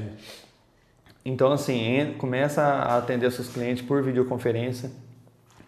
Então 1.23 1.53
assim 1.53 2.15
começa 2.17 2.63
a 2.63 2.97
atender 2.97 3.31
seus 3.31 3.49
clientes 3.49 3.85
por 3.85 4.03
videoconferência 4.03 4.91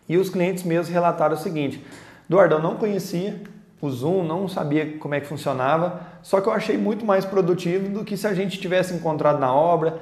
e 0.08 0.16
os 0.16 0.30
clientes 0.30 0.64
mesmos 0.64 0.88
relataram 0.88 1.34
o 1.34 1.38
seguinte: 1.38 1.84
Eduardo, 2.26 2.54
eu 2.54 2.62
não 2.62 2.76
conhecia 2.76 3.38
o 3.78 3.90
Zoom, 3.90 4.24
não 4.24 4.48
sabia 4.48 4.96
como 4.96 5.14
é 5.14 5.20
que 5.20 5.26
funcionava, 5.26 6.00
só 6.22 6.40
que 6.40 6.48
eu 6.48 6.54
achei 6.54 6.78
muito 6.78 7.04
mais 7.04 7.26
produtivo 7.26 7.90
do 7.90 8.02
que 8.02 8.16
se 8.16 8.26
a 8.26 8.32
gente 8.32 8.58
tivesse 8.58 8.94
encontrado 8.94 9.38
na 9.38 9.52
obra, 9.52 9.98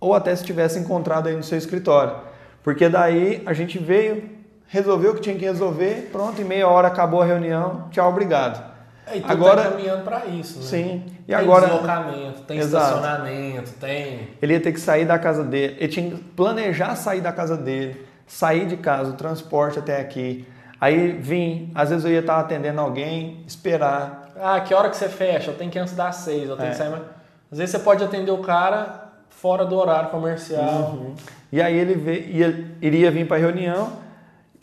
ou 0.00 0.14
até 0.14 0.34
se 0.34 0.42
tivesse 0.42 0.80
encontrado 0.80 1.28
aí 1.28 1.36
no 1.36 1.44
seu 1.44 1.56
escritório. 1.56 2.16
Porque 2.64 2.88
daí 2.88 3.40
a 3.46 3.52
gente 3.52 3.78
veio, 3.78 4.28
resolveu 4.66 5.12
o 5.12 5.14
que 5.14 5.20
tinha 5.20 5.36
que 5.36 5.44
resolver, 5.44 6.08
pronto, 6.10 6.42
em 6.42 6.44
meia 6.44 6.66
hora 6.66 6.88
acabou 6.88 7.22
a 7.22 7.24
reunião, 7.24 7.86
tchau, 7.92 8.10
obrigado. 8.10 8.75
É, 9.06 9.18
e 9.18 9.20
tu 9.20 9.30
agora 9.30 9.62
tá 9.62 9.70
caminhando 9.70 10.02
para 10.02 10.26
isso, 10.26 10.58
né? 10.58 10.64
Sim. 10.64 11.04
E 11.06 11.26
tem 11.26 11.34
agora 11.34 11.66
deslocamento, 11.66 12.42
tem 12.42 12.58
Exato. 12.58 12.96
estacionamento, 12.96 13.70
tem. 13.80 14.28
Ele 14.42 14.52
ia 14.54 14.60
ter 14.60 14.72
que 14.72 14.80
sair 14.80 15.04
da 15.04 15.18
casa 15.18 15.44
dele, 15.44 15.76
ele 15.78 15.88
tinha 15.88 16.10
que 16.10 16.16
planejar 16.16 16.96
sair 16.96 17.20
da 17.20 17.32
casa 17.32 17.56
dele, 17.56 18.04
sair 18.26 18.66
de 18.66 18.76
casa, 18.76 19.10
o 19.10 19.14
transporte 19.14 19.78
até 19.78 20.00
aqui, 20.00 20.46
Aí 20.80 21.12
vim, 21.12 21.70
às 21.74 21.88
vezes 21.88 22.04
eu 22.04 22.10
ia 22.10 22.20
estar 22.20 22.38
atendendo 22.38 22.80
alguém, 22.80 23.42
esperar. 23.46 24.30
Ah, 24.38 24.60
que 24.60 24.74
hora 24.74 24.90
que 24.90 24.96
você 24.96 25.08
fecha? 25.08 25.50
Eu 25.50 25.56
tenho 25.56 25.70
que 25.70 25.78
antes 25.78 25.94
das 25.94 26.16
seis, 26.16 26.48
eu 26.48 26.56
tenho 26.56 26.68
É. 26.68 26.70
que 26.72 26.76
sair 26.76 26.90
mais... 26.90 27.02
Às 27.50 27.58
vezes 27.58 27.70
você 27.70 27.78
pode 27.78 28.04
atender 28.04 28.30
o 28.30 28.38
cara 28.38 29.08
fora 29.30 29.64
do 29.64 29.74
horário 29.76 30.10
comercial. 30.10 30.92
Uhum. 30.92 31.14
E 31.50 31.62
aí 31.62 31.76
ele 31.76 31.94
vê, 31.94 32.20
ia, 32.26 32.66
iria 32.82 33.10
vir 33.10 33.26
para 33.26 33.36
a 33.36 33.40
reunião, 33.40 33.92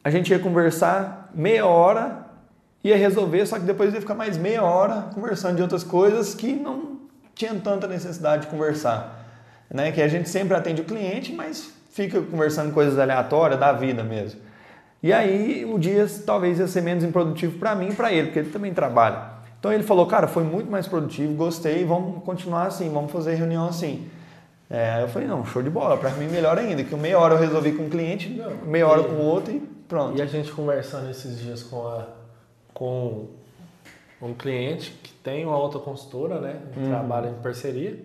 a 0.04 0.10
gente 0.10 0.30
ia 0.32 0.38
conversar 0.38 1.32
meia 1.34 1.66
hora, 1.66 2.23
ia 2.84 2.98
resolver, 2.98 3.46
só 3.46 3.58
que 3.58 3.66
depois 3.66 3.94
ia 3.94 4.02
ficar 4.02 4.16
mais 4.16 4.38
meia 4.38 4.64
hora 4.64 5.10
conversando 5.14 5.56
de 5.56 5.62
outras 5.62 5.84
coisas 5.84 6.36
que 6.36 6.54
não 6.54 7.00
tinha 7.34 7.56
tanta 7.56 7.88
necessidade 7.88 8.44
de 8.44 8.48
conversar. 8.50 9.24
Né? 9.70 9.92
Que 9.92 10.02
a 10.02 10.08
gente 10.08 10.30
sempre 10.30 10.56
atende 10.56 10.82
o 10.82 10.86
cliente, 10.86 11.34
mas 11.34 11.72
fica 11.92 12.22
conversando 12.22 12.74
coisas 12.74 13.00
aleatórias 13.00 13.60
da 13.60 13.72
vida 13.72 14.04
mesmo. 14.04 14.42
E 15.02 15.12
aí 15.12 15.66
o 15.66 15.78
dia 15.78 16.08
talvez 16.26 16.60
ia 16.60 16.68
ser 16.68 16.82
menos 16.82 17.04
improdutivo 17.04 17.58
para 17.58 17.76
mim 17.76 17.90
e 17.90 17.94
para 17.94 18.12
ele, 18.12 18.28
porque 18.28 18.40
ele 18.40 18.50
também 18.50 18.74
trabalha. 18.74 19.34
Então 19.60 19.72
ele 19.72 19.84
falou, 19.84 20.06
cara, 20.06 20.28
foi 20.28 20.44
muito 20.44 20.70
mais 20.70 20.88
produtivo, 20.88 21.34
gostei, 21.36 21.86
vamos 21.86 22.24
continuar 22.24 22.68
assim, 22.68 22.90
vamos 22.90 23.12
fazer 23.12 23.36
reunião 23.36 23.68
assim. 23.68 24.10
É, 24.70 24.92
aí 24.92 25.02
eu 25.04 25.08
falei, 25.08 25.28
não, 25.28 25.46
show 25.46 25.62
de 25.62 25.70
bola, 25.70 25.98
para 25.98 26.10
mim 26.12 26.28
melhor 26.28 26.58
ainda, 26.58 26.84
que 26.84 26.96
meia 26.96 27.20
hora 27.20 27.36
eu 27.36 27.40
resolvi 27.40 27.74
com 27.74 27.84
um 27.84 27.90
cliente, 27.90 28.42
meia 28.66 28.88
hora 28.88 29.04
com 29.04 29.14
o 29.14 29.22
outro 29.22 29.54
e 29.54 29.60
pronto. 29.88 30.18
E 30.18 30.22
a 30.22 30.26
gente 30.26 30.52
conversando 30.52 31.10
esses 31.10 31.40
dias 31.40 31.64
com, 31.64 31.86
a, 31.88 32.08
com 32.84 33.28
um 34.22 34.34
cliente 34.34 34.92
que 35.02 35.14
tem 35.14 35.46
uma 35.46 35.58
outra 35.58 35.80
consultora, 35.80 36.42
né? 36.42 36.60
Uhum. 36.76 36.90
Trabalha 36.90 37.30
em 37.30 37.42
parceria. 37.42 37.98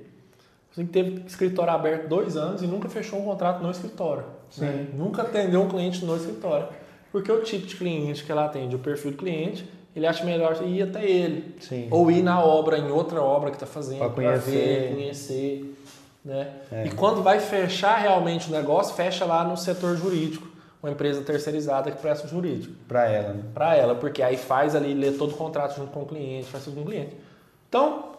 Assim, 0.71 0.87
que 0.87 0.93
teve 0.93 1.27
escritório 1.27 1.73
aberto 1.73 2.09
dois 2.09 2.37
anos 2.37 2.63
e 2.63 2.67
nunca 2.67 2.89
fechou 2.89 3.19
um 3.19 3.25
contrato 3.25 3.61
no 3.61 3.71
escritório. 3.71 4.25
né? 4.57 4.87
Nunca 4.95 5.23
atendeu 5.23 5.63
um 5.63 5.69
cliente 5.69 6.05
no 6.05 6.17
escritório. 6.17 6.69
Porque 7.11 7.33
o 7.33 7.43
tipo 7.43 7.67
de 7.67 7.75
cliente 7.75 8.23
que 8.23 8.31
ela 8.31 8.45
atende, 8.45 8.77
o 8.77 8.79
perfil 8.79 9.11
do 9.11 9.17
cliente, 9.17 9.69
ele 9.97 10.07
acha 10.07 10.25
melhor 10.25 10.57
ir 10.65 10.83
até 10.83 11.05
ele. 11.05 11.57
Sim. 11.59 11.89
Ou 11.91 12.09
ir 12.09 12.23
na 12.23 12.41
obra, 12.41 12.79
em 12.79 12.89
outra 12.89 13.21
obra 13.21 13.51
que 13.51 13.57
está 13.57 13.67
fazendo, 13.67 13.99
para 13.99 14.11
conhecer. 14.11 14.51
ver, 14.51 14.95
conhecer. 14.95 15.75
Né? 16.25 16.53
É. 16.71 16.87
E 16.87 16.91
quando 16.93 17.23
vai 17.23 17.41
fechar 17.41 17.97
realmente 17.97 18.49
o 18.49 18.53
negócio, 18.53 18.95
fecha 18.95 19.25
lá 19.25 19.43
no 19.43 19.57
setor 19.57 19.97
jurídico. 19.97 20.48
Uma 20.83 20.93
empresa 20.93 21.23
terceirizada 21.23 21.91
que 21.91 22.01
presta 22.01 22.27
o 22.27 22.31
jurídico 22.31 22.73
Para 22.87 23.07
ela, 23.09 23.35
né? 23.35 23.43
para 23.53 23.75
ela, 23.77 23.95
porque 23.97 24.23
aí 24.23 24.37
faz 24.37 24.77
ali, 24.77 24.95
lê 24.95 25.11
todo 25.11 25.33
o 25.33 25.37
contrato 25.37 25.75
junto 25.77 25.91
com 25.91 26.03
o 26.03 26.07
cliente, 26.07 26.47
faz 26.49 26.65
tudo 26.65 26.77
com 26.77 26.83
o 26.83 26.87
cliente. 26.87 27.17
Então, 27.69 28.13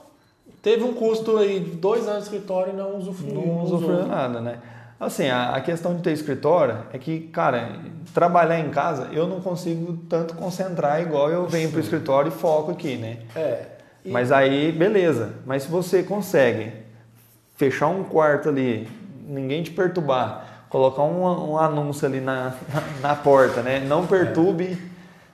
teve 0.61 0.83
um 0.83 0.93
custo 0.93 1.37
aí 1.37 1.59
de 1.61 1.71
dois 1.77 2.05
anos 2.07 2.19
de 2.19 2.35
escritório 2.35 2.73
e 2.73 2.75
não 2.75 2.97
usufruiu. 2.97 3.33
Não 3.33 3.61
usou. 3.63 3.77
usufruiu 3.77 4.05
nada, 4.05 4.41
né? 4.41 4.59
Assim, 4.99 5.29
a, 5.29 5.55
a 5.55 5.61
questão 5.61 5.95
de 5.95 6.01
ter 6.01 6.11
escritório 6.11 6.79
é 6.91 6.97
que, 6.97 7.21
cara, 7.29 7.79
trabalhar 8.13 8.59
em 8.59 8.69
casa 8.69 9.07
eu 9.13 9.25
não 9.25 9.39
consigo 9.39 9.95
tanto 10.09 10.33
concentrar 10.35 11.01
igual 11.01 11.29
eu 11.31 11.47
venho 11.47 11.71
pro 11.71 11.79
escritório 11.79 12.27
e 12.27 12.31
foco 12.35 12.71
aqui, 12.71 12.97
né? 12.97 13.19
É. 13.33 13.65
E- 14.03 14.11
Mas 14.11 14.29
aí, 14.33 14.73
beleza. 14.73 15.35
Mas 15.45 15.63
se 15.63 15.69
você 15.69 16.03
consegue 16.03 16.73
fechar 17.55 17.87
um 17.87 18.03
quarto 18.03 18.49
ali, 18.49 18.89
ninguém 19.25 19.63
te 19.63 19.71
perturbar, 19.71 20.58
colocar 20.69 21.03
um, 21.03 21.51
um 21.51 21.57
anúncio 21.57 22.07
ali 22.07 22.21
na, 22.21 22.53
na, 23.01 23.09
na 23.09 23.15
porta, 23.15 23.61
né? 23.61 23.79
Não 23.79 24.05
perturbe 24.05 24.77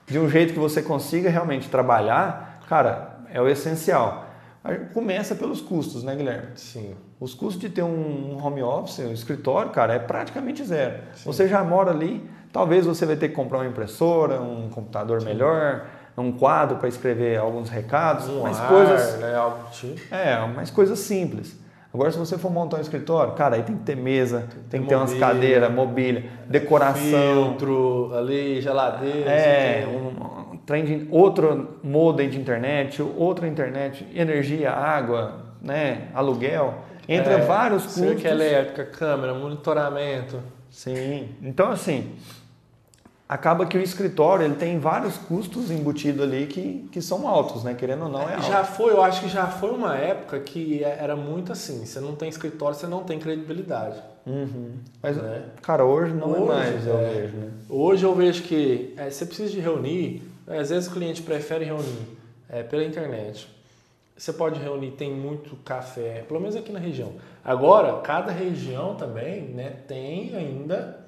de 0.07 0.19
um 0.19 0.29
jeito 0.29 0.53
que 0.53 0.59
você 0.59 0.81
consiga 0.81 1.29
realmente 1.29 1.69
trabalhar, 1.69 2.59
cara, 2.69 3.17
é 3.31 3.41
o 3.41 3.47
essencial. 3.47 4.25
Começa 4.93 5.35
pelos 5.35 5.61
custos, 5.61 6.03
né, 6.03 6.15
Guilherme? 6.15 6.47
Sim. 6.55 6.95
Os 7.19 7.35
custos 7.35 7.61
de 7.61 7.69
ter 7.69 7.83
um 7.83 8.43
home 8.43 8.63
office, 8.63 8.99
um 8.99 9.13
escritório, 9.13 9.71
cara, 9.71 9.93
é 9.93 9.99
praticamente 9.99 10.63
zero. 10.63 11.03
Você 11.23 11.47
já 11.47 11.63
mora 11.63 11.91
ali, 11.91 12.27
talvez 12.51 12.85
você 12.85 13.05
vai 13.05 13.15
ter 13.15 13.29
que 13.29 13.35
comprar 13.35 13.59
uma 13.59 13.67
impressora, 13.67 14.41
um 14.41 14.69
computador 14.69 15.21
melhor, 15.21 15.85
um 16.17 16.31
quadro 16.31 16.77
para 16.77 16.87
escrever 16.87 17.37
alguns 17.37 17.69
recados, 17.69 18.27
Um 18.27 18.41
mas 18.41 18.59
ar, 18.59 18.69
coisas, 18.69 19.19
né? 19.19 19.35
Algo 19.35 19.69
tipo. 19.71 20.13
é, 20.13 20.47
mas 20.55 20.71
coisas 20.71 20.97
simples. 20.99 21.55
Agora, 21.95 22.11
se 22.11 22.17
você 22.17 22.37
for 22.37 22.51
montar 22.51 22.75
um 22.75 22.81
escritório, 22.81 23.31
cara, 23.35 23.55
aí 23.55 23.63
tem 23.63 23.77
que 23.77 23.83
ter 23.83 23.95
mesa, 23.95 24.49
tem 24.69 24.81
que 24.81 24.87
ter 24.89 24.95
umas 24.95 25.11
mobília, 25.11 25.27
cadeiras, 25.27 25.73
mobília, 25.73 26.25
decoração, 26.45 27.45
Filtro 27.51 28.13
ali, 28.13 28.59
geladeira. 28.59 29.31
é, 29.31 29.83
assim, 29.83 29.95
um, 29.95 30.53
um 30.55 30.57
trem 30.57 30.83
de 30.83 31.07
outro 31.09 31.79
modem 31.81 32.29
de 32.29 32.37
internet, 32.37 33.01
outra 33.01 33.47
internet, 33.47 34.05
energia, 34.13 34.71
água, 34.71 35.35
né, 35.61 36.09
aluguel, 36.13 36.73
entra 37.07 37.35
é, 37.35 37.45
vários 37.45 37.83
custos. 37.83 38.03
Cerca 38.03 38.27
elétrica, 38.27 38.83
câmera, 38.83 39.33
monitoramento. 39.33 40.39
Sim. 40.69 41.29
Então, 41.41 41.71
assim, 41.71 42.11
acaba 43.27 43.65
que 43.65 43.77
o 43.77 43.81
escritório 43.81 44.45
ele 44.45 44.55
tem 44.55 44.79
vários 44.79 45.17
custos 45.17 45.71
embutidos 45.71 46.21
ali 46.21 46.45
que, 46.45 46.87
que 46.91 47.01
são 47.01 47.27
altos, 47.27 47.63
né? 47.63 47.73
Querendo 47.73 48.03
ou 48.03 48.09
não, 48.09 48.29
é 48.29 48.35
alto. 48.35 48.47
já 48.47 48.63
foi, 48.63 48.93
eu 48.93 49.01
acho 49.01 49.21
que 49.21 49.27
já 49.27 49.47
foi 49.47 49.71
uma 49.71 49.95
época 49.95 50.39
que 50.39 50.83
é, 50.83 50.97
era 51.01 51.15
muito 51.15 51.51
assim, 51.51 51.85
você 51.85 51.99
não 51.99 52.15
tem 52.15 52.29
escritório, 52.29 52.77
você 52.77 52.87
não 52.87 53.03
tem 53.03 53.19
credibilidade. 53.19 53.99
Uhum. 54.27 54.73
Mas, 55.01 55.17
né? 55.17 55.43
cara, 55.61 55.85
hoje 55.85 56.13
não 56.13 56.31
Hoje, 56.31 56.41
é 56.41 56.45
mais, 56.45 56.87
eu 56.87 56.97
é. 56.97 57.13
vejo, 57.13 57.37
né? 57.37 57.51
Hoje 57.69 58.03
eu 58.05 58.15
vejo 58.15 58.43
que 58.43 58.93
é, 58.97 59.09
você 59.09 59.25
precisa 59.25 59.51
de 59.51 59.59
reunir, 59.59 60.23
é, 60.47 60.59
às 60.59 60.69
vezes 60.69 60.87
o 60.87 60.91
cliente 60.91 61.21
prefere 61.21 61.65
reunir 61.65 62.07
é, 62.47 62.61
pela 62.61 62.83
internet. 62.83 63.53
Você 64.15 64.31
pode 64.31 64.59
reunir, 64.59 64.91
tem 64.91 65.13
muito 65.13 65.57
café, 65.57 66.23
pelo 66.27 66.39
menos 66.39 66.55
aqui 66.55 66.71
na 66.71 66.79
região. 66.79 67.13
Agora, 67.43 67.99
cada 68.01 68.31
região 68.31 68.95
também 68.95 69.41
né, 69.49 69.73
tem 69.87 70.33
ainda 70.35 71.04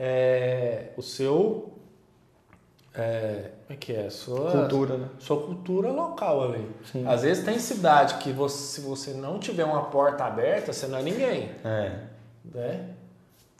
é, 0.00 0.86
o 0.96 1.02
seu. 1.02 1.72
É, 2.94 3.50
como 3.66 3.72
é 3.72 3.76
que 3.76 3.94
é? 3.94 4.10
Sua, 4.10 4.50
Cultura, 4.50 4.96
né? 4.96 5.08
sua 5.20 5.40
cultura 5.42 5.92
local 5.92 6.42
ali. 6.42 6.68
Sim. 6.90 7.06
Às 7.06 7.22
vezes 7.22 7.44
tem 7.44 7.58
cidade 7.58 8.14
que 8.14 8.32
você, 8.32 8.56
se 8.74 8.80
você 8.80 9.12
não 9.12 9.38
tiver 9.38 9.64
uma 9.64 9.84
porta 9.84 10.24
aberta, 10.24 10.72
você 10.72 10.86
não 10.88 10.98
é 10.98 11.02
ninguém. 11.02 11.50
É. 11.64 11.92
Né? 12.52 12.86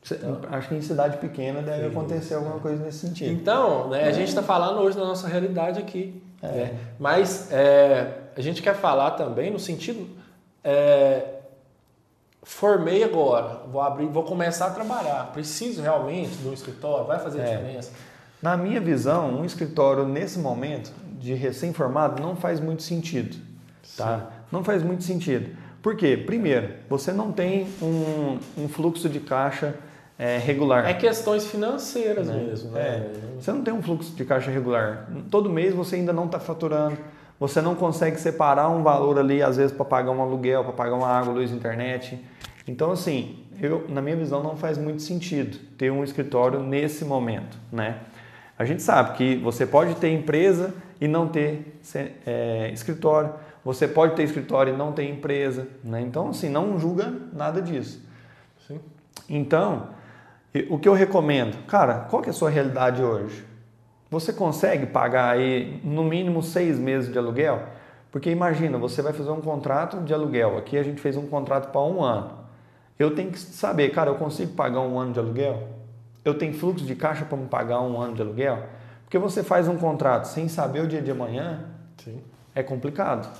Cê- 0.02 0.18
Acho 0.50 0.68
que 0.70 0.74
em 0.74 0.82
cidade 0.82 1.18
pequena 1.18 1.62
deve 1.62 1.86
acontecer 1.86 2.34
alguma 2.34 2.58
coisa 2.58 2.82
nesse 2.82 3.06
sentido. 3.06 3.30
Então, 3.30 3.88
né, 3.90 4.04
a 4.08 4.12
gente 4.12 4.28
está 4.28 4.42
falando 4.42 4.80
hoje 4.80 4.96
da 4.96 5.04
nossa 5.04 5.28
realidade 5.28 5.78
aqui. 5.78 6.20
né? 6.42 6.76
Mas 6.98 7.52
é, 7.52 8.14
a 8.36 8.40
gente 8.40 8.62
quer 8.62 8.74
falar 8.74 9.12
também 9.12 9.50
no 9.52 9.60
sentido. 9.60 10.08
Formei 12.42 13.02
agora, 13.04 13.60
vou 13.70 13.80
abrir, 13.80 14.06
vou 14.06 14.22
começar 14.24 14.66
a 14.66 14.70
trabalhar. 14.70 15.30
Preciso 15.32 15.82
realmente 15.82 16.30
de 16.36 16.48
um 16.48 16.52
escritório? 16.52 17.06
Vai 17.06 17.18
fazer 17.18 17.40
É. 17.40 17.44
diferença? 17.56 17.92
Na 18.42 18.56
minha 18.56 18.80
visão, 18.80 19.28
um 19.40 19.44
escritório 19.44 20.06
nesse 20.06 20.38
momento 20.38 20.92
de 21.18 21.34
recém-formado 21.34 22.22
não 22.22 22.34
faz 22.34 22.58
muito 22.58 22.82
sentido, 22.82 23.36
tá? 23.96 24.30
Não 24.50 24.64
faz 24.64 24.82
muito 24.82 25.04
sentido. 25.04 25.54
Por 25.82 25.94
quê? 25.96 26.16
Primeiro, 26.16 26.70
você 26.88 27.12
não 27.12 27.30
tem 27.32 27.66
um, 27.82 28.38
um 28.56 28.68
fluxo 28.68 29.08
de 29.08 29.20
caixa 29.20 29.74
é, 30.18 30.38
regular. 30.38 30.86
É 30.88 30.94
questões 30.94 31.46
financeiras 31.46 32.26
Né? 32.26 32.34
mesmo, 32.44 32.70
né? 32.72 32.80
É. 32.80 33.12
Você 33.40 33.52
não 33.52 33.62
tem 33.62 33.72
um 33.72 33.82
fluxo 33.82 34.12
de 34.14 34.24
caixa 34.24 34.50
regular. 34.50 35.08
Todo 35.30 35.48
mês 35.50 35.74
você 35.74 35.96
ainda 35.96 36.12
não 36.12 36.26
está 36.26 36.38
faturando. 36.40 36.96
Você 37.40 37.62
não 37.62 37.74
consegue 37.74 38.20
separar 38.20 38.68
um 38.68 38.82
valor 38.82 39.18
ali, 39.18 39.42
às 39.42 39.56
vezes, 39.56 39.72
para 39.72 39.86
pagar 39.86 40.10
um 40.10 40.20
aluguel, 40.20 40.62
para 40.62 40.74
pagar 40.74 40.94
uma 40.94 41.08
água, 41.08 41.32
luz, 41.32 41.50
internet. 41.50 42.22
Então, 42.68 42.92
assim, 42.92 43.46
eu, 43.60 43.86
na 43.88 44.02
minha 44.02 44.14
visão, 44.14 44.42
não 44.42 44.58
faz 44.58 44.76
muito 44.76 45.00
sentido 45.00 45.56
ter 45.78 45.90
um 45.90 46.04
escritório 46.04 46.60
nesse 46.60 47.02
momento, 47.02 47.56
né? 47.72 48.00
A 48.58 48.64
gente 48.66 48.82
sabe 48.82 49.16
que 49.16 49.36
você 49.36 49.64
pode 49.64 49.94
ter 49.94 50.12
empresa 50.12 50.74
e 51.00 51.08
não 51.08 51.28
ter 51.28 51.80
é, 52.26 52.70
escritório. 52.74 53.32
Você 53.64 53.88
pode 53.88 54.14
ter 54.14 54.22
escritório 54.22 54.74
e 54.74 54.76
não 54.76 54.92
ter 54.92 55.08
empresa, 55.08 55.66
né? 55.82 56.02
Então, 56.02 56.28
assim, 56.28 56.50
não 56.50 56.78
julga 56.78 57.10
nada 57.32 57.62
disso. 57.62 58.06
Sim. 58.68 58.78
Então, 59.30 59.88
o 60.68 60.78
que 60.78 60.86
eu 60.86 60.92
recomendo? 60.92 61.64
Cara, 61.66 62.00
qual 62.00 62.20
que 62.20 62.28
é 62.28 62.32
a 62.32 62.34
sua 62.34 62.50
realidade 62.50 63.02
hoje? 63.02 63.49
Você 64.10 64.32
consegue 64.32 64.86
pagar 64.86 65.36
aí 65.36 65.80
no 65.84 66.02
mínimo 66.02 66.42
seis 66.42 66.78
meses 66.78 67.12
de 67.12 67.16
aluguel? 67.16 67.62
Porque 68.10 68.28
imagina, 68.28 68.76
você 68.76 69.00
vai 69.00 69.12
fazer 69.12 69.30
um 69.30 69.40
contrato 69.40 69.98
de 69.98 70.12
aluguel. 70.12 70.58
Aqui 70.58 70.76
a 70.76 70.82
gente 70.82 71.00
fez 71.00 71.16
um 71.16 71.28
contrato 71.28 71.70
para 71.70 71.80
um 71.80 72.02
ano. 72.02 72.32
Eu 72.98 73.14
tenho 73.14 73.30
que 73.30 73.38
saber, 73.38 73.90
cara, 73.90 74.10
eu 74.10 74.16
consigo 74.16 74.52
pagar 74.54 74.80
um 74.80 74.98
ano 74.98 75.12
de 75.12 75.20
aluguel? 75.20 75.68
Eu 76.24 76.34
tenho 76.34 76.52
fluxo 76.52 76.84
de 76.84 76.96
caixa 76.96 77.24
para 77.24 77.38
me 77.38 77.46
pagar 77.46 77.80
um 77.80 78.00
ano 78.00 78.14
de 78.14 78.20
aluguel? 78.20 78.64
Porque 79.04 79.16
você 79.16 79.44
faz 79.44 79.68
um 79.68 79.78
contrato 79.78 80.24
sem 80.24 80.48
saber 80.48 80.80
o 80.80 80.88
dia 80.88 81.00
de 81.00 81.10
amanhã, 81.12 81.66
Sim. 82.02 82.20
é 82.52 82.64
complicado. 82.64 83.30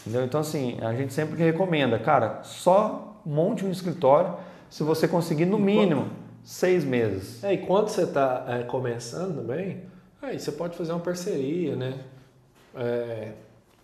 Entendeu? 0.00 0.24
Então, 0.24 0.40
assim, 0.40 0.76
a 0.82 0.92
gente 0.92 1.12
sempre 1.12 1.36
recomenda, 1.42 1.98
cara, 2.00 2.40
só 2.42 3.20
monte 3.24 3.64
um 3.64 3.70
escritório 3.70 4.34
se 4.68 4.82
você 4.82 5.06
conseguir 5.06 5.46
no 5.46 5.58
mínimo 5.58 6.08
seis 6.44 6.84
meses. 6.84 7.42
É, 7.42 7.54
e 7.54 7.58
quando 7.58 7.88
você 7.88 8.02
está 8.02 8.64
começando 8.68 9.36
também, 9.36 9.82
aí 10.26 10.38
você 10.38 10.52
pode 10.52 10.76
fazer 10.76 10.92
uma 10.92 11.00
parceria, 11.00 11.76
né? 11.76 11.94
É, 12.74 13.28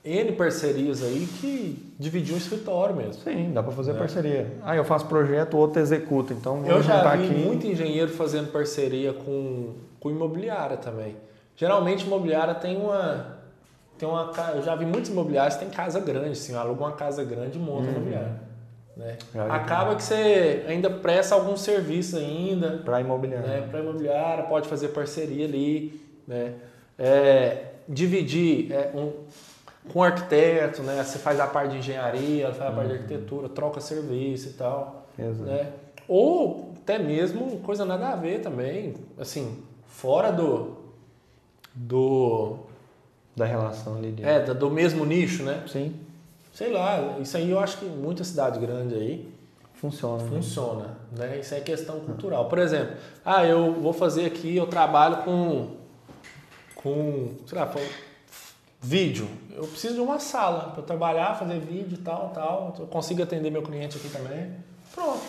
N 0.05 0.33
parcerias 0.33 1.03
aí 1.03 1.29
que 1.41 1.95
dividir 1.99 2.35
um 2.35 2.37
escritório 2.37 2.95
mesmo. 2.97 3.15
Sim, 3.23 3.53
dá 3.53 3.63
para 3.63 3.73
fazer 3.73 3.93
É. 3.93 3.95
parceria. 3.95 4.53
Ah, 4.63 4.75
eu 4.77 4.85
faço 4.85 5.07
projeto, 5.07 5.55
o 5.55 5.59
outro 5.59 5.81
executa. 5.81 6.33
Então, 6.35 6.57
Eu 6.59 6.63
vamos 6.73 6.87
já 6.87 7.03
vi 7.17 7.25
aqui. 7.25 7.35
muito 7.35 7.67
engenheiro 7.67 8.11
fazendo 8.11 8.51
parceria 8.51 9.13
com, 9.13 9.75
com 10.01 10.11
imobiliária 10.11 10.77
também. 10.77 11.17
Geralmente 11.57 12.05
imobiliária 12.05 12.55
tem 12.55 12.77
uma. 12.77 13.41
Tem 13.97 14.09
uma 14.09 14.33
eu 14.57 14.63
já 14.63 14.75
vi 14.75 14.85
muitos 14.85 15.11
imobiliários 15.11 15.55
que 15.55 15.65
tem 15.65 15.71
casa 15.73 16.01
grande, 16.01 16.31
assim, 16.31 16.55
aluga 16.57 16.83
uma 16.83 16.93
casa 16.93 17.23
grande 17.23 17.57
e 17.57 17.61
monta 17.61 17.89
imobiliária. 17.89 18.41
Né? 18.97 19.17
Acaba 19.49 19.95
que 19.95 20.03
você 20.03 20.65
ainda 20.67 20.91
presta 20.91 21.35
algum 21.37 21.57
serviço 21.57 22.17
ainda, 22.17 22.81
Para 22.85 23.01
imobiliário. 23.01 23.47
né? 23.47 23.69
Para 23.71 23.79
imobiliária, 23.81 24.45
pode 24.45 24.69
fazer 24.69 24.89
parceria 24.89 25.45
ali, 25.45 26.01
né? 26.33 26.55
É, 26.99 27.65
dividir 27.89 28.73
é, 28.73 28.91
um, 28.95 29.13
com 29.93 29.99
o 29.99 30.03
arquiteto, 30.03 30.83
né? 30.83 31.03
Você 31.03 31.19
faz 31.19 31.39
a 31.41 31.47
parte 31.47 31.73
de 31.73 31.79
engenharia, 31.79 32.53
faz 32.53 32.71
a 32.71 32.75
parte 32.75 32.89
de 32.89 32.95
arquitetura, 32.95 33.49
troca 33.49 33.81
serviço 33.81 34.51
e 34.51 34.53
tal, 34.53 35.07
Exato. 35.19 35.51
né? 35.51 35.71
Ou 36.09 36.73
até 36.83 36.99
mesmo 36.99 37.59
coisa 37.61 37.85
nada 37.85 38.09
a 38.09 38.17
ver 38.17 38.41
também, 38.41 38.95
assim, 39.19 39.63
fora 39.87 40.31
do 40.33 40.81
do 41.75 42.57
Da 43.35 43.47
relação 43.47 43.97
ali 43.97 44.13
de. 44.13 44.25
é, 44.25 44.41
do 44.41 44.71
mesmo 44.71 45.05
nicho, 45.05 45.43
né? 45.43 45.63
Sim, 45.67 45.95
Sei 46.53 46.71
lá, 46.71 47.17
isso 47.19 47.35
aí 47.37 47.51
eu 47.51 47.59
acho 47.59 47.79
que 47.79 47.87
muita 47.87 48.23
cidade 48.25 48.59
grande 48.61 48.95
aí 48.95 49.33
funciona. 49.73 50.23
né? 50.23 50.29
funciona, 50.29 50.99
né? 51.17 51.39
Isso 51.39 51.55
é 51.55 51.61
questão 51.61 51.99
cultural. 52.01 52.47
Por 52.47 52.59
exemplo, 52.59 52.95
ah, 53.25 53.45
eu 53.47 53.73
vou 53.73 53.95
fazer 53.95 54.27
aqui, 54.27 54.55
eu 54.55 54.67
trabalho 54.67 55.23
com 55.25 55.69
com, 56.83 57.35
sei 57.47 57.59
lá, 57.59 57.73
vídeo. 58.81 59.29
Eu 59.55 59.67
preciso 59.67 59.95
de 59.95 60.01
uma 60.01 60.19
sala 60.19 60.71
para 60.71 60.83
trabalhar, 60.83 61.35
fazer 61.39 61.61
vídeo 61.61 61.95
e 61.95 62.03
tal, 62.03 62.31
tal. 62.31 62.75
Eu 62.79 62.87
consigo 62.87 63.23
atender 63.23 63.51
meu 63.51 63.63
cliente 63.63 63.97
aqui 63.97 64.09
também. 64.09 64.53
Pronto. 64.95 65.23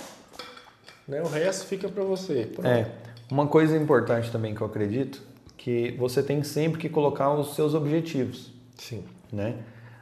Né? 1.08 1.22
O 1.22 1.28
resto 1.28 1.68
fica 1.68 1.88
para 1.88 2.04
você. 2.04 2.50
Pronto. 2.54 2.68
É, 2.68 2.92
uma 3.30 3.48
coisa 3.48 3.78
importante 3.78 4.32
também 4.32 4.56
que 4.56 4.62
eu 4.62 4.68
acredito, 4.68 5.22
que 5.58 5.92
você 5.98 6.24
tem 6.24 6.44
sempre 6.44 6.80
que 6.80 6.90
colocar 6.90 7.32
os 7.34 7.56
seus 7.56 7.74
objetivos, 7.74 8.52
Sim. 8.78 9.04
né? 9.32 9.58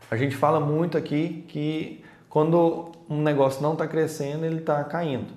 A 0.09 0.17
gente 0.17 0.35
fala 0.35 0.59
muito 0.59 0.97
aqui 0.97 1.45
que 1.47 2.03
quando 2.29 2.91
um 3.09 3.21
negócio 3.21 3.61
não 3.61 3.73
está 3.73 3.87
crescendo, 3.87 4.45
ele 4.45 4.59
está 4.59 4.83
caindo. 4.83 5.33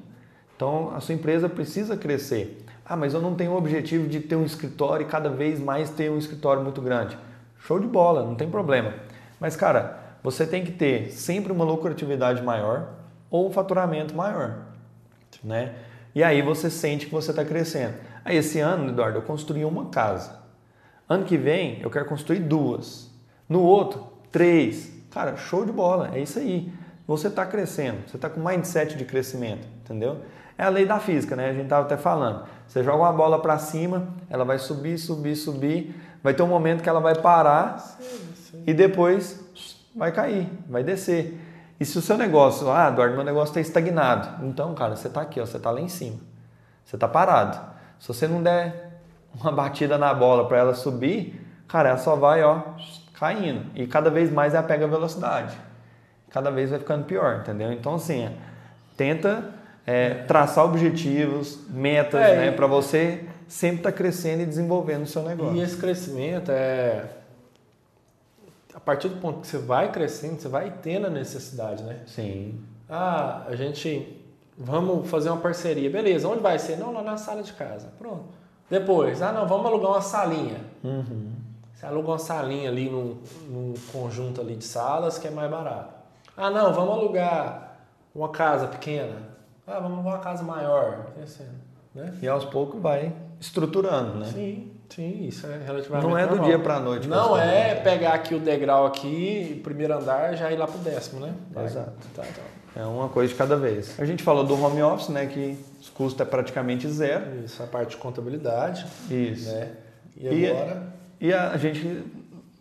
Então, 0.56 0.94
a 0.94 1.00
sua 1.00 1.14
empresa 1.14 1.48
precisa 1.48 1.96
crescer. 1.96 2.63
Ah, 2.84 2.96
mas 2.96 3.14
eu 3.14 3.20
não 3.20 3.34
tenho 3.34 3.52
o 3.52 3.56
objetivo 3.56 4.06
de 4.06 4.20
ter 4.20 4.36
um 4.36 4.44
escritório 4.44 5.06
e 5.06 5.08
cada 5.08 5.30
vez 5.30 5.58
mais 5.58 5.88
ter 5.90 6.10
um 6.10 6.18
escritório 6.18 6.62
muito 6.62 6.82
grande. 6.82 7.16
Show 7.58 7.80
de 7.80 7.86
bola, 7.86 8.22
não 8.22 8.34
tem 8.34 8.50
problema. 8.50 8.92
Mas, 9.40 9.56
cara, 9.56 9.98
você 10.22 10.46
tem 10.46 10.64
que 10.64 10.72
ter 10.72 11.10
sempre 11.10 11.50
uma 11.50 11.64
lucratividade 11.64 12.42
maior 12.42 12.90
ou 13.30 13.48
um 13.48 13.52
faturamento 13.52 14.14
maior, 14.14 14.66
né? 15.42 15.74
E 16.14 16.22
aí 16.22 16.42
você 16.42 16.70
sente 16.70 17.06
que 17.06 17.12
você 17.12 17.30
está 17.30 17.44
crescendo. 17.44 17.94
Aí 18.24 18.36
esse 18.36 18.60
ano, 18.60 18.90
Eduardo, 18.90 19.18
eu 19.18 19.22
construí 19.22 19.64
uma 19.64 19.86
casa. 19.86 20.38
Ano 21.08 21.24
que 21.24 21.36
vem 21.36 21.80
eu 21.80 21.90
quero 21.90 22.04
construir 22.04 22.38
duas. 22.38 23.10
No 23.48 23.60
outro, 23.60 24.06
três. 24.30 24.92
Cara, 25.10 25.36
show 25.36 25.64
de 25.64 25.72
bola, 25.72 26.10
é 26.14 26.20
isso 26.20 26.38
aí. 26.38 26.72
Você 27.06 27.28
está 27.28 27.44
crescendo, 27.44 28.08
você 28.08 28.16
está 28.16 28.30
com 28.30 28.40
mindset 28.40 28.96
de 28.96 29.04
crescimento, 29.04 29.66
entendeu? 29.82 30.20
É 30.56 30.64
a 30.64 30.68
lei 30.68 30.86
da 30.86 31.00
física, 31.00 31.34
né? 31.34 31.50
A 31.50 31.52
gente 31.52 31.64
estava 31.64 31.84
até 31.84 31.96
falando. 31.96 32.44
Você 32.66 32.82
joga 32.82 32.98
uma 32.98 33.12
bola 33.12 33.40
para 33.40 33.58
cima, 33.58 34.08
ela 34.30 34.44
vai 34.44 34.58
subir, 34.58 34.98
subir, 34.98 35.36
subir. 35.36 35.94
Vai 36.22 36.32
ter 36.32 36.42
um 36.42 36.48
momento 36.48 36.82
que 36.82 36.88
ela 36.88 37.00
vai 37.00 37.14
parar 37.16 37.82
e 38.66 38.72
depois 38.72 39.44
vai 39.94 40.12
cair, 40.12 40.48
vai 40.68 40.82
descer. 40.82 41.40
E 41.78 41.84
se 41.84 41.98
o 41.98 42.00
seu 42.00 42.16
negócio, 42.16 42.70
ah, 42.70 42.88
Eduardo, 42.88 43.14
meu 43.14 43.24
negócio 43.24 43.50
está 43.50 43.60
estagnado. 43.60 44.46
Então, 44.46 44.74
cara, 44.74 44.96
você 44.96 45.08
está 45.08 45.20
aqui, 45.20 45.40
ó, 45.40 45.46
você 45.46 45.56
está 45.56 45.70
lá 45.70 45.80
em 45.80 45.88
cima. 45.88 46.18
Você 46.84 46.96
está 46.96 47.08
parado. 47.08 47.58
Se 47.98 48.08
você 48.08 48.28
não 48.28 48.42
der 48.42 49.00
uma 49.40 49.50
batida 49.50 49.98
na 49.98 50.14
bola 50.14 50.46
para 50.46 50.58
ela 50.58 50.74
subir, 50.74 51.44
cara, 51.66 51.90
ela 51.90 51.98
só 51.98 52.14
vai, 52.14 52.42
ó, 52.42 52.62
caindo. 53.14 53.66
E 53.74 53.86
cada 53.86 54.08
vez 54.08 54.30
mais 54.32 54.54
ela 54.54 54.62
pega 54.62 54.86
velocidade. 54.86 55.56
Cada 56.30 56.50
vez 56.50 56.70
vai 56.70 56.78
ficando 56.78 57.04
pior, 57.04 57.40
entendeu? 57.40 57.72
Então, 57.72 57.94
assim, 57.96 58.24
é, 58.24 58.32
tenta 58.96 59.52
é, 59.86 60.14
traçar 60.24 60.64
objetivos, 60.64 61.58
metas, 61.68 62.20
É, 62.20 62.36
né, 62.36 62.52
para 62.52 62.66
você 62.66 63.24
sempre 63.46 63.78
estar 63.78 63.92
crescendo 63.92 64.42
e 64.42 64.46
desenvolvendo 64.46 65.02
o 65.02 65.06
seu 65.06 65.22
negócio. 65.22 65.56
E 65.56 65.60
esse 65.60 65.76
crescimento 65.76 66.50
é. 66.50 67.04
A 68.74 68.80
partir 68.80 69.08
do 69.08 69.16
ponto 69.16 69.40
que 69.40 69.46
você 69.46 69.58
vai 69.58 69.92
crescendo, 69.92 70.40
você 70.40 70.48
vai 70.48 70.72
tendo 70.82 71.06
a 71.06 71.10
necessidade, 71.10 71.82
né? 71.82 72.00
Sim. 72.06 72.60
Ah, 72.88 73.44
a 73.46 73.54
gente. 73.54 74.20
Vamos 74.56 75.10
fazer 75.10 75.30
uma 75.30 75.40
parceria. 75.40 75.90
Beleza, 75.90 76.28
onde 76.28 76.40
vai 76.40 76.58
ser? 76.58 76.76
Não, 76.76 76.92
lá 76.92 77.02
na 77.02 77.16
sala 77.16 77.42
de 77.42 77.52
casa. 77.52 77.92
Pronto. 77.98 78.26
Depois, 78.70 79.20
ah, 79.20 79.32
não, 79.32 79.46
vamos 79.46 79.66
alugar 79.66 79.90
uma 79.90 80.00
salinha. 80.00 80.60
Uhum. 80.82 81.32
Você 81.72 81.86
aluga 81.86 82.08
uma 82.08 82.18
salinha 82.18 82.70
ali 82.70 82.88
num, 82.88 83.18
num 83.48 83.74
conjunto 83.92 84.40
ali 84.40 84.54
de 84.54 84.64
salas 84.64 85.18
que 85.18 85.26
é 85.26 85.30
mais 85.30 85.50
barato. 85.50 85.92
Ah, 86.36 86.50
não, 86.50 86.72
vamos 86.72 86.94
alugar 86.94 87.78
uma 88.14 88.28
casa 88.28 88.68
pequena. 88.68 89.33
Ah, 89.66 89.80
vamos 89.80 89.98
alugar 89.98 90.14
uma 90.14 90.18
casa 90.22 90.42
maior. 90.42 91.06
Né? 91.94 92.12
E 92.20 92.28
aos 92.28 92.44
poucos 92.44 92.80
vai 92.80 93.12
estruturando, 93.40 94.18
né? 94.18 94.26
Sim, 94.26 94.72
sim, 94.88 95.26
isso 95.26 95.46
é 95.46 95.58
relativamente 95.64 96.06
Não 96.08 96.18
é 96.18 96.22
do 96.26 96.30
normal. 96.30 96.46
dia 96.48 96.58
pra 96.58 96.80
noite. 96.80 97.08
Não 97.08 97.38
é 97.38 97.74
pegar 97.76 98.14
aqui 98.14 98.34
o 98.34 98.40
degrau 98.40 98.84
aqui, 98.86 99.60
primeiro 99.62 99.94
andar, 99.94 100.34
já 100.34 100.50
ir 100.52 100.56
lá 100.56 100.66
pro 100.66 100.78
décimo, 100.78 101.20
né? 101.20 101.32
Vai. 101.50 101.64
Exato. 101.66 101.92
Tá, 102.14 102.22
tá. 102.22 102.42
É 102.80 102.84
uma 102.84 103.08
coisa 103.08 103.32
de 103.32 103.38
cada 103.38 103.56
vez. 103.56 103.98
A 104.00 104.04
gente 104.04 104.22
falou 104.24 104.44
do 104.44 104.60
home 104.60 104.82
office, 104.82 105.08
né? 105.08 105.26
Que 105.26 105.56
os 105.80 105.88
custos 105.88 106.20
é 106.20 106.24
praticamente 106.28 106.88
zero. 106.88 107.44
Isso, 107.44 107.62
a 107.62 107.66
parte 107.66 107.90
de 107.90 107.96
contabilidade, 107.98 108.84
Isso. 109.08 109.50
né? 109.52 109.70
E 110.16 110.26
E- 110.28 110.50
agora... 110.50 110.94
E 111.20 111.32
a, 111.32 111.52
a 111.52 111.56
gente 111.56 112.04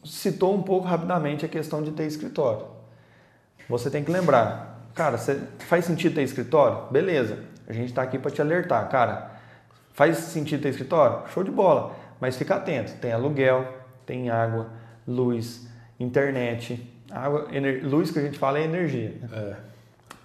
citou 0.06 0.54
um 0.54 0.62
pouco 0.62 0.88
rapidamente 0.88 1.44
a 1.44 1.50
questão 1.50 1.82
de 1.82 1.92
ter 1.92 2.06
escritório. 2.06 2.68
Você 3.68 3.90
tem 3.90 4.04
que 4.04 4.12
lembrar, 4.12 4.73
cara, 4.94 5.18
você, 5.18 5.40
faz 5.60 5.86
sentido 5.86 6.16
ter 6.16 6.24
escritório? 6.24 6.88
Beleza. 6.92 7.40
A 7.68 7.74
gente 7.74 7.90
está 7.90 8.02
aqui 8.02 8.18
para 8.20 8.32
te 8.32 8.42
alertar, 8.42 8.88
cara. 8.90 9.32
Faz 9.94 10.18
sentido 10.18 10.62
ter 10.64 10.70
escritório? 10.70 11.28
Show 11.34 11.44
de 11.44 11.52
bola. 11.52 11.96
Mas 12.20 12.36
fica 12.38 12.56
atento. 12.56 12.94
Tem 13.02 13.12
aluguel, 13.12 13.66
tem 14.06 14.30
água, 14.30 14.68
luz, 15.08 15.68
internet. 16.00 16.90
Água, 17.12 17.48
ener- 17.52 17.82
luz 17.86 18.12
que 18.12 18.20
a 18.20 18.22
gente 18.22 18.38
fala 18.40 18.60
é 18.60 18.64
energia. 18.64 19.14
É. 19.32 19.54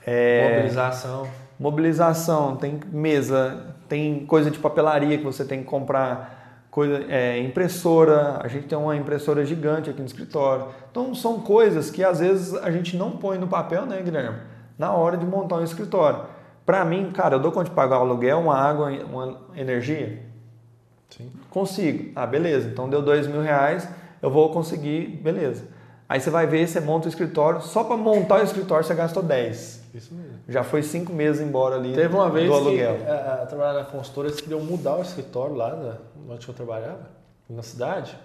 É, 0.06 0.52
Mobilização. 0.54 1.28
mobilização, 1.58 2.56
tem 2.56 2.80
mesa, 2.90 3.74
tem 3.88 4.24
coisa 4.24 4.50
de 4.50 4.58
papelaria 4.58 5.18
que 5.18 5.24
você 5.24 5.44
tem 5.44 5.58
que 5.60 5.66
comprar, 5.66 6.64
coisa, 6.70 7.04
é, 7.10 7.38
impressora, 7.40 8.38
a 8.42 8.48
gente 8.48 8.66
tem 8.68 8.78
uma 8.78 8.96
impressora 8.96 9.44
gigante 9.44 9.90
aqui 9.90 10.00
no 10.00 10.06
escritório. 10.06 10.68
Então 10.90 11.14
são 11.14 11.40
coisas 11.40 11.90
que 11.90 12.02
às 12.02 12.20
vezes 12.20 12.54
a 12.54 12.70
gente 12.70 12.96
não 12.96 13.10
põe 13.18 13.36
no 13.36 13.46
papel, 13.48 13.84
né, 13.84 14.00
Guilherme? 14.02 14.38
Na 14.78 14.92
hora 14.92 15.16
de 15.16 15.26
montar 15.26 15.56
um 15.56 15.64
escritório. 15.64 16.20
Para 16.64 16.84
mim, 16.84 17.10
cara, 17.10 17.36
eu 17.36 17.40
dou 17.40 17.50
conta 17.50 17.70
de 17.70 17.74
pagar 17.74 17.98
o 17.98 18.02
aluguel, 18.02 18.38
uma 18.38 18.56
água, 18.56 18.90
uma 18.90 19.40
energia? 19.56 20.22
Sim. 21.08 21.32
Consigo. 21.50 22.12
Ah, 22.14 22.26
beleza. 22.26 22.68
Então 22.68 22.88
deu 22.88 23.02
dois 23.02 23.26
mil 23.26 23.40
reais, 23.40 23.88
eu 24.22 24.30
vou 24.30 24.52
conseguir, 24.52 25.06
beleza. 25.22 25.64
Aí 26.08 26.20
você 26.20 26.30
vai 26.30 26.46
ver, 26.46 26.66
você 26.66 26.80
monta 26.80 27.06
o 27.06 27.08
escritório, 27.08 27.60
só 27.60 27.84
para 27.84 27.96
montar 27.96 28.40
o 28.40 28.42
escritório 28.42 28.84
você 28.84 28.94
gastou 28.94 29.22
10. 29.22 29.88
Isso 29.94 30.14
mesmo. 30.14 30.38
Já 30.48 30.64
foi 30.64 30.82
cinco 30.82 31.12
meses 31.12 31.40
embora 31.40 31.76
ali 31.76 31.92
Teve 31.92 32.14
uma 32.14 32.30
vez 32.30 32.46
do 32.46 32.52
que 32.52 32.82
aluguel. 32.82 32.96
a, 33.06 33.42
a, 33.42 33.46
trabalhar 33.46 33.74
na 33.74 33.84
consultora, 33.84 34.28
eles 34.28 34.40
queriam 34.40 34.60
mudar 34.60 34.96
o 34.96 35.02
escritório 35.02 35.54
lá 35.54 35.70
da, 35.70 35.96
onde 36.28 36.48
eu 36.48 36.54
trabalhava, 36.54 37.10
na 37.48 37.62
cidade, 37.62 38.16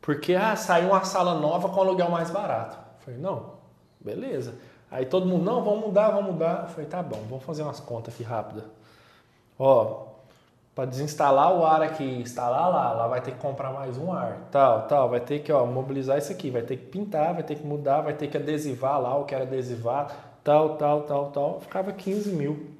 porque 0.00 0.34
ah, 0.34 0.56
saiu 0.56 0.88
uma 0.88 1.04
sala 1.04 1.34
nova 1.34 1.68
com 1.68 1.80
aluguel 1.80 2.10
mais 2.10 2.30
barato. 2.30 2.76
Eu 2.76 3.04
falei, 3.04 3.20
não, 3.20 3.54
beleza. 4.00 4.54
Aí 4.92 5.06
todo 5.06 5.24
mundo, 5.26 5.42
não, 5.42 5.64
vamos 5.64 5.86
mudar, 5.86 6.10
vamos 6.10 6.32
mudar. 6.32 6.64
Eu 6.64 6.68
falei, 6.68 6.86
tá 6.86 7.02
bom, 7.02 7.18
vamos 7.28 7.44
fazer 7.44 7.62
umas 7.62 7.80
contas 7.80 8.12
aqui 8.14 8.22
rápidas. 8.22 8.64
Ó, 9.58 10.02
para 10.74 10.84
desinstalar 10.84 11.52
o 11.54 11.64
ar 11.64 11.82
aqui, 11.82 12.04
instalar 12.04 12.70
lá, 12.70 12.92
lá 12.92 13.06
vai 13.06 13.20
ter 13.20 13.32
que 13.32 13.38
comprar 13.38 13.72
mais 13.72 13.96
um 13.98 14.12
ar, 14.12 14.38
tal, 14.50 14.82
tal, 14.82 15.08
vai 15.08 15.20
ter 15.20 15.40
que 15.40 15.52
ó, 15.52 15.66
mobilizar 15.66 16.16
isso 16.18 16.32
aqui, 16.32 16.50
vai 16.50 16.62
ter 16.62 16.76
que 16.76 16.86
pintar, 16.86 17.34
vai 17.34 17.42
ter 17.42 17.56
que 17.56 17.66
mudar, 17.66 18.00
vai 18.02 18.14
ter 18.14 18.28
que 18.28 18.36
adesivar 18.36 19.00
lá 19.00 19.16
o 19.16 19.24
que 19.24 19.34
era 19.34 19.44
adesivar, 19.44 20.14
tal, 20.44 20.76
tal, 20.76 21.02
tal, 21.02 21.26
tal. 21.30 21.60
Ficava 21.60 21.92
15 21.92 22.30
mil. 22.30 22.70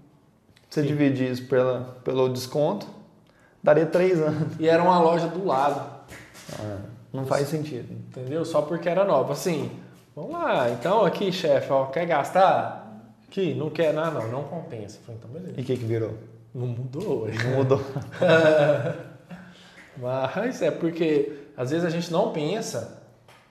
Você 0.69 0.81
Sim. 0.83 0.87
dividir 0.89 1.31
isso 1.31 1.47
pela, 1.49 1.97
pelo 2.05 2.29
desconto, 2.31 2.87
daria 3.63 3.85
três 3.87 4.21
anos. 4.21 4.59
E 4.59 4.69
era 4.69 4.83
uma 4.83 4.99
loja 4.99 5.29
do 5.29 5.45
lado, 5.47 5.83
Não 7.13 7.27
faz 7.27 7.49
sentido. 7.49 7.93
entendeu? 7.93 8.45
Só 8.45 8.63
porque 8.63 8.89
era 8.89 9.05
nova. 9.05 9.35
Assim, 9.35 9.71
vamos 10.15 10.33
lá, 10.33 10.71
então 10.71 11.05
aqui, 11.05 11.33
chefe, 11.33 11.73
ó, 11.73 11.87
quer 11.87 12.07
gastar? 12.07 12.81
Aqui, 13.29 13.55
não 13.55 13.71
quer 13.71 13.95
nada, 13.95 14.21
não, 14.21 14.29
não 14.29 14.43
compensa. 14.45 14.99
Eu 14.99 15.03
falei, 15.05 15.19
então 15.19 15.31
beleza. 15.31 15.59
E 15.59 15.63
o 15.63 15.65
que, 15.65 15.77
que 15.77 15.85
virou? 15.85 16.13
Não 16.55 16.67
mudou. 16.67 17.23
ué. 17.23 17.33
Não 17.45 17.57
mudou. 17.57 17.81
Mas 19.97 20.63
é 20.63 20.71
porque 20.71 21.33
às 21.57 21.71
vezes 21.71 21.85
a 21.85 21.91
gente 21.91 22.11
não 22.13 22.33
pensa 22.33 23.03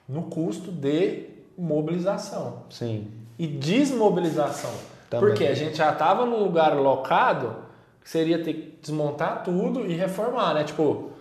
no 0.08 0.24
custo 0.24 0.70
de 0.70 1.28
mobilização 1.56 2.64
Sim. 2.70 3.08
e 3.38 3.46
desmobilização. 3.46 4.70
Também. 5.08 5.28
Porque 5.28 5.44
a 5.44 5.54
gente 5.54 5.76
já 5.76 5.92
estava 5.92 6.24
num 6.24 6.42
lugar 6.42 6.74
locado 6.74 7.56
que 8.02 8.10
seria 8.10 8.42
ter 8.42 8.54
que 8.54 8.78
desmontar 8.80 9.44
tudo 9.44 9.86
e 9.86 9.94
reformar, 9.94 10.54
né? 10.54 10.64
Tipo, 10.64 11.11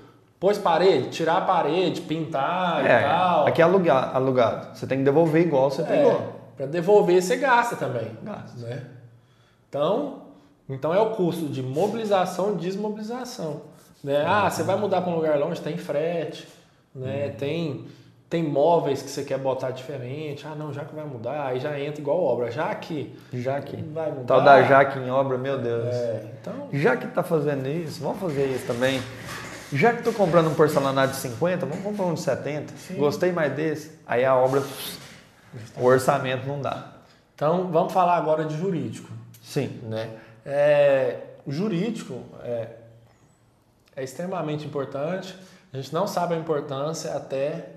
Pôs 0.42 0.58
parede, 0.58 1.10
tirar 1.10 1.38
a 1.38 1.42
parede, 1.42 2.02
pintar 2.02 2.84
É, 2.84 3.00
e 3.00 3.04
tal. 3.04 3.46
aqui 3.48 3.62
é 3.62 3.64
aluga- 3.64 4.10
alugado. 4.12 4.76
Você 4.76 4.88
tem 4.88 4.98
que 4.98 5.04
devolver 5.04 5.44
igual 5.46 5.70
você 5.70 5.84
É, 5.84 5.86
pegou. 5.86 6.20
para 6.58 6.66
devolver 6.66 7.22
você 7.22 7.36
gasta 7.38 7.76
também. 7.76 8.12
Gasta. 8.24 8.60
Né? 8.60 8.82
Então, 9.70 10.24
então 10.68 10.92
é 10.96 11.00
o 11.00 11.12
custo 11.12 11.46
de 11.46 11.62
mobilização 11.62 12.54
e 12.54 12.56
desmobilização. 12.56 13.62
Né? 14.04 14.26
Ah, 14.28 14.50
você 14.50 14.64
vai 14.64 14.76
mudar 14.78 15.02
para 15.02 15.12
um 15.12 15.16
lugar 15.16 15.38
longe, 15.38 15.62
tem 15.62 15.78
frete, 15.78 16.48
né? 16.96 17.28
Uhum. 17.28 17.34
tem, 17.38 17.86
tem 18.28 18.42
móveis 18.44 19.04
que 19.04 19.12
você 19.12 19.24
quer 19.24 19.38
botar 19.38 19.70
diferente. 19.70 20.44
Ah, 20.52 20.56
não, 20.56 20.74
já 20.74 20.84
que 20.84 20.96
vai 20.96 21.06
mudar, 21.06 21.46
aí 21.46 21.60
já 21.60 21.80
entra 21.80 22.02
igual 22.02 22.20
obra. 22.20 22.50
Já 22.50 22.74
que 22.74 23.16
Jaque. 23.32 23.76
vai 23.94 24.10
mudar. 24.10 24.24
Tal 24.26 24.42
da 24.42 24.64
Jaque 24.64 24.98
em 24.98 25.12
obra, 25.12 25.38
meu 25.38 25.60
Deus. 25.60 25.94
É, 25.94 26.32
então, 26.42 26.68
Já 26.74 26.98
que 26.98 27.06
tá 27.10 27.22
fazendo 27.22 27.68
isso, 27.68 28.02
vamos 28.02 28.20
fazer 28.20 28.46
isso 28.48 28.66
também. 28.66 29.00
Já 29.74 29.94
que 29.94 30.04
tô 30.04 30.12
comprando 30.12 30.50
um 30.50 30.54
porcelanato 30.54 31.14
de 31.14 31.20
50, 31.20 31.66
vamos 31.66 31.84
comprar 31.84 32.06
um 32.06 32.14
de 32.14 32.22
70. 32.22 32.74
Gostei 32.96 33.32
mais 33.32 33.54
desse. 33.54 34.00
Aí 34.06 34.26
a 34.26 34.36
obra, 34.36 34.62
o 35.78 35.86
orçamento 35.86 36.46
não 36.46 36.62
dá. 36.62 36.88
então, 37.36 37.70
vamos 37.72 37.94
falar 37.94 38.18
agora 38.18 38.44
de 38.44 38.58
jurídico. 38.58 39.10
Sim. 39.42 39.80
né? 39.84 40.10
É, 40.46 41.18
o 41.46 41.52
jurídico 41.52 42.22
é, 42.44 42.68
é 43.96 44.04
extremamente 44.04 44.66
importante. 44.66 45.36
A 45.74 45.78
gente 45.78 45.94
não 45.94 46.06
sabe 46.06 46.36
a 46.36 46.38
importância 46.38 47.16
até. 47.16 47.70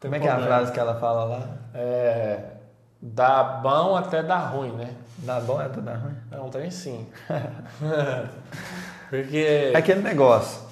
Como 0.00 0.14
é 0.14 0.20
que 0.20 0.26
é 0.26 0.30
a 0.30 0.40
frase 0.40 0.72
que 0.72 0.78
ela 0.78 0.98
fala 0.98 1.24
lá? 1.24 1.48
É, 1.72 2.40
dá 3.00 3.42
bom 3.42 3.96
até 3.96 4.22
dar 4.22 4.50
ruim, 4.50 4.72
né? 4.72 4.92
Dá 5.18 5.40
bom 5.40 5.60
é 5.60 5.68
dá 5.68 5.94
ruim? 5.94 6.16
É 6.32 6.40
um 6.40 6.50
trem 6.50 6.70
sim. 6.70 7.06
Porque. 9.08 9.70
É 9.72 9.76
aquele 9.76 10.02
negócio. 10.02 10.63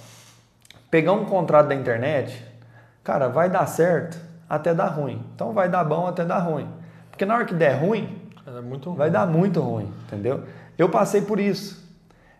Pegar 0.92 1.12
um 1.12 1.24
contrato 1.24 1.68
da 1.68 1.74
internet, 1.74 2.46
cara, 3.02 3.26
vai 3.26 3.48
dar 3.48 3.64
certo 3.64 4.20
até 4.46 4.74
dar 4.74 4.88
ruim. 4.88 5.24
Então 5.34 5.54
vai 5.54 5.66
dar 5.66 5.82
bom 5.84 6.06
até 6.06 6.22
dar 6.22 6.40
ruim. 6.40 6.68
Porque 7.10 7.24
na 7.24 7.34
hora 7.34 7.46
que 7.46 7.54
der 7.54 7.80
ruim, 7.80 8.20
É 8.46 8.90
vai 8.90 9.10
dar 9.10 9.26
muito 9.26 9.58
ruim, 9.58 9.90
entendeu? 10.06 10.44
Eu 10.76 10.90
passei 10.90 11.22
por 11.22 11.40
isso. 11.40 11.82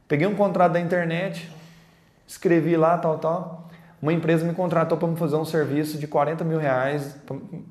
Peguei 0.07 0.27
um 0.27 0.35
contrato 0.35 0.73
da 0.73 0.81
internet, 0.81 1.51
escrevi 2.27 2.77
lá, 2.77 2.99
tal, 2.99 3.17
tal. 3.17 3.71
Uma 4.03 4.13
empresa 4.13 4.45
me 4.45 4.53
contratou 4.53 4.99
para 4.99 5.09
me 5.09 5.17
fazer 5.17 5.37
um 5.37 5.47
serviço 5.47 5.97
de 5.97 6.07
40 6.07 6.45
mil 6.45 6.59
reais 6.59 7.17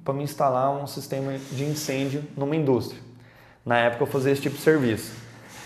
para 0.03 0.15
me 0.15 0.23
instalar 0.23 0.71
um 0.71 0.87
sistema 0.87 1.33
de 1.51 1.63
incêndio 1.63 2.23
numa 2.35 2.55
indústria. 2.55 2.99
Na 3.63 3.77
época 3.77 4.01
eu 4.01 4.07
fazia 4.07 4.31
esse 4.31 4.41
tipo 4.41 4.55
de 4.55 4.63
serviço. 4.63 5.13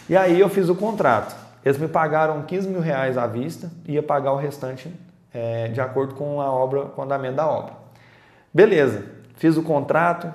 E 0.09 0.17
aí 0.17 0.37
eu 0.37 0.49
fiz 0.49 0.67
o 0.67 0.75
contrato. 0.75 1.33
Eles 1.63 1.77
me 1.77 1.87
pagaram 1.87 2.41
15 2.41 2.67
mil 2.67 2.81
reais 2.81 3.17
à 3.17 3.25
vista 3.25 3.71
e 3.87 3.93
ia 3.93 4.03
pagar 4.03 4.33
o 4.33 4.35
restante 4.35 4.93
eh, 5.35 5.67
de 5.67 5.81
acordo 5.81 6.15
com 6.15 6.39
a 6.39 6.49
obra, 6.49 6.85
com 6.85 7.01
o 7.01 7.03
andamento 7.03 7.35
da 7.35 7.45
obra. 7.45 7.73
Beleza, 8.53 9.03
fiz 9.35 9.57
o 9.57 9.63
contrato, 9.63 10.33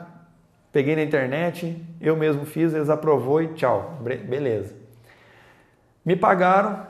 peguei 0.70 0.94
na 0.94 1.02
internet, 1.02 1.82
eu 1.98 2.14
mesmo 2.14 2.44
fiz, 2.44 2.74
eles 2.74 2.90
aprovou 2.90 3.40
e 3.40 3.48
tchau, 3.54 3.94
beleza. 4.02 4.74
Me 6.04 6.14
pagaram 6.14 6.86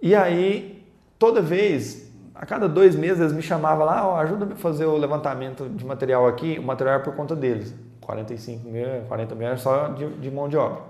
e 0.00 0.14
aí 0.14 0.82
toda 1.18 1.42
vez, 1.42 2.10
a 2.34 2.46
cada 2.46 2.66
dois 2.66 2.96
meses 2.96 3.20
eles 3.20 3.32
me 3.34 3.42
chamavam 3.42 3.84
lá, 3.84 4.08
ó, 4.08 4.16
ajuda 4.16 4.54
a 4.54 4.56
fazer 4.56 4.86
o 4.86 4.96
levantamento 4.96 5.68
de 5.68 5.84
material 5.84 6.26
aqui, 6.26 6.58
o 6.58 6.62
material 6.62 6.96
é 6.96 6.98
por 7.00 7.14
conta 7.14 7.36
deles, 7.36 7.74
45 8.00 8.66
mil, 8.66 8.86
40 9.08 9.34
mil 9.34 9.48
é 9.48 9.56
só 9.58 9.88
de, 9.88 10.08
de 10.08 10.30
mão 10.30 10.48
de 10.48 10.56
obra. 10.56 10.80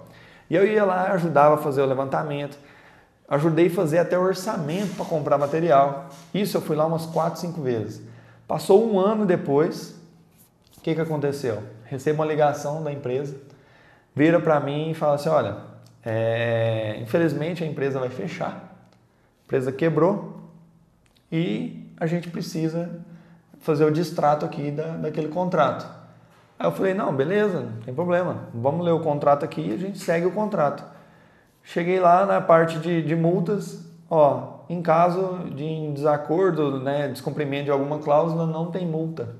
E 0.48 0.54
eu 0.54 0.64
ia 0.64 0.84
lá, 0.84 1.10
ajudava 1.12 1.56
a 1.56 1.58
fazer 1.58 1.82
o 1.82 1.86
levantamento, 1.86 2.56
ajudei 3.32 3.68
a 3.68 3.70
fazer 3.70 3.98
até 3.98 4.18
o 4.18 4.22
orçamento 4.22 4.94
para 4.94 5.06
comprar 5.06 5.38
material. 5.38 6.10
Isso 6.34 6.58
eu 6.58 6.60
fui 6.60 6.76
lá 6.76 6.84
umas 6.84 7.06
4, 7.06 7.40
5 7.40 7.62
vezes. 7.62 8.02
Passou 8.46 8.86
um 8.86 9.00
ano 9.00 9.24
depois, 9.24 9.98
o 10.76 10.82
que, 10.82 10.94
que 10.94 11.00
aconteceu? 11.00 11.62
Recebo 11.86 12.20
uma 12.20 12.26
ligação 12.28 12.84
da 12.84 12.92
empresa, 12.92 13.34
vira 14.14 14.38
para 14.38 14.60
mim 14.60 14.90
e 14.90 14.94
fala 14.94 15.14
assim, 15.14 15.30
olha, 15.30 15.56
é, 16.04 16.98
infelizmente 17.00 17.64
a 17.64 17.66
empresa 17.66 17.98
vai 17.98 18.10
fechar, 18.10 18.50
a 18.50 19.44
empresa 19.46 19.72
quebrou 19.72 20.42
e 21.30 21.90
a 21.96 22.06
gente 22.06 22.28
precisa 22.28 23.00
fazer 23.60 23.86
o 23.86 23.90
distrato 23.90 24.44
aqui 24.44 24.70
da, 24.70 24.88
daquele 24.88 25.28
contrato. 25.28 25.88
Aí 26.58 26.66
eu 26.66 26.72
falei, 26.72 26.92
não, 26.92 27.14
beleza, 27.16 27.60
não 27.60 27.80
tem 27.80 27.94
problema, 27.94 28.48
vamos 28.52 28.84
ler 28.84 28.92
o 28.92 29.00
contrato 29.00 29.42
aqui 29.42 29.62
e 29.62 29.72
a 29.72 29.78
gente 29.78 29.98
segue 29.98 30.26
o 30.26 30.32
contrato. 30.32 30.91
Cheguei 31.62 32.00
lá 32.00 32.26
na 32.26 32.40
parte 32.40 32.78
de, 32.78 33.02
de 33.02 33.14
multas, 33.14 33.84
ó, 34.10 34.60
em 34.68 34.82
caso 34.82 35.50
de 35.54 35.92
desacordo, 35.92 36.80
né, 36.80 37.08
descumprimento 37.08 37.66
de 37.66 37.70
alguma 37.70 37.98
cláusula, 37.98 38.46
não 38.46 38.70
tem 38.70 38.86
multa. 38.86 39.36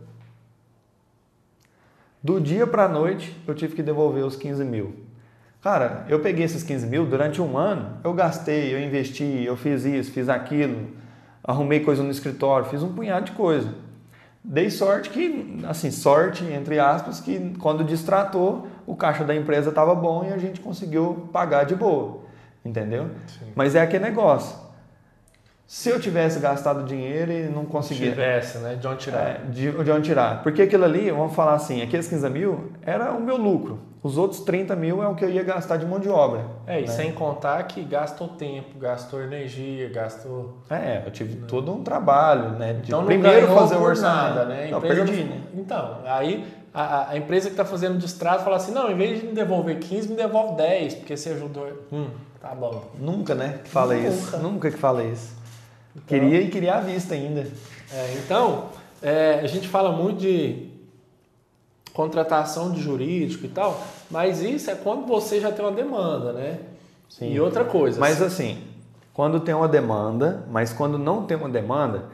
Do 2.22 2.40
dia 2.40 2.66
para 2.66 2.84
a 2.84 2.88
noite, 2.88 3.36
eu 3.46 3.54
tive 3.54 3.74
que 3.74 3.82
devolver 3.82 4.24
os 4.24 4.36
15 4.36 4.64
mil. 4.64 4.94
Cara, 5.60 6.04
eu 6.08 6.20
peguei 6.20 6.44
esses 6.44 6.62
15 6.62 6.86
mil, 6.86 7.06
durante 7.06 7.40
um 7.40 7.56
ano, 7.56 7.98
eu 8.02 8.12
gastei, 8.12 8.74
eu 8.74 8.80
investi, 8.80 9.44
eu 9.44 9.56
fiz 9.56 9.84
isso, 9.84 10.12
fiz 10.12 10.28
aquilo, 10.28 10.88
arrumei 11.42 11.80
coisa 11.80 12.02
no 12.02 12.10
escritório, 12.10 12.68
fiz 12.68 12.82
um 12.82 12.92
punhado 12.92 13.26
de 13.26 13.32
coisa. 13.32 13.74
Dei 14.44 14.70
sorte 14.70 15.10
que, 15.10 15.60
assim, 15.68 15.90
sorte, 15.90 16.44
entre 16.44 16.78
aspas, 16.80 17.20
que 17.20 17.54
quando 17.60 17.84
distratou, 17.84 18.66
o 18.87 18.97
caixa 18.97 19.24
da 19.24 19.35
empresa 19.35 19.70
estava 19.70 19.95
bom 19.95 20.24
e 20.28 20.33
a 20.33 20.39
gente 20.39 20.61
conseguiu 20.61 21.28
pagar 21.33 21.64
de 21.64 21.74
boa, 21.74 22.20
entendeu? 22.64 23.11
Sim. 23.26 23.53
Mas 23.55 23.74
é 23.74 23.80
aquele 23.80 24.05
negócio. 24.05 24.62
Se 25.66 25.89
eu 25.89 25.99
tivesse 25.99 26.39
gastado 26.39 26.85
dinheiro 26.85 27.33
e 27.33 27.43
não 27.45 27.64
conseguia... 27.64 28.11
tivesse, 28.11 28.59
né? 28.59 28.74
De 28.74 28.87
onde 28.87 28.99
tirar. 28.99 29.22
É, 29.22 29.41
de, 29.49 29.70
de 29.70 29.91
onde 29.91 30.03
tirar. 30.03 30.43
Porque 30.43 30.61
aquilo 30.61 30.85
ali, 30.85 31.11
vamos 31.11 31.35
falar 31.35 31.55
assim, 31.55 31.80
aqueles 31.80 32.07
15 32.09 32.28
mil 32.28 32.72
era 32.83 33.12
o 33.12 33.20
meu 33.20 33.39
lucro. 33.39 33.78
Os 34.03 34.18
outros 34.18 34.41
30 34.41 34.74
mil 34.76 35.03
é 35.03 35.07
o 35.07 35.14
que 35.14 35.24
eu 35.24 35.30
ia 35.30 35.45
gastar 35.45 35.76
de 35.76 35.87
mão 35.87 36.01
de 36.01 36.09
obra. 36.09 36.45
É, 36.66 36.80
e 36.80 36.83
né? 36.83 36.89
sem 36.89 37.12
contar 37.12 37.62
que 37.62 37.83
gastou 37.85 38.28
tempo, 38.28 38.78
gastou 38.78 39.22
energia, 39.22 39.89
gastou. 39.89 40.59
É, 40.68 41.03
eu 41.07 41.11
tive 41.11 41.37
todo 41.47 41.72
um 41.72 41.83
trabalho, 41.85 42.51
né? 42.59 42.74
De 42.74 42.89
Então 42.89 43.01
não 43.01 43.07
primeiro 43.07 43.47
fazer 43.47 43.76
o 43.76 43.83
orçamento. 43.83 44.35
nada, 44.35 44.45
né? 44.45 44.68
Não, 44.70 44.80
perdi, 44.80 45.24
não- 45.24 45.37
né? 45.37 45.41
Então, 45.55 45.99
aí 46.05 46.45
a, 46.74 47.10
a- 47.10 47.16
empresa 47.16 47.46
que 47.48 47.52
está 47.54 47.64
fazendo 47.64 47.98
distrato 47.98 48.44
fala 48.44 48.56
assim: 48.56 48.72
não, 48.72 48.90
em 48.90 48.96
vez 48.96 49.20
de 49.20 49.26
me 49.26 49.32
devolver 49.32 49.78
15, 49.78 50.08
me 50.08 50.16
devolve 50.16 50.56
10, 50.56 50.94
porque 50.96 51.16
você 51.16 51.30
ajudou. 51.30 51.68
Hum, 51.92 52.08
tá 52.40 52.54
bom. 52.54 52.84
Nunca, 52.98 53.34
né? 53.34 53.60
Que 53.64 53.70
fala 53.70 53.94
Nunca. 53.94 54.08
isso. 54.08 54.36
Nunca 54.38 54.70
que 54.70 54.78
fala 54.78 55.04
isso. 55.04 55.32
Queria 56.06 56.40
e 56.40 56.48
queria 56.48 56.76
à 56.76 56.80
vista 56.80 57.14
ainda. 57.14 57.46
É, 57.92 58.14
então, 58.24 58.66
é, 59.02 59.40
a 59.42 59.46
gente 59.46 59.68
fala 59.68 59.92
muito 59.92 60.20
de 60.20 60.70
contratação 61.92 62.70
de 62.72 62.80
jurídico 62.80 63.44
e 63.44 63.48
tal, 63.48 63.78
mas 64.10 64.40
isso 64.40 64.70
é 64.70 64.74
quando 64.74 65.06
você 65.06 65.40
já 65.40 65.52
tem 65.52 65.64
uma 65.64 65.72
demanda, 65.72 66.32
né? 66.32 66.58
Sim. 67.08 67.30
E 67.32 67.38
outra 67.38 67.64
coisa. 67.64 68.00
Mas 68.00 68.22
assim, 68.22 68.58
quando 69.12 69.38
tem 69.40 69.54
uma 69.54 69.68
demanda, 69.68 70.44
mas 70.50 70.72
quando 70.72 70.96
não 70.98 71.24
tem 71.26 71.36
uma 71.36 71.50
demanda, 71.50 72.04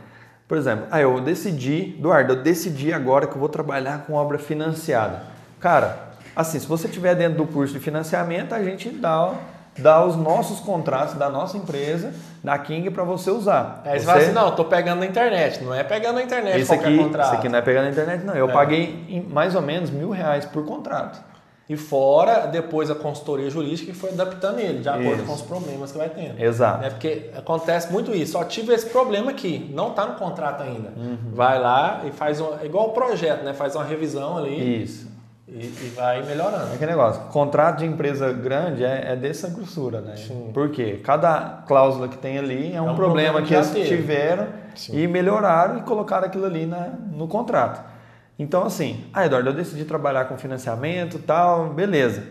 por 0.48 0.56
exemplo, 0.56 0.86
ah, 0.90 1.00
eu 1.00 1.20
decidi, 1.20 1.94
Eduardo, 1.98 2.32
eu 2.32 2.42
decidi 2.42 2.92
agora 2.92 3.26
que 3.26 3.34
eu 3.34 3.38
vou 3.38 3.50
trabalhar 3.50 4.04
com 4.06 4.14
obra 4.14 4.38
financiada. 4.38 5.20
Cara, 5.60 5.98
assim, 6.34 6.58
se 6.58 6.66
você 6.66 6.88
tiver 6.88 7.14
dentro 7.14 7.36
do 7.38 7.46
curso 7.46 7.74
de 7.74 7.80
financiamento, 7.80 8.54
a 8.54 8.62
gente 8.64 8.88
dá, 8.88 9.34
dá 9.78 10.02
os 10.04 10.16
nossos 10.16 10.60
contratos 10.60 11.14
da 11.14 11.28
nossa 11.28 11.56
empresa, 11.58 12.14
da 12.42 12.56
King, 12.58 12.90
para 12.90 13.04
você 13.04 13.30
usar. 13.30 13.82
Aí 13.84 13.92
você 13.92 13.98
Você- 14.00 14.06
fala 14.06 14.18
assim, 14.22 14.32
não, 14.32 14.46
eu 14.46 14.52
tô 14.52 14.64
pegando 14.64 15.00
na 15.00 15.06
internet. 15.06 15.62
Não 15.62 15.74
é 15.74 15.84
pegando 15.84 16.14
na 16.14 16.22
internet 16.22 16.60
esse 16.60 16.68
qualquer 16.72 16.88
aqui, 16.88 16.96
contrato. 16.98 17.26
esse 17.26 17.36
aqui 17.36 17.48
não 17.50 17.58
é 17.58 17.62
pegar 17.62 17.82
na 17.82 17.90
internet, 17.90 18.24
não. 18.24 18.34
Eu 18.34 18.48
É. 18.48 18.52
paguei 18.52 19.26
mais 19.30 19.54
ou 19.54 19.60
menos 19.60 19.90
mil 19.90 20.10
reais 20.10 20.46
por 20.46 20.64
contrato. 20.64 21.20
E 21.68 21.76
fora, 21.76 22.46
depois 22.46 22.90
a 22.90 22.94
consultoria 22.94 23.50
jurídica 23.50 23.92
que 23.92 23.98
foi 23.98 24.08
adaptando 24.10 24.58
ele, 24.58 24.78
de 24.78 24.88
acordo 24.88 25.16
Isso. 25.16 25.24
com 25.24 25.32
os 25.34 25.42
problemas 25.42 25.92
que 25.92 25.98
vai 25.98 26.08
tendo. 26.08 26.40
Exato. 26.42 26.80
Né? 26.80 26.88
Porque 26.88 27.30
acontece 27.36 27.92
muito 27.92 28.14
isso. 28.14 28.38
Ó, 28.38 28.44
tive 28.44 28.72
esse 28.72 28.86
problema 28.88 29.30
aqui, 29.32 29.70
não 29.74 29.90
está 29.90 30.06
no 30.06 30.14
contrato 30.14 30.62
ainda. 30.62 30.90
Uhum. 30.96 31.18
Vai 31.34 31.58
lá 31.60 32.00
e 32.06 32.10
faz 32.10 32.40
um. 32.40 32.48
é 32.58 32.64
Igual 32.64 32.88
o 32.88 32.92
projeto, 32.92 33.42
né? 33.44 33.52
Faz 33.52 33.74
uma 33.76 33.84
revisão 33.84 34.38
ali 34.38 34.82
Isso. 34.82 35.06
e, 35.46 35.58
e 35.58 35.92
vai 35.94 36.20
É 36.20 36.22
melhorando. 36.22 36.72
aquele 36.72 36.90
negócio, 36.92 37.20
contrato 37.24 37.80
de 37.80 37.84
empresa 37.84 38.32
grande 38.32 38.82
é, 38.82 39.12
é 39.12 39.16
dessa 39.16 39.48
grossura, 39.50 40.00
né? 40.00 40.16
Sim. 40.16 40.50
Por 40.54 40.70
quê? 40.70 41.00
Cada 41.04 41.64
cláusula 41.66 42.08
que 42.08 42.16
tem 42.16 42.38
ali 42.38 42.72
é 42.74 42.80
um, 42.80 42.92
um 42.92 42.94
problema, 42.94 43.40
problema 43.40 43.42
que 43.42 43.72
que 43.72 43.78
eles 43.78 43.88
tiveram 43.88 44.46
Sim. 44.74 44.98
e 44.98 45.06
melhoraram 45.06 45.76
e 45.76 45.82
colocaram 45.82 46.26
aquilo 46.26 46.46
ali 46.46 46.64
na, 46.64 46.88
no 47.12 47.28
contrato. 47.28 47.97
Então, 48.38 48.64
assim, 48.64 49.04
ah, 49.12 49.26
Eduardo, 49.26 49.50
eu 49.50 49.54
decidi 49.54 49.84
trabalhar 49.84 50.26
com 50.26 50.38
financiamento 50.38 51.16
e 51.16 51.20
tal, 51.20 51.70
beleza. 51.70 52.24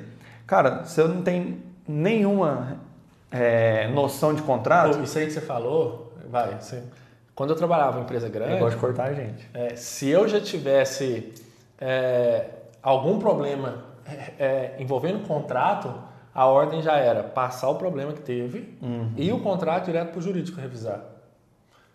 Cara, 0.45 0.86
se 0.86 1.01
eu 1.01 1.08
não 1.08 1.22
tenho 1.22 1.62
nenhuma 1.88 2.78
é, 3.32 3.88
noção 3.89 4.34
de 4.34 4.41
contrato, 4.41 5.01
isso 5.03 5.18
aí 5.20 5.26
que 5.26 5.34
você 5.34 5.41
falou, 5.41 6.14
vai. 6.30 6.55
você- 6.60 6.82
Quando 7.36 7.49
eu 7.51 7.55
trabalhava 7.58 7.99
em 7.99 8.03
empresa 8.03 8.30
grande, 8.30 8.53
eu 8.53 8.60
gosto 8.60 8.76
de 8.76 8.82
cortar 8.82 9.10
a 9.10 9.14
gente. 9.14 9.47
É, 9.53 9.76
se 9.76 10.08
eu 10.08 10.28
já 10.28 10.39
tivesse 10.39 11.34
é, 11.80 12.45
algum 12.82 13.20
problema 13.20 13.84
é, 14.05 14.34
é, 14.43 14.76
envolvendo 14.80 15.18
o 15.18 15.28
contrato, 15.28 15.93
a 16.34 16.45
ordem 16.45 16.82
já 16.82 16.95
era 16.97 17.22
passar 17.24 17.68
o 17.70 17.76
problema 17.76 18.14
que 18.14 18.22
teve 18.22 18.78
Uhum. 18.82 19.12
e 19.18 19.32
o 19.32 19.39
contrato 19.41 19.86
direto 19.86 20.12
para 20.12 20.20
o 20.20 20.22
jurídico 20.22 20.60
revisar. 20.60 21.01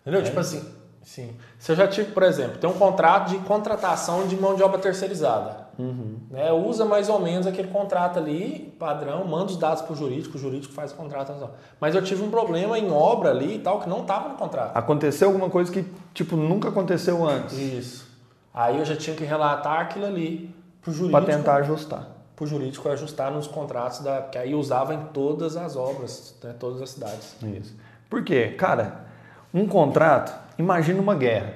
Entendeu? 0.01 0.21
É. 0.21 0.23
Tipo 0.23 0.39
assim, 0.39 0.63
sim. 1.03 1.35
Se 1.59 1.71
eu 1.71 1.75
já 1.75 1.87
tive, 1.87 2.11
por 2.11 2.23
exemplo, 2.23 2.57
tem 2.57 2.69
um 2.69 2.73
contrato 2.73 3.29
de 3.29 3.37
contratação 3.39 4.27
de 4.27 4.35
mão 4.35 4.55
de 4.55 4.63
obra 4.63 4.79
terceirizada. 4.79 5.63
Uhum. 5.77 6.17
Né? 6.29 6.51
Usa 6.51 6.85
mais 6.85 7.09
ou 7.09 7.19
menos 7.19 7.47
aquele 7.47 7.67
contrato 7.67 8.19
ali, 8.19 8.73
padrão, 8.79 9.25
manda 9.25 9.45
os 9.45 9.57
dados 9.57 9.81
para 9.81 9.93
o 9.93 9.95
jurídico, 9.95 10.37
o 10.37 10.39
jurídico 10.39 10.73
faz 10.73 10.91
o 10.91 10.95
contrato. 10.95 11.33
Mas 11.79 11.95
eu 11.95 12.03
tive 12.03 12.23
um 12.23 12.29
problema 12.29 12.77
em 12.77 12.91
obra 12.91 13.31
ali 13.31 13.55
e 13.55 13.59
tal, 13.59 13.79
que 13.79 13.89
não 13.89 14.01
estava 14.01 14.29
no 14.29 14.35
contrato. 14.35 14.75
Aconteceu 14.75 15.27
alguma 15.29 15.49
coisa 15.49 15.71
que, 15.71 15.85
tipo, 16.13 16.35
nunca 16.35 16.69
aconteceu 16.69 17.27
antes. 17.27 17.57
Isso. 17.57 18.07
Aí 18.53 18.77
eu 18.77 18.85
já 18.85 18.95
tinha 18.95 19.15
que 19.15 19.23
relatar 19.23 19.79
aquilo 19.79 20.05
ali 20.05 20.53
para 20.81 20.91
o 20.91 20.93
jurídico. 20.93 21.25
Para 21.25 21.35
tentar 21.35 21.55
ajustar. 21.55 22.07
Para 22.35 22.43
o 22.43 22.47
jurídico 22.47 22.87
ajustar 22.89 23.31
nos 23.31 23.47
contratos, 23.47 23.99
da, 23.99 24.21
que 24.21 24.37
aí 24.37 24.53
usava 24.53 24.93
em 24.93 25.05
todas 25.13 25.57
as 25.57 25.75
obras, 25.75 26.35
né, 26.43 26.53
todas 26.59 26.81
as 26.81 26.91
cidades. 26.91 27.35
Isso. 27.41 27.75
Por 28.09 28.23
quê? 28.23 28.53
Cara, 28.57 29.05
um 29.53 29.67
contrato, 29.67 30.33
imagina 30.57 31.01
uma 31.01 31.15
guerra. 31.15 31.53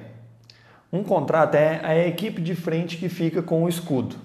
Um 0.92 1.02
contrato 1.02 1.54
é 1.54 1.80
a 1.84 2.06
equipe 2.06 2.40
de 2.40 2.54
frente 2.54 2.96
que 2.96 3.08
fica 3.08 3.42
com 3.42 3.64
o 3.64 3.68
escudo. 3.68 4.16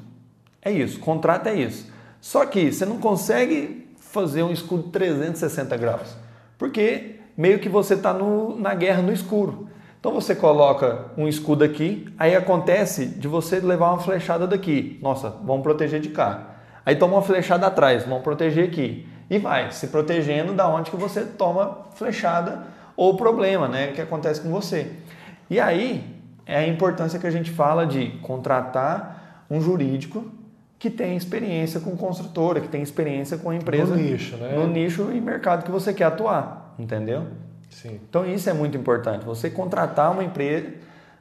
É 0.61 0.71
isso, 0.71 0.99
contrato 0.99 1.47
é 1.47 1.55
isso. 1.55 1.91
Só 2.21 2.45
que 2.45 2.71
você 2.71 2.85
não 2.85 2.97
consegue 2.97 3.89
fazer 3.99 4.43
um 4.43 4.51
escudo 4.51 4.83
360 4.83 5.75
graus, 5.75 6.15
porque 6.57 7.15
meio 7.35 7.59
que 7.59 7.67
você 7.67 7.95
está 7.95 8.13
na 8.13 8.73
guerra 8.73 9.01
no 9.01 9.11
escuro. 9.11 9.67
Então 9.99 10.13
você 10.13 10.35
coloca 10.35 11.05
um 11.17 11.27
escudo 11.27 11.63
aqui, 11.63 12.07
aí 12.17 12.35
acontece 12.35 13.05
de 13.05 13.27
você 13.27 13.59
levar 13.59 13.89
uma 13.89 13.99
flechada 13.99 14.45
daqui. 14.45 14.99
Nossa, 15.01 15.29
vamos 15.43 15.63
proteger 15.63 15.99
de 15.99 16.09
cá. 16.09 16.57
Aí 16.85 16.95
toma 16.95 17.13
uma 17.15 17.21
flechada 17.21 17.67
atrás, 17.67 18.03
vamos 18.03 18.23
proteger 18.23 18.67
aqui. 18.67 19.07
E 19.29 19.37
vai 19.37 19.71
se 19.71 19.87
protegendo 19.87 20.53
da 20.53 20.67
onde 20.67 20.91
que 20.91 20.97
você 20.97 21.21
toma 21.21 21.87
flechada 21.95 22.63
ou 22.95 23.15
problema, 23.15 23.67
né, 23.67 23.87
que 23.87 24.01
acontece 24.01 24.41
com 24.41 24.49
você. 24.49 24.91
E 25.49 25.59
aí 25.59 26.03
é 26.45 26.57
a 26.57 26.67
importância 26.67 27.19
que 27.19 27.27
a 27.27 27.31
gente 27.31 27.51
fala 27.51 27.85
de 27.85 28.11
contratar 28.21 29.45
um 29.49 29.61
jurídico 29.61 30.25
que 30.77 30.89
tem 30.89 31.15
experiência 31.15 31.79
com 31.79 31.95
construtora, 31.95 32.59
que 32.59 32.67
tem 32.67 32.81
experiência 32.81 33.37
com 33.37 33.49
a 33.49 33.55
empresa 33.55 33.95
no 33.95 34.01
nicho, 34.01 34.35
né? 34.35 34.53
no 34.57 34.67
nicho 34.67 35.11
e 35.13 35.21
mercado 35.21 35.63
que 35.63 35.71
você 35.71 35.93
quer 35.93 36.05
atuar, 36.05 36.75
entendeu? 36.77 37.27
Sim. 37.69 37.99
Então 38.09 38.25
isso 38.25 38.49
é 38.49 38.53
muito 38.53 38.77
importante. 38.77 39.25
Você 39.25 39.49
contratar 39.49 40.11
uma 40.11 40.23
empresa, 40.23 40.67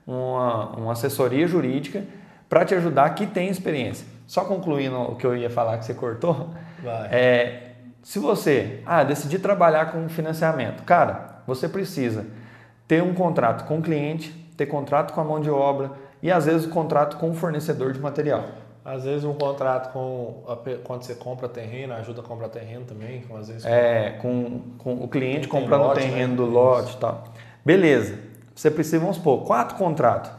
uma, 0.07 0.71
uma 0.71 0.93
assessoria 0.93 1.47
jurídica 1.47 2.05
para 2.49 2.65
te 2.65 2.75
ajudar 2.75 3.11
que 3.11 3.27
tem 3.27 3.49
experiência. 3.49 4.07
Só 4.27 4.45
concluindo 4.45 4.97
o 4.97 5.15
que 5.15 5.27
eu 5.27 5.37
ia 5.37 5.49
falar 5.49 5.79
que 5.79 5.85
você 5.85 5.95
cortou, 5.95 6.51
Vai. 6.83 7.09
é 7.13 7.69
se 8.03 8.19
você 8.19 8.81
ah 8.85 9.05
decidir 9.05 9.39
trabalhar 9.39 9.93
com 9.93 10.09
financiamento, 10.09 10.83
cara, 10.83 11.32
você 11.47 11.69
precisa 11.69 12.27
ter 12.87 13.03
um 13.03 13.15
contrato 13.15 13.67
com 13.67 13.79
o 13.79 13.83
cliente, 13.83 14.31
ter 14.57 14.67
contrato 14.67 15.13
com 15.13 15.21
a 15.21 15.25
mão 15.25 15.41
de 15.41 15.51
obra 15.51 15.91
e 16.23 16.31
às 16.31 16.47
vezes 16.47 16.67
o 16.67 16.71
contrato 16.71 17.17
com 17.17 17.31
o 17.31 17.35
fornecedor 17.35 17.93
de 17.93 18.01
material. 18.01 18.45
Às 18.85 19.05
vezes 19.05 19.25
um 19.25 19.35
contrato 19.35 19.93
com 19.93 20.43
quando 20.83 21.03
você 21.05 21.15
compra 21.15 21.49
terreno, 21.49 21.95
ajuda 21.95 22.21
a 22.21 22.25
comprar 22.25 22.49
terreno 22.49 22.85
também, 22.85 23.23
com 23.23 23.37
às 23.37 23.49
vezes 23.49 23.65
é 23.65 24.19
com, 24.21 24.61
com 24.79 24.95
o 24.95 25.09
cliente 25.09 25.47
comprando 25.47 25.83
o 25.83 25.95
terreno 25.95 26.31
né? 26.31 26.37
do 26.37 26.47
lote 26.47 26.95
e 26.95 26.99
tal. 26.99 27.25
Beleza. 27.65 28.19
Você 28.55 28.71
precisa 28.71 28.99
vamos 28.99 29.17
supor 29.17 29.45
quatro 29.45 29.77
contratos. 29.77 30.31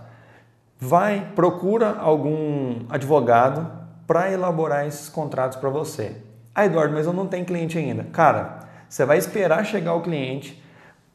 Vai 0.77 1.31
procura 1.33 1.97
algum 1.97 2.81
advogado 2.89 3.71
para 4.05 4.31
elaborar 4.31 4.85
esses 4.85 5.07
contratos 5.07 5.57
para 5.57 5.69
você. 5.69 6.17
Ah, 6.53 6.65
Eduardo, 6.65 6.93
mas 6.93 7.07
eu 7.07 7.13
não 7.13 7.25
tenho 7.25 7.45
cliente 7.45 7.77
ainda. 7.77 8.03
Cara, 8.11 8.59
você 8.87 9.05
vai 9.05 9.17
esperar 9.17 9.65
chegar 9.65 9.95
o 9.95 10.01
cliente 10.01 10.62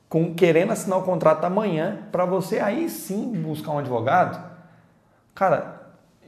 com 0.09 0.35
querendo 0.35 0.73
assinar 0.73 0.99
o 0.99 1.03
contrato 1.03 1.45
amanhã 1.45 1.99
para 2.11 2.25
você 2.25 2.61
aí 2.61 2.89
sim 2.89 3.33
buscar 3.33 3.73
um 3.73 3.79
advogado. 3.79 4.43
Cara, 5.35 5.83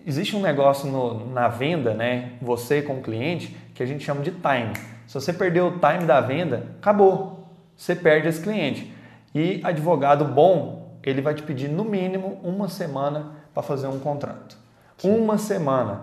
existe 0.07 0.37
um 0.37 0.41
negócio 0.41 0.91
no, 0.91 1.33
na 1.33 1.49
venda, 1.49 1.95
né? 1.95 2.33
Você 2.43 2.83
como 2.83 3.01
cliente, 3.01 3.57
que 3.75 3.83
a 3.83 3.87
gente 3.87 4.05
chama 4.05 4.23
de 4.23 4.31
time. 4.31 4.73
Se 5.07 5.15
você 5.15 5.33
perder 5.33 5.63
o 5.63 5.73
time 5.73 6.05
da 6.07 6.21
venda, 6.21 6.69
acabou. 6.79 7.49
Você 7.77 7.97
perde 7.97 8.29
esse 8.29 8.41
cliente. 8.41 8.95
E 9.35 9.61
advogado 9.65 10.25
bom, 10.25 10.99
ele 11.03 11.23
vai 11.23 11.35
te 11.35 11.43
pedir 11.43 11.69
no 11.69 11.85
mínimo 11.85 12.41
uma 12.43 12.69
semana 12.69 13.33
para 13.55 13.63
fazer 13.63 13.87
um 13.87 13.99
contrato. 13.99 14.57
Sim. 14.99 15.17
Uma 15.17 15.39
semana. 15.39 16.03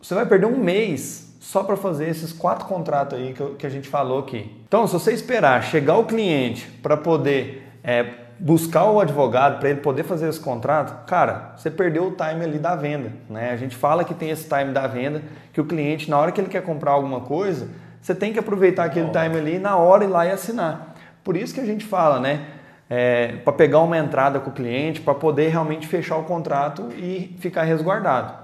Você 0.00 0.14
vai 0.14 0.26
perder 0.26 0.46
um 0.46 0.58
mês 0.58 1.36
só 1.40 1.62
para 1.62 1.76
fazer 1.76 2.08
esses 2.08 2.32
quatro 2.32 2.66
contratos 2.66 3.18
aí 3.18 3.34
que, 3.34 3.44
que, 3.56 3.66
a 3.66 3.70
gente 3.70 3.88
falou 3.88 4.18
aqui. 4.18 4.63
Então, 4.74 4.88
se 4.88 4.92
você 4.92 5.12
esperar 5.12 5.62
chegar 5.62 5.96
o 5.98 6.04
cliente 6.04 6.66
para 6.82 6.96
poder 6.96 7.64
é, 7.84 8.06
buscar 8.40 8.90
o 8.90 8.98
advogado, 8.98 9.60
para 9.60 9.70
ele 9.70 9.78
poder 9.78 10.02
fazer 10.02 10.28
esse 10.28 10.40
contrato, 10.40 11.06
cara, 11.06 11.52
você 11.56 11.70
perdeu 11.70 12.08
o 12.08 12.10
time 12.10 12.44
ali 12.44 12.58
da 12.58 12.74
venda. 12.74 13.12
Né? 13.30 13.52
A 13.52 13.56
gente 13.56 13.76
fala 13.76 14.02
que 14.02 14.12
tem 14.12 14.30
esse 14.30 14.48
time 14.48 14.72
da 14.72 14.88
venda, 14.88 15.22
que 15.52 15.60
o 15.60 15.64
cliente, 15.64 16.10
na 16.10 16.18
hora 16.18 16.32
que 16.32 16.40
ele 16.40 16.48
quer 16.48 16.60
comprar 16.64 16.90
alguma 16.90 17.20
coisa, 17.20 17.68
você 18.00 18.16
tem 18.16 18.32
que 18.32 18.38
aproveitar 18.40 18.86
aquele 18.86 19.10
time 19.10 19.38
ali 19.38 19.60
na 19.60 19.76
hora 19.76 20.02
ir 20.02 20.08
lá 20.08 20.26
e 20.26 20.32
assinar. 20.32 20.96
Por 21.22 21.36
isso 21.36 21.54
que 21.54 21.60
a 21.60 21.64
gente 21.64 21.84
fala, 21.84 22.18
né? 22.18 22.44
É, 22.90 23.36
para 23.44 23.52
pegar 23.52 23.78
uma 23.78 23.96
entrada 23.96 24.40
com 24.40 24.50
o 24.50 24.52
cliente, 24.52 25.00
para 25.00 25.14
poder 25.14 25.50
realmente 25.50 25.86
fechar 25.86 26.16
o 26.16 26.24
contrato 26.24 26.88
e 26.96 27.36
ficar 27.38 27.62
resguardado. 27.62 28.34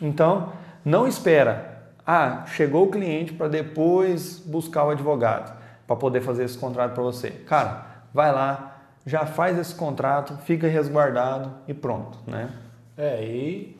Então, 0.00 0.54
não 0.82 1.06
espera 1.06 1.69
ah, 2.12 2.44
chegou 2.44 2.86
o 2.86 2.90
cliente 2.90 3.32
para 3.32 3.46
depois 3.46 4.40
buscar 4.40 4.84
o 4.84 4.90
advogado 4.90 5.56
para 5.86 5.94
poder 5.94 6.20
fazer 6.20 6.42
esse 6.42 6.58
contrato 6.58 6.92
para 6.92 7.04
você. 7.04 7.30
Cara, 7.30 7.86
vai 8.12 8.32
lá, 8.32 8.82
já 9.06 9.26
faz 9.26 9.56
esse 9.56 9.72
contrato, 9.72 10.36
fica 10.38 10.66
resguardado 10.66 11.52
e 11.68 11.72
pronto, 11.72 12.18
né? 12.26 12.50
É, 12.96 13.24
e 13.24 13.78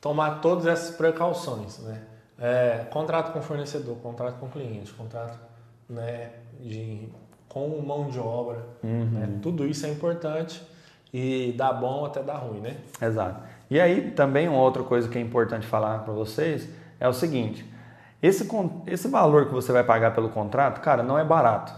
tomar 0.00 0.40
todas 0.40 0.66
essas 0.66 0.96
precauções, 0.96 1.78
né? 1.78 2.02
É, 2.40 2.86
contrato 2.90 3.32
com 3.32 3.40
fornecedor, 3.40 3.98
contrato 3.98 4.40
com 4.40 4.48
cliente, 4.48 4.92
contrato 4.92 5.38
né, 5.88 6.30
de, 6.58 7.08
com 7.48 7.68
mão 7.80 8.08
de 8.08 8.18
obra, 8.18 8.66
uhum. 8.82 9.10
né? 9.12 9.38
tudo 9.40 9.64
isso 9.64 9.86
é 9.86 9.90
importante 9.90 10.60
e 11.12 11.54
dá 11.56 11.72
bom 11.72 12.04
até 12.04 12.20
dá 12.20 12.34
ruim, 12.34 12.58
né? 12.58 12.78
Exato. 13.00 13.40
E 13.70 13.80
aí 13.80 14.10
também 14.10 14.48
uma 14.48 14.60
outra 14.60 14.82
coisa 14.82 15.08
que 15.08 15.16
é 15.16 15.20
importante 15.20 15.64
falar 15.64 16.00
para 16.00 16.12
vocês 16.12 16.68
é 16.98 17.08
o 17.08 17.12
seguinte: 17.12 17.64
esse, 18.22 18.48
esse 18.86 19.08
valor 19.08 19.46
que 19.46 19.52
você 19.52 19.72
vai 19.72 19.84
pagar 19.84 20.14
pelo 20.14 20.28
contrato, 20.28 20.80
cara, 20.80 21.02
não 21.02 21.18
é 21.18 21.24
barato. 21.24 21.72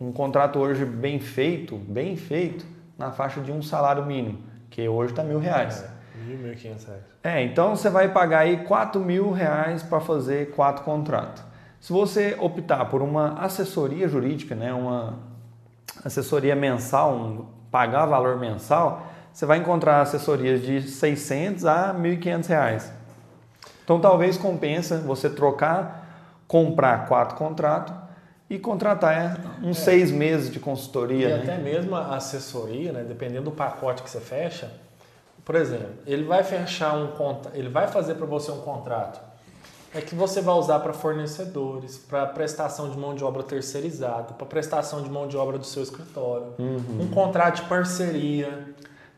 Um 0.00 0.12
contrato 0.12 0.58
hoje 0.58 0.84
bem 0.84 1.20
feito, 1.20 1.76
bem 1.76 2.16
feito, 2.16 2.64
na 2.98 3.10
faixa 3.10 3.40
de 3.40 3.52
um 3.52 3.62
salário 3.62 4.04
mínimo, 4.04 4.38
que 4.70 4.88
hoje 4.88 5.12
está 5.12 5.22
mil 5.22 5.38
reais. 5.38 5.82
É, 5.82 6.24
mil, 6.24 6.38
mil 6.38 6.54
quinhentos 6.56 6.84
reais. 6.86 7.02
É, 7.22 7.42
então 7.42 7.76
você 7.76 7.90
vai 7.90 8.08
pagar 8.08 8.40
aí 8.40 8.64
quatro 8.64 9.00
mil 9.00 9.30
reais 9.30 9.82
para 9.82 10.00
fazer 10.00 10.52
quatro 10.52 10.84
contratos. 10.84 11.42
Se 11.80 11.92
você 11.92 12.36
optar 12.38 12.86
por 12.86 13.00
uma 13.00 13.40
assessoria 13.40 14.08
jurídica, 14.08 14.54
né, 14.54 14.72
uma 14.72 15.18
assessoria 16.04 16.54
mensal, 16.54 17.14
um, 17.14 17.46
pagar 17.70 18.06
valor 18.06 18.38
mensal, 18.38 19.06
você 19.32 19.46
vai 19.46 19.58
encontrar 19.58 20.00
assessorias 20.00 20.62
de 20.62 20.82
600 20.82 21.64
a 21.64 21.94
1.500 21.94 22.46
reais. 22.46 22.92
Então 23.90 23.98
talvez 23.98 24.38
compensa 24.38 24.98
você 24.98 25.28
trocar, 25.28 26.38
comprar 26.46 27.08
quatro 27.08 27.36
contratos 27.36 27.92
e 28.48 28.56
contratar 28.56 29.12
é, 29.12 29.66
uns 29.66 29.80
é. 29.80 29.80
seis 29.80 30.12
meses 30.12 30.48
de 30.48 30.60
consultoria. 30.60 31.28
E 31.28 31.32
né? 31.32 31.42
até 31.42 31.58
mesmo 31.58 31.96
a 31.96 32.14
assessoria, 32.14 32.92
né? 32.92 33.02
dependendo 33.02 33.46
do 33.46 33.50
pacote 33.50 34.04
que 34.04 34.08
você 34.08 34.20
fecha, 34.20 34.70
por 35.44 35.56
exemplo, 35.56 35.90
ele 36.06 36.22
vai 36.22 36.44
fechar 36.44 36.94
um 36.94 37.10
ele 37.52 37.68
vai 37.68 37.88
fazer 37.88 38.14
para 38.14 38.26
você 38.26 38.52
um 38.52 38.60
contrato 38.60 39.20
é 39.92 40.00
que 40.00 40.14
você 40.14 40.40
vai 40.40 40.54
usar 40.54 40.78
para 40.78 40.92
fornecedores, 40.92 41.98
para 41.98 42.24
prestação 42.26 42.90
de 42.90 42.96
mão 42.96 43.12
de 43.12 43.24
obra 43.24 43.42
terceirizada, 43.42 44.34
para 44.34 44.46
prestação 44.46 45.02
de 45.02 45.10
mão 45.10 45.26
de 45.26 45.36
obra 45.36 45.58
do 45.58 45.66
seu 45.66 45.82
escritório, 45.82 46.54
uhum. 46.60 47.00
um 47.00 47.08
contrato 47.08 47.62
de 47.62 47.68
parceria. 47.68 48.72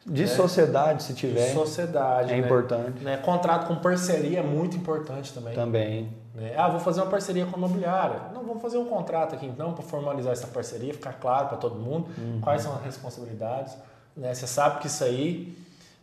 De 0.04 0.22
né? 0.22 0.28
sociedade, 0.28 1.02
se 1.02 1.14
tiver. 1.14 1.48
De 1.48 1.54
sociedade. 1.54 2.32
É 2.32 2.36
né? 2.36 2.44
importante. 2.44 3.04
Né? 3.04 3.16
Contrato 3.18 3.68
com 3.68 3.76
parceria 3.76 4.40
é 4.40 4.42
muito 4.42 4.76
importante 4.76 5.32
também. 5.32 5.54
Também. 5.54 6.10
Né? 6.34 6.54
Ah, 6.56 6.68
vou 6.68 6.80
fazer 6.80 7.00
uma 7.00 7.10
parceria 7.10 7.46
com 7.46 7.54
a 7.54 7.58
imobiliária. 7.58 8.20
Não, 8.34 8.42
vamos 8.42 8.60
fazer 8.60 8.78
um 8.78 8.86
contrato 8.86 9.34
aqui 9.34 9.46
então 9.46 9.72
para 9.72 9.84
formalizar 9.84 10.32
essa 10.32 10.48
parceria, 10.48 10.92
ficar 10.92 11.12
claro 11.14 11.48
para 11.48 11.56
todo 11.56 11.76
mundo 11.76 12.08
uhum. 12.18 12.40
quais 12.40 12.62
são 12.62 12.74
as 12.74 12.82
responsabilidades. 12.82 13.76
Né? 14.16 14.34
Você 14.34 14.46
sabe 14.46 14.80
que 14.80 14.88
isso 14.88 15.04
aí, 15.04 15.56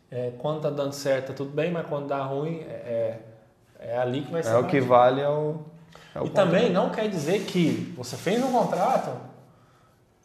é, 0.09 0.31
quando 0.37 0.61
tá 0.61 0.69
dando 0.69 0.93
certo, 0.93 1.27
tá 1.27 1.33
tudo 1.33 1.51
bem, 1.51 1.71
mas 1.71 1.85
quando 1.87 2.07
dá 2.07 2.23
ruim, 2.23 2.61
é, 2.61 3.19
é, 3.79 3.89
é 3.91 3.97
ali 3.97 4.21
que 4.21 4.31
vai 4.31 4.43
ser. 4.43 4.51
É 4.51 4.57
o 4.57 4.65
que 4.65 4.79
vale 4.79 5.21
é 5.21 5.29
o. 5.29 5.57
É 6.15 6.21
o 6.21 6.25
e 6.25 6.29
também 6.29 6.71
não 6.71 6.89
quer 6.89 7.09
dizer 7.09 7.43
que 7.43 7.93
você 7.97 8.15
fez 8.15 8.41
um 8.41 8.51
contrato, 8.51 9.11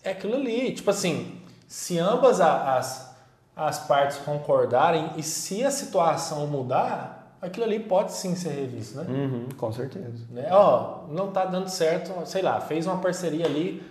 é 0.02 0.10
aquilo 0.10 0.36
ali. 0.36 0.72
Tipo 0.72 0.90
assim, 0.90 1.40
se 1.66 1.98
ambas 1.98 2.40
as 2.40 3.13
as 3.56 3.78
partes 3.86 4.18
concordarem 4.18 5.12
e 5.16 5.22
se 5.22 5.64
a 5.64 5.70
situação 5.70 6.46
mudar, 6.46 7.36
aquilo 7.40 7.64
ali 7.64 7.78
pode 7.78 8.12
sim 8.12 8.34
ser 8.34 8.50
revisto, 8.50 8.98
né? 8.98 9.06
Uhum, 9.08 9.48
com 9.56 9.72
certeza. 9.72 10.26
Né? 10.30 10.48
Ó, 10.50 11.04
não 11.08 11.30
tá 11.30 11.44
dando 11.44 11.68
certo, 11.68 12.12
sei 12.26 12.42
lá, 12.42 12.60
fez 12.60 12.86
uma 12.86 12.98
parceria 12.98 13.46
ali 13.46 13.82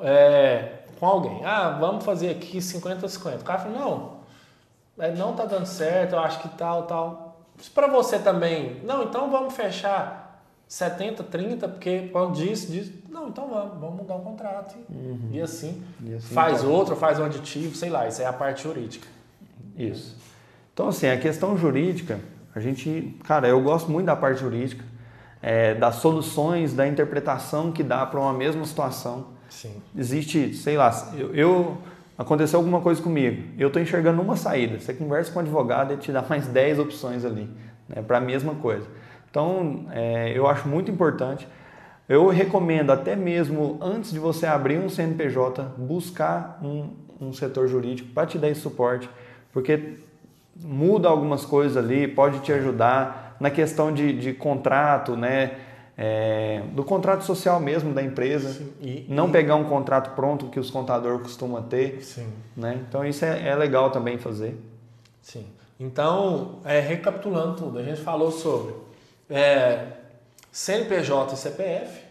é, 0.00 0.78
com 0.98 1.06
alguém. 1.06 1.44
Ah, 1.44 1.76
vamos 1.78 2.04
fazer 2.04 2.30
aqui 2.30 2.58
50-50. 2.58 3.40
O 3.40 3.44
cara 3.44 3.58
fala, 3.60 3.78
não, 3.78 4.18
é, 4.98 5.12
não 5.12 5.34
tá 5.34 5.44
dando 5.44 5.66
certo, 5.66 6.14
eu 6.14 6.20
acho 6.20 6.40
que 6.40 6.48
tal, 6.48 6.82
tal. 6.84 7.40
Se 7.58 7.70
para 7.70 7.86
você 7.86 8.18
também, 8.18 8.80
não, 8.84 9.04
então 9.04 9.30
vamos 9.30 9.54
fechar 9.54 10.42
70, 10.66 11.24
30, 11.24 11.68
porque 11.68 12.08
quando 12.08 12.34
diz, 12.34 12.70
diz, 12.70 12.92
não, 13.10 13.28
então 13.28 13.48
vamos, 13.48 13.78
vamos 13.80 13.96
mudar 13.96 14.14
o 14.16 14.20
contrato. 14.20 14.76
Uhum. 14.90 15.30
E, 15.32 15.40
assim, 15.40 15.82
E 16.04 16.14
assim 16.14 16.34
faz 16.34 16.58
pode. 16.62 16.72
outro, 16.72 16.96
faz 16.96 17.18
um 17.18 17.24
aditivo, 17.24 17.74
sei 17.74 17.90
lá, 17.90 18.06
isso 18.08 18.20
é 18.22 18.26
a 18.26 18.32
parte 18.32 18.62
jurídica. 18.64 19.06
Isso. 19.76 20.16
Então, 20.74 20.88
assim, 20.88 21.08
a 21.08 21.16
questão 21.18 21.56
jurídica, 21.56 22.20
a 22.54 22.60
gente, 22.60 23.16
cara, 23.24 23.48
eu 23.48 23.60
gosto 23.62 23.90
muito 23.90 24.06
da 24.06 24.16
parte 24.16 24.40
jurídica, 24.40 24.84
é, 25.40 25.74
das 25.74 25.96
soluções, 25.96 26.74
da 26.74 26.86
interpretação 26.86 27.70
que 27.72 27.82
dá 27.82 28.04
para 28.06 28.18
uma 28.20 28.32
mesma 28.32 28.64
situação. 28.64 29.28
Sim. 29.48 29.80
Existe, 29.96 30.54
sei 30.54 30.76
lá, 30.76 30.90
eu, 31.16 31.34
eu- 31.34 31.78
aconteceu 32.16 32.58
alguma 32.58 32.80
coisa 32.80 33.00
comigo, 33.00 33.42
eu 33.56 33.68
estou 33.68 33.80
enxergando 33.80 34.20
uma 34.20 34.36
saída. 34.36 34.78
Você 34.80 34.92
conversa 34.92 35.30
com 35.32 35.38
o 35.38 35.42
advogado, 35.42 35.92
ele 35.92 36.00
te 36.00 36.10
dá 36.12 36.22
mais 36.22 36.46
10 36.48 36.78
opções 36.78 37.24
ali, 37.24 37.48
né, 37.88 38.02
para 38.02 38.18
a 38.18 38.20
mesma 38.20 38.54
coisa. 38.56 38.86
Então, 39.30 39.86
é, 39.92 40.32
eu 40.36 40.46
acho 40.48 40.66
muito 40.68 40.90
importante. 40.90 41.46
Eu 42.08 42.28
recomendo 42.28 42.90
até 42.90 43.14
mesmo 43.14 43.76
antes 43.82 44.10
de 44.12 44.18
você 44.18 44.46
abrir 44.46 44.78
um 44.78 44.88
CNPJ, 44.88 45.62
buscar 45.76 46.58
um, 46.62 46.90
um 47.20 47.32
setor 47.32 47.68
jurídico 47.68 48.08
para 48.14 48.26
te 48.26 48.38
dar 48.38 48.48
esse 48.48 48.60
suporte, 48.62 49.08
porque 49.52 49.94
muda 50.56 51.08
algumas 51.08 51.44
coisas 51.44 51.76
ali, 51.76 52.08
pode 52.08 52.40
te 52.40 52.52
ajudar 52.52 53.36
na 53.38 53.50
questão 53.50 53.92
de, 53.92 54.12
de 54.18 54.32
contrato, 54.32 55.16
né? 55.16 55.58
É, 56.00 56.62
do 56.74 56.84
contrato 56.84 57.24
social 57.24 57.58
mesmo 57.58 57.92
da 57.92 58.00
empresa. 58.02 58.62
E, 58.80 59.04
Não 59.08 59.28
e- 59.28 59.32
pegar 59.32 59.56
um 59.56 59.64
contrato 59.64 60.14
pronto 60.14 60.46
que 60.46 60.58
os 60.60 60.70
contadores 60.70 61.20
costumam 61.22 61.60
ter, 61.62 62.02
Sim. 62.04 62.28
né? 62.56 62.80
Então 62.88 63.04
isso 63.04 63.24
é, 63.24 63.48
é 63.48 63.54
legal 63.56 63.90
também 63.90 64.16
fazer. 64.16 64.56
Sim. 65.20 65.44
Então, 65.78 66.60
é, 66.64 66.80
recapitulando 66.80 67.56
tudo, 67.56 67.78
a 67.80 67.82
gente 67.82 68.00
falou 68.00 68.30
sobre 68.30 68.74
é, 69.28 69.86
CNPJ 70.52 71.34
e 71.34 71.36
CPF, 71.36 72.02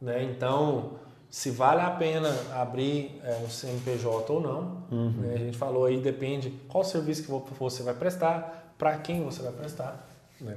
né? 0.00 0.22
Então, 0.24 0.92
se 1.28 1.50
vale 1.50 1.80
a 1.80 1.90
pena 1.90 2.34
abrir 2.54 3.20
é, 3.24 3.40
um 3.44 3.48
CNPJ 3.48 4.32
ou 4.32 4.40
não. 4.40 4.82
né? 5.12 5.34
A 5.34 5.38
gente 5.38 5.56
falou 5.56 5.84
aí, 5.84 6.00
depende 6.00 6.50
qual 6.68 6.82
serviço 6.84 7.22
que 7.22 7.28
vo- 7.30 7.46
você 7.58 7.82
vai 7.82 7.94
prestar, 7.94 8.72
para 8.78 8.96
quem 8.98 9.22
você 9.24 9.42
vai 9.42 9.52
prestar. 9.52 10.08
Né? 10.40 10.56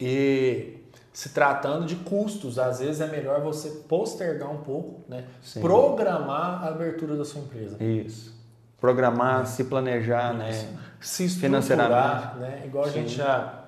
E 0.00 0.78
se 1.12 1.30
tratando 1.30 1.84
de 1.86 1.96
custos, 1.96 2.58
às 2.58 2.78
vezes 2.78 3.00
é 3.00 3.06
melhor 3.08 3.40
você 3.40 3.68
postergar 3.88 4.50
um 4.50 4.58
pouco, 4.58 5.00
né? 5.08 5.24
Sim. 5.42 5.60
programar 5.60 6.62
a 6.64 6.68
abertura 6.68 7.16
da 7.16 7.24
sua 7.24 7.40
empresa. 7.40 7.82
Isso. 7.82 8.36
Programar, 8.80 9.44
se 9.46 9.64
planejar, 9.64 10.32
né? 10.34 10.52
se 11.00 11.24
estruturar, 11.24 11.62
Financeiramente. 11.62 12.38
né? 12.38 12.62
Igual 12.64 12.84
a 12.84 12.88
Sim. 12.88 13.00
gente 13.00 13.16
já, 13.16 13.64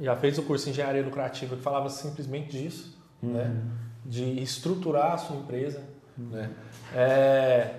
já 0.00 0.16
fez 0.16 0.38
o 0.38 0.42
curso 0.42 0.64
de 0.66 0.70
engenharia 0.72 1.02
lucrativa 1.04 1.56
que 1.56 1.62
falava 1.62 1.88
simplesmente 1.88 2.50
disso, 2.50 2.96
né? 3.22 3.44
Uhum. 3.44 3.70
De 4.04 4.42
estruturar 4.42 5.12
a 5.12 5.18
sua 5.18 5.36
empresa, 5.36 5.82
né? 6.16 6.50
É, 6.94 7.74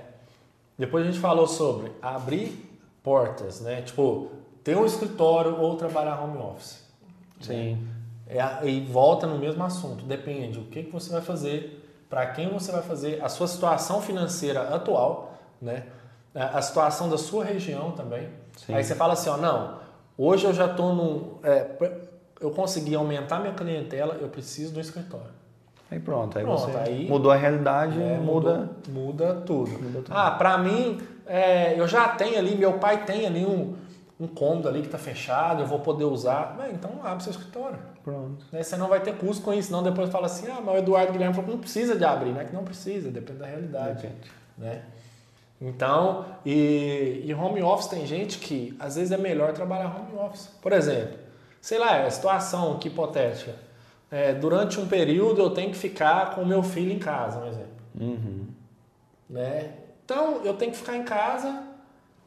depois 0.77 1.05
a 1.05 1.11
gente 1.11 1.19
falou 1.19 1.47
sobre 1.47 1.91
abrir 2.01 2.79
portas, 3.03 3.61
né? 3.61 3.81
Tipo, 3.81 4.31
ter 4.63 4.75
um 4.75 4.85
escritório 4.85 5.57
ou 5.59 5.75
trabalhar 5.77 6.21
home 6.21 6.37
office. 6.39 6.83
Sim. 7.41 7.87
É, 8.27 8.41
a- 8.41 8.61
e 8.65 8.81
volta 8.85 9.27
no 9.27 9.37
mesmo 9.37 9.63
assunto. 9.63 10.03
Depende 10.05 10.57
o 10.57 10.63
que, 10.65 10.83
que 10.83 10.91
você 10.91 11.11
vai 11.11 11.21
fazer, 11.21 11.83
para 12.09 12.25
quem 12.27 12.49
você 12.49 12.71
vai 12.71 12.81
fazer, 12.81 13.23
a 13.23 13.29
sua 13.29 13.47
situação 13.47 14.01
financeira 14.01 14.73
atual, 14.75 15.37
né? 15.61 15.83
A 16.33 16.57
a 16.57 16.61
situação 16.61 17.07
da 17.09 17.17
sua 17.17 17.45
região 17.45 17.91
também. 17.91 18.27
Sim. 18.57 18.73
Aí 18.73 18.83
você 18.83 18.95
fala 18.95 19.13
assim, 19.13 19.29
ó, 19.29 19.37
não, 19.37 19.79
hoje 20.17 20.45
eu 20.45 20.53
já 20.53 20.65
estou 20.67 20.93
num... 20.95 21.37
é, 21.43 21.67
eu 22.41 22.51
consegui 22.51 22.95
aumentar 22.95 23.39
minha 23.39 23.53
clientela, 23.53 24.17
eu 24.19 24.27
preciso 24.29 24.73
do 24.73 24.79
escritório. 24.79 25.33
Aí 25.89 25.99
pronto, 25.99 26.37
aí 26.37 26.43
Pronto, 26.43 26.61
você 26.61 26.77
aí- 26.77 27.07
mudou 27.07 27.31
a 27.31 27.35
realidade, 27.35 28.01
É, 28.01 28.17
muda. 28.17 28.71
mudou- 28.89 29.03
muda 29.05 29.33
tudo. 29.45 29.71
Muda 29.71 30.01
tudo. 30.01 30.11
Ah, 30.11 30.31
para 30.31 30.57
mim, 30.57 30.99
é, 31.27 31.79
eu 31.79 31.87
já 31.87 32.09
tenho 32.09 32.37
ali, 32.39 32.55
meu 32.55 32.73
pai 32.73 33.05
tem 33.05 33.25
ali 33.27 33.45
um, 33.45 33.75
um 34.19 34.27
cômodo 34.27 34.67
ali 34.67 34.79
que 34.81 34.87
está 34.87 34.97
fechado, 34.97 35.61
eu 35.61 35.67
vou 35.67 35.79
poder 35.79 36.05
usar. 36.05 36.57
Bem, 36.59 36.71
então 36.73 36.91
abre 37.03 37.23
seu 37.23 37.31
escritório. 37.31 37.77
Pronto. 38.03 38.45
Né? 38.51 38.63
Você 38.63 38.75
não 38.77 38.87
vai 38.87 38.99
ter 38.99 39.15
custo 39.15 39.43
com 39.43 39.53
isso, 39.53 39.71
não. 39.71 39.83
Depois 39.83 40.09
fala 40.09 40.25
assim, 40.25 40.47
ah, 40.49 40.59
mas 40.63 40.75
o 40.75 40.77
Eduardo 40.79 41.11
Guilherme 41.11 41.33
falou 41.35 41.45
que 41.49 41.53
não 41.55 41.59
precisa 41.61 41.95
de 41.95 42.03
abrir, 42.03 42.31
né? 42.31 42.45
Que 42.45 42.53
não 42.53 42.63
precisa, 42.63 43.09
depende 43.11 43.39
da 43.39 43.45
realidade. 43.45 44.01
Depende. 44.01 44.31
Né? 44.57 44.81
Então, 45.65 46.25
e, 46.45 47.23
e 47.25 47.33
home 47.33 47.59
office 47.63 47.87
tem 47.87 48.05
gente 48.05 48.37
que 48.37 48.75
às 48.79 48.95
vezes 48.95 49.11
é 49.11 49.17
melhor 49.17 49.51
trabalhar 49.51 49.87
home 49.87 50.15
office. 50.19 50.47
Por 50.61 50.71
exemplo, 50.71 51.17
sei 51.59 51.79
lá, 51.79 51.97
é 51.97 52.09
situação 52.09 52.77
que 52.77 52.87
hipotética. 52.87 53.55
É, 54.11 54.31
durante 54.31 54.79
um 54.79 54.87
período 54.87 55.41
eu 55.41 55.49
tenho 55.49 55.71
que 55.71 55.77
ficar 55.77 56.35
com 56.35 56.43
o 56.43 56.45
meu 56.45 56.61
filho 56.61 56.91
em 56.91 56.99
casa, 56.99 57.39
um 57.39 57.47
exemplo. 57.47 57.69
Uhum. 57.99 58.45
Né? 59.27 59.71
Então 60.05 60.41
eu 60.45 60.53
tenho 60.53 60.71
que 60.71 60.77
ficar 60.77 60.97
em 60.97 61.03
casa, 61.03 61.63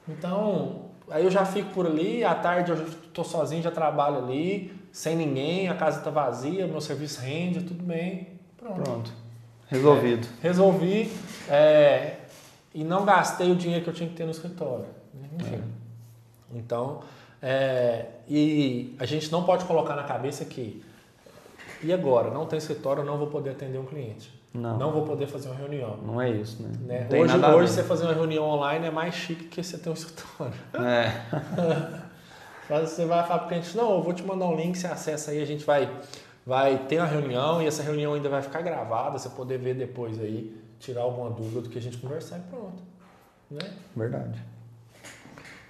então 0.09 0.87
aí 1.09 1.23
eu 1.23 1.31
já 1.31 1.45
fico 1.45 1.71
por 1.71 1.87
ali, 1.87 2.25
à 2.25 2.35
tarde 2.35 2.73
eu 2.73 2.89
estou 2.89 3.25
sozinho, 3.25 3.63
já 3.63 3.71
trabalho 3.71 4.19
ali, 4.19 4.73
sem 4.91 5.15
ninguém, 5.15 5.69
a 5.69 5.75
casa 5.75 5.99
está 5.99 6.11
vazia, 6.11 6.67
meu 6.67 6.81
serviço 6.81 7.21
rende, 7.21 7.63
tudo 7.63 7.85
bem. 7.85 8.27
Pronto. 8.57 8.83
Pronto. 8.83 9.13
Resolvido. 9.69 10.27
Resolvi 10.43 11.13
é, 11.49 12.17
e 12.79 12.85
não 12.85 13.05
gastei 13.05 13.51
o 13.51 13.57
dinheiro 13.57 13.83
que 13.83 13.91
eu 13.91 13.95
tinha 13.95 14.09
que 14.09 14.15
ter 14.15 14.25
no 14.25 14.31
escritório. 14.31 14.87
Enfim. 15.37 15.61
Então, 16.55 17.01
é, 17.43 18.07
e 18.29 18.95
a 19.01 19.05
gente 19.05 19.33
não 19.33 19.43
pode 19.43 19.65
colocar 19.65 19.97
na 19.97 20.05
cabeça 20.05 20.45
que 20.45 20.81
e 21.83 21.93
agora? 21.93 22.31
Não 22.31 22.47
tem 22.47 22.57
escritório, 22.57 23.03
eu 23.03 23.05
não 23.05 23.19
vou 23.19 23.27
poder 23.27 23.51
atender 23.51 23.79
um 23.79 23.85
cliente. 23.85 24.33
Não. 24.55 24.79
Não 24.79 24.93
vou 24.93 25.05
poder 25.05 25.27
fazer 25.27 25.49
uma 25.49 25.57
reunião. 25.57 25.97
Não 26.05 26.23
é 26.23 26.31
isso, 26.31 26.63
né? 26.63 26.71
Né? 26.81 27.09
Hoje, 27.21 27.37
hoje 27.37 27.73
você 27.73 27.83
fazer 27.83 28.05
uma 28.05 28.15
reunião 28.15 28.45
online 28.45 28.87
é 28.87 28.91
mais 28.93 29.15
chique 29.15 29.45
que 29.47 29.61
você 29.61 29.77
ter 29.77 29.91
um 29.91 29.95
escritório. 29.95 30.55
É. 30.75 31.13
Mas 32.71 32.91
você 32.91 33.07
vai 33.07 33.27
falar 33.27 33.41
para 33.41 33.47
o 33.47 33.49
cliente, 33.49 33.77
não, 33.77 33.95
eu 33.95 34.03
vou 34.03 34.13
te 34.13 34.23
mandar 34.23 34.47
um 34.47 34.55
link, 34.55 34.77
você 34.79 34.87
acessa 34.87 35.33
aí, 35.33 35.43
a 35.43 35.47
gente 35.47 35.65
vai, 35.65 35.91
vai 36.47 36.79
ter 36.87 36.99
uma 36.99 37.07
reunião 37.07 37.61
e 37.61 37.67
essa 37.67 37.83
reunião 37.83 38.15
ainda 38.15 38.29
vai 38.29 38.43
ficar 38.43 38.63
gravada, 38.63 39.19
você 39.19 39.29
poder 39.31 39.59
ver 39.59 39.75
depois 39.75 40.21
aí, 40.21 40.55
tirar 40.79 41.03
alguma 41.03 41.31
dúvida 41.31 41.63
do 41.63 41.69
que 41.69 41.79
a 41.79 41.83
gente 41.83 41.99
conversar 41.99 42.39
e 42.39 42.43
pronto. 42.43 42.83
Né? 43.51 43.71
Verdade. 43.97 44.43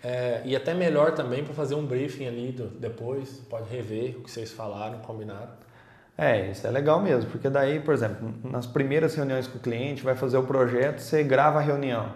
É, 0.02 0.42
e 0.44 0.54
até 0.54 0.74
melhor 0.74 1.12
também 1.12 1.44
para 1.44 1.54
fazer 1.54 1.74
um 1.74 1.84
briefing 1.84 2.26
ali 2.26 2.52
do, 2.52 2.68
depois, 2.68 3.42
pode 3.48 3.68
rever 3.68 4.16
o 4.16 4.22
que 4.22 4.30
vocês 4.30 4.52
falaram, 4.52 4.98
combinaram. 5.00 5.50
É, 6.16 6.50
isso 6.50 6.66
é 6.66 6.70
legal 6.70 7.00
mesmo, 7.00 7.30
porque 7.30 7.48
daí, 7.48 7.78
por 7.78 7.94
exemplo, 7.94 8.34
nas 8.42 8.66
primeiras 8.66 9.14
reuniões 9.14 9.46
com 9.46 9.59
o 9.59 9.61
cliente, 9.61 10.02
vai 10.02 10.16
fazer 10.16 10.36
o 10.36 10.42
projeto, 10.42 10.98
você 10.98 11.22
grava 11.22 11.59
a 11.59 11.62
reunião 11.62 12.12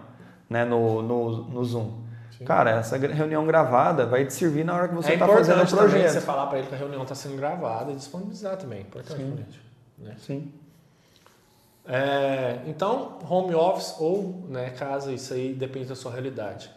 né, 0.49 0.65
no, 0.65 1.01
no, 1.01 1.43
no 1.49 1.63
Zoom. 1.63 2.03
Sim. 2.37 2.45
Cara, 2.45 2.71
essa 2.71 2.97
reunião 2.97 3.45
gravada 3.45 4.05
vai 4.05 4.25
te 4.25 4.33
servir 4.33 4.65
na 4.65 4.75
hora 4.75 4.87
que 4.89 4.95
você 4.95 5.11
é 5.11 5.13
está 5.13 5.25
importante 5.25 5.47
fazendo 5.47 5.63
o 5.63 5.69
também 5.69 5.87
você 5.87 5.99
projeto. 5.99 6.23
falar 6.23 6.47
para 6.47 6.59
ele 6.59 6.67
que 6.67 6.75
a 6.75 6.77
reunião 6.77 7.03
está 7.03 7.15
sendo 7.15 7.37
gravada 7.37 7.91
e 7.91 7.95
disponibilizar 7.95 8.57
também, 8.57 8.81
importante 8.81 9.21
Sim. 9.21 9.45
Né? 9.97 10.15
Sim. 10.17 10.53
É, 11.85 12.59
então, 12.65 13.19
home 13.29 13.53
office 13.53 13.95
ou 13.99 14.45
né, 14.47 14.69
casa, 14.71 15.11
isso 15.11 15.33
aí 15.33 15.53
depende 15.53 15.87
da 15.87 15.95
sua 15.95 16.11
realidade. 16.11 16.71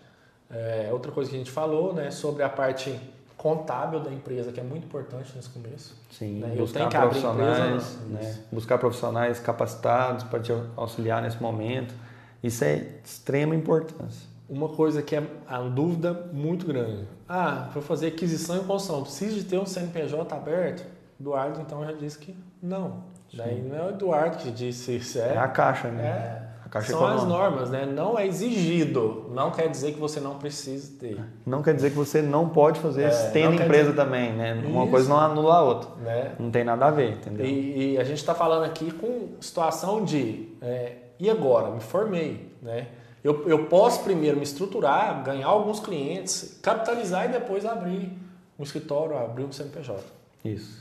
É, 0.50 0.88
outra 0.92 1.12
coisa 1.12 1.30
que 1.30 1.36
a 1.36 1.38
gente 1.38 1.50
falou 1.50 1.92
né, 1.92 2.10
sobre 2.10 2.42
a 2.42 2.48
parte 2.48 2.98
contábil 3.36 4.00
da 4.00 4.12
empresa, 4.12 4.50
que 4.50 4.58
é 4.58 4.62
muito 4.62 4.84
importante 4.84 5.32
nesse 5.36 5.50
começo. 5.50 5.94
Sim, 6.10 6.40
Né, 6.40 6.52
eu 6.54 6.60
buscar 6.60 6.78
tenho 6.78 6.90
que 6.90 6.96
abrir 6.96 7.20
profissionais, 7.20 7.68
empresa, 7.74 7.98
né? 8.08 8.30
Isso. 8.30 8.42
buscar 8.50 8.78
profissionais 8.78 9.38
capacitados 9.38 10.24
para 10.24 10.40
te 10.40 10.52
auxiliar 10.76 11.22
nesse 11.22 11.40
momento. 11.40 11.94
Isso 12.42 12.64
é 12.64 12.76
de 12.76 13.08
extrema 13.08 13.54
importância. 13.54 14.26
Uma 14.48 14.68
coisa 14.68 15.02
que 15.02 15.14
é 15.16 15.22
a 15.46 15.60
dúvida 15.60 16.28
muito 16.32 16.66
grande. 16.66 17.06
Ah, 17.28 17.68
para 17.72 17.82
fazer 17.82 18.08
aquisição 18.08 18.56
e 18.56 18.60
construção, 18.60 19.02
preciso 19.02 19.36
de 19.36 19.44
ter 19.44 19.58
um 19.58 19.66
CNPJ 19.66 20.34
aberto? 20.34 20.84
Eduardo, 21.20 21.60
então, 21.60 21.84
já 21.84 21.92
disse 21.92 22.18
que 22.18 22.36
não. 22.62 23.04
Daí 23.34 23.60
não 23.62 23.76
é 23.76 23.82
o 23.86 23.90
Eduardo 23.90 24.36
que 24.38 24.50
disse 24.50 24.96
isso, 24.96 25.18
É, 25.18 25.34
é, 25.34 25.38
a 25.38 25.48
caixa, 25.48 25.88
né? 25.88 26.02
é 26.04 26.46
a 26.64 26.68
caixa 26.68 26.90
são 26.92 27.04
as 27.06 27.16
econômica. 27.22 27.38
normas, 27.38 27.70
né? 27.70 27.86
Não 27.86 28.18
é 28.18 28.26
exigido. 28.26 29.26
Não 29.32 29.50
quer 29.50 29.68
dizer 29.68 29.92
que 29.92 30.00
você 30.00 30.18
não 30.20 30.36
precisa 30.38 30.98
ter. 30.98 31.20
Não 31.44 31.62
quer 31.62 31.74
dizer 31.74 31.90
que 31.90 31.96
você 31.96 32.20
não 32.22 32.48
pode 32.48 32.80
fazer 32.80 33.04
É, 33.04 33.08
isso 33.08 33.30
tendo 33.32 33.54
empresa 33.54 33.90
dizer- 33.90 33.96
também, 34.04 34.32
né? 34.32 34.54
Uma 34.66 34.82
Isso. 34.82 34.90
coisa 34.90 35.08
não 35.08 35.18
anula 35.20 35.54
a 35.56 35.62
outra. 35.62 35.90
Né? 36.02 36.32
Não 36.38 36.50
tem 36.50 36.64
nada 36.64 36.86
a 36.86 36.90
ver, 36.90 37.12
entendeu? 37.12 37.46
E, 37.46 37.92
e 37.94 37.98
a 37.98 38.04
gente 38.04 38.18
está 38.18 38.34
falando 38.34 38.64
aqui 38.64 38.90
com 38.90 39.28
situação 39.40 40.04
de 40.04 40.48
é, 40.60 40.92
e 41.20 41.30
agora? 41.30 41.70
Me 41.70 41.80
formei, 41.80 42.52
né? 42.62 42.88
Eu, 43.22 43.48
eu 43.48 43.66
posso 43.66 44.02
primeiro 44.04 44.36
me 44.36 44.42
estruturar, 44.44 45.22
ganhar 45.24 45.46
alguns 45.48 45.80
clientes, 45.80 46.58
capitalizar 46.62 47.26
e 47.26 47.28
depois 47.28 47.64
abrir 47.64 48.12
um 48.58 48.62
escritório, 48.62 49.16
abrir 49.18 49.44
um 49.44 49.50
CNPJ. 49.52 50.00
Isso. 50.44 50.80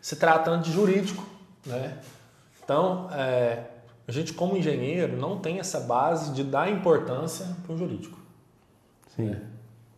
Se 0.00 0.16
tratando 0.16 0.62
de 0.62 0.72
jurídico, 0.72 1.24
né? 1.66 1.98
Então, 2.62 3.08
é, 3.12 3.64
a 4.06 4.12
gente 4.12 4.32
como 4.32 4.56
engenheiro 4.56 5.16
não 5.16 5.38
tem 5.38 5.58
essa 5.58 5.80
base 5.80 6.32
de 6.32 6.44
dar 6.44 6.70
importância 6.70 7.46
para 7.64 7.74
o 7.74 7.78
jurídico. 7.78 8.18
Sim. 9.16 9.36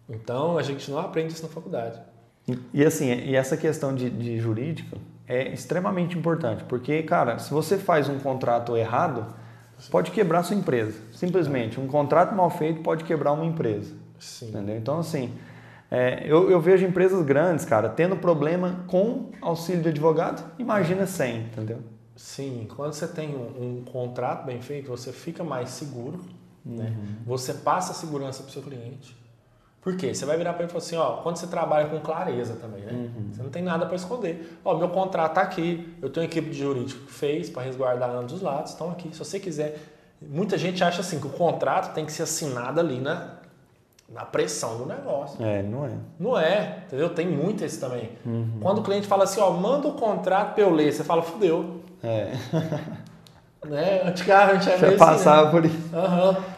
Então 0.09 0.59
a 0.59 0.63
gente 0.63 0.91
não 0.91 0.99
aprende 0.99 1.33
isso 1.33 1.43
na 1.43 1.49
faculdade. 1.49 2.01
E, 2.47 2.59
e 2.75 2.85
assim, 2.85 3.07
e 3.11 3.35
essa 3.35 3.57
questão 3.57 3.95
de, 3.95 4.11
de 4.11 4.39
jurídico 4.39 4.99
é 5.27 5.49
extremamente 5.49 6.19
importante, 6.19 6.65
porque, 6.65 7.03
cara, 7.03 7.39
se 7.39 7.51
você 7.51 7.79
faz 7.79 8.09
um 8.09 8.19
contrato 8.19 8.77
errado, 8.77 9.35
pode 9.91 10.11
quebrar 10.11 10.43
sua 10.43 10.55
empresa. 10.55 11.01
Simplesmente, 11.13 11.81
um 11.81 11.87
contrato 11.87 12.35
mal 12.35 12.51
feito 12.51 12.83
pode 12.83 13.05
quebrar 13.05 13.33
uma 13.33 13.47
empresa. 13.47 13.95
Sim. 14.19 14.49
Entendeu? 14.49 14.77
Então, 14.77 14.99
assim, 14.99 15.33
é, 15.95 16.25
eu, 16.27 16.51
eu 16.51 16.61
vejo 16.61 16.85
empresas 16.85 17.25
grandes, 17.25 17.65
cara, 17.65 17.89
tendo 17.89 18.17
problema 18.17 18.85
com 18.89 19.31
auxílio 19.41 19.81
de 19.81 19.91
advogado, 19.91 20.45
imagina 20.59 21.07
sem, 21.07 21.43
entendeu? 21.43 21.79
Sim, 22.17 22.67
quando 22.75 22.95
você 22.95 23.07
tem 23.07 23.35
um, 23.35 23.79
um 23.79 23.85
contrato 23.85 24.45
bem 24.45 24.61
feito, 24.61 24.89
você 24.89 25.13
fica 25.13 25.45
mais 25.45 25.69
seguro, 25.71 26.21
né? 26.65 26.97
Você 27.25 27.55
passa 27.55 27.95
segurança 27.95 28.43
para 28.43 28.51
o 28.51 28.53
seu 28.53 28.63
cliente. 28.63 29.17
Por 29.81 29.97
quê? 29.97 30.13
Você 30.13 30.25
vai 30.25 30.37
virar 30.37 30.55
para 30.55 30.63
ele 30.63 30.71
e 30.71 30.73
falar 30.73 30.85
assim, 30.85 30.97
ó, 30.97 31.23
quando 31.23 31.37
você 31.37 31.47
trabalha 31.47 31.89
com 31.89 32.01
clareza 32.01 32.57
também, 32.57 32.83
né? 32.83 33.11
Você 33.31 33.43
não 33.43 33.51
tem 33.51 33.63
nada 33.63 33.87
para 33.87 33.95
esconder. 33.95 34.59
Ó, 34.65 34.77
meu 34.77 34.89
contrato 34.89 35.35
tá 35.35 35.43
aqui, 35.43 35.95
eu 36.03 36.11
tenho 36.11 36.25
uma 36.27 36.31
equipe 36.31 36.51
de 36.51 36.59
jurídico 36.59 37.05
que 37.07 37.13
fez 37.13 37.51
para 37.51 37.63
resguardar 37.63 38.11
ambos 38.11 38.33
os 38.33 38.43
lados, 38.43 38.73
estão 38.73 38.91
aqui. 38.91 39.11
Se 39.13 39.19
você 39.19 39.39
quiser, 39.39 39.79
muita 40.21 40.59
gente 40.59 40.83
acha 40.83 41.03
assim 41.03 41.21
que 41.21 41.27
o 41.27 41.31
contrato 41.31 41.95
tem 41.95 42.05
que 42.05 42.13
ser 42.13 42.23
assinado 42.23 42.81
ali 42.81 42.99
na, 42.99 43.44
na 44.09 44.25
pressão 44.25 44.79
do 44.79 44.87
negócio. 44.87 45.45
É, 45.45 45.63
não 45.63 45.87
é. 45.87 45.91
Não 46.21 46.39
é, 46.39 46.79
entendeu? 46.87 47.09
Tem 47.11 47.27
muito 47.27 47.65
esse 47.65 47.81
também. 47.81 48.11
Quando 48.61 48.79
o 48.79 48.83
cliente 48.83 49.07
fala 49.07 49.25
assim, 49.25 49.41
ó, 49.41 49.51
manda 49.51 49.89
o 49.89 49.93
contrato 49.95 50.55
para 50.55 50.63
eu 50.63 50.71
ler, 50.71 50.93
você 50.93 51.03
fala, 51.05 51.23
fudeu. 51.23 51.81
É. 52.03 52.33
Né? 53.67 54.03
Antigamente 54.05 54.69
era 54.69 54.79
meio 54.89 54.99
passava 54.99 55.43
assim, 55.45 55.51
por 55.51 55.65
isso. 55.65 55.79
né? 55.91 55.99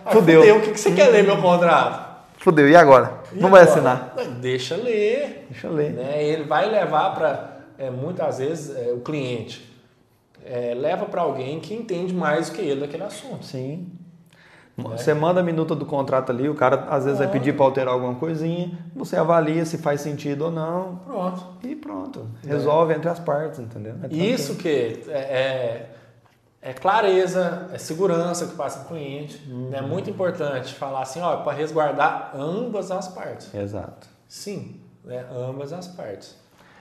Ah, 0.04 0.10
Fudeu. 0.10 0.40
fudeu. 0.40 0.56
O 0.56 0.60
que, 0.60 0.72
que 0.72 0.80
você 0.80 0.90
quer 0.92 1.06
ler 1.06 1.22
meu 1.22 1.40
contrato? 1.40 2.16
Fudeu, 2.38 2.68
e 2.68 2.74
agora? 2.74 3.20
E 3.32 3.38
não 3.38 3.48
vai 3.48 3.62
agora? 3.62 3.72
assinar. 3.76 4.14
Deixa 4.40 4.74
ler. 4.74 5.46
Deixa 5.48 5.68
ler. 5.68 5.92
Né? 5.92 6.24
Ele 6.24 6.42
vai 6.42 6.68
levar 6.68 7.14
para, 7.14 7.58
é, 7.78 7.90
muitas 7.90 8.38
vezes, 8.38 8.76
é, 8.76 8.92
o 8.92 8.98
cliente 9.02 9.72
é, 10.44 10.74
leva 10.74 11.06
para 11.06 11.22
alguém 11.22 11.60
que 11.60 11.72
entende 11.74 12.12
mais 12.12 12.50
do 12.50 12.56
que 12.56 12.62
ele 12.62 12.80
daquele 12.80 13.04
assunto. 13.04 13.44
Sim. 13.44 13.86
Você 14.76 15.14
manda 15.14 15.40
a 15.40 15.42
minuta 15.42 15.74
do 15.74 15.86
contrato 15.86 16.30
ali, 16.30 16.48
o 16.50 16.54
cara 16.54 16.86
às 16.90 17.04
vezes 17.04 17.18
vai 17.18 17.28
pedir 17.28 17.56
para 17.56 17.64
alterar 17.64 17.94
alguma 17.94 18.14
coisinha, 18.14 18.78
você 18.94 19.16
avalia 19.16 19.64
se 19.64 19.78
faz 19.78 20.02
sentido 20.02 20.46
ou 20.46 20.50
não 20.50 20.96
Pronto. 21.06 21.46
e 21.62 21.74
pronto. 21.74 22.26
Resolve 22.46 22.92
entre 22.92 23.08
as 23.08 23.18
partes, 23.18 23.58
entendeu? 23.58 23.94
É. 24.02 24.14
Isso 24.14 24.56
que 24.56 25.02
é, 25.08 25.18
é, 25.18 25.90
é 26.60 26.72
clareza, 26.74 27.70
é 27.72 27.78
segurança 27.78 28.46
que 28.46 28.54
passa 28.54 28.80
para 28.80 28.86
o 28.86 28.88
cliente. 28.98 29.42
Uhum. 29.50 29.70
É 29.72 29.80
muito 29.80 30.10
importante 30.10 30.74
falar 30.74 31.02
assim, 31.02 31.22
ó, 31.22 31.36
para 31.36 31.56
resguardar 31.56 32.32
ambas 32.34 32.90
as 32.90 33.08
partes. 33.08 33.54
Exato. 33.54 34.06
Sim, 34.28 34.78
né? 35.02 35.24
ambas 35.32 35.72
as 35.72 35.88
partes. 35.88 36.36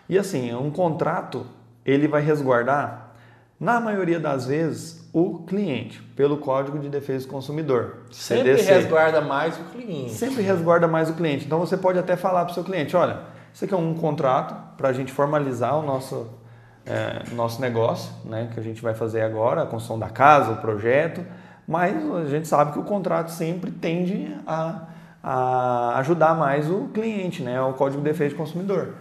E 0.10 0.18
assim, 0.18 0.54
um 0.54 0.70
contrato, 0.70 1.46
ele 1.86 2.10
vai 2.10 2.22
resguardar, 2.22 3.14
na 3.58 3.80
maioria 3.80 4.20
das 4.20 4.48
vezes, 4.48 5.05
o 5.16 5.46
cliente, 5.48 6.02
pelo 6.14 6.36
Código 6.36 6.78
de 6.78 6.90
Defesa 6.90 7.26
do 7.26 7.32
Consumidor. 7.32 8.00
Sempre 8.12 8.58
CDC. 8.58 8.74
resguarda 8.74 9.22
mais 9.22 9.58
o 9.58 9.64
cliente. 9.64 10.12
Sempre 10.12 10.44
resguarda 10.44 10.90
mais 10.90 11.10
o 11.10 11.14
cliente. 11.14 11.46
Então 11.46 11.58
você 11.58 11.78
pode 11.78 11.98
até 11.98 12.18
falar 12.18 12.44
para 12.44 12.52
o 12.52 12.54
seu 12.54 12.66
cliente, 12.66 12.98
olha, 12.98 13.20
isso 13.54 13.64
aqui 13.64 13.74
é 13.74 13.78
um 13.78 13.94
contrato 13.94 14.54
para 14.76 14.90
a 14.90 14.92
gente 14.92 15.14
formalizar 15.14 15.80
o 15.80 15.84
nosso, 15.84 16.28
é, 16.86 17.24
nosso 17.34 17.62
negócio, 17.62 18.12
né, 18.26 18.50
que 18.54 18.60
a 18.60 18.64
gente 18.64 18.82
vai 18.82 18.94
fazer 18.94 19.22
agora, 19.22 19.62
a 19.62 19.66
construção 19.66 19.98
da 19.98 20.10
casa, 20.10 20.52
o 20.52 20.58
projeto, 20.58 21.26
mas 21.66 21.96
a 22.14 22.26
gente 22.26 22.50
sabe 22.50 22.74
que 22.74 22.80
o 22.80 22.84
contrato 22.84 23.30
sempre 23.30 23.72
tende 23.72 24.36
a, 24.46 24.82
a 25.24 25.98
ajudar 26.00 26.36
mais 26.36 26.70
o 26.70 26.90
cliente, 26.94 27.42
né, 27.42 27.62
o 27.62 27.72
Código 27.72 28.04
de 28.04 28.10
Defesa 28.10 28.36
do 28.36 28.38
Consumidor. 28.38 28.96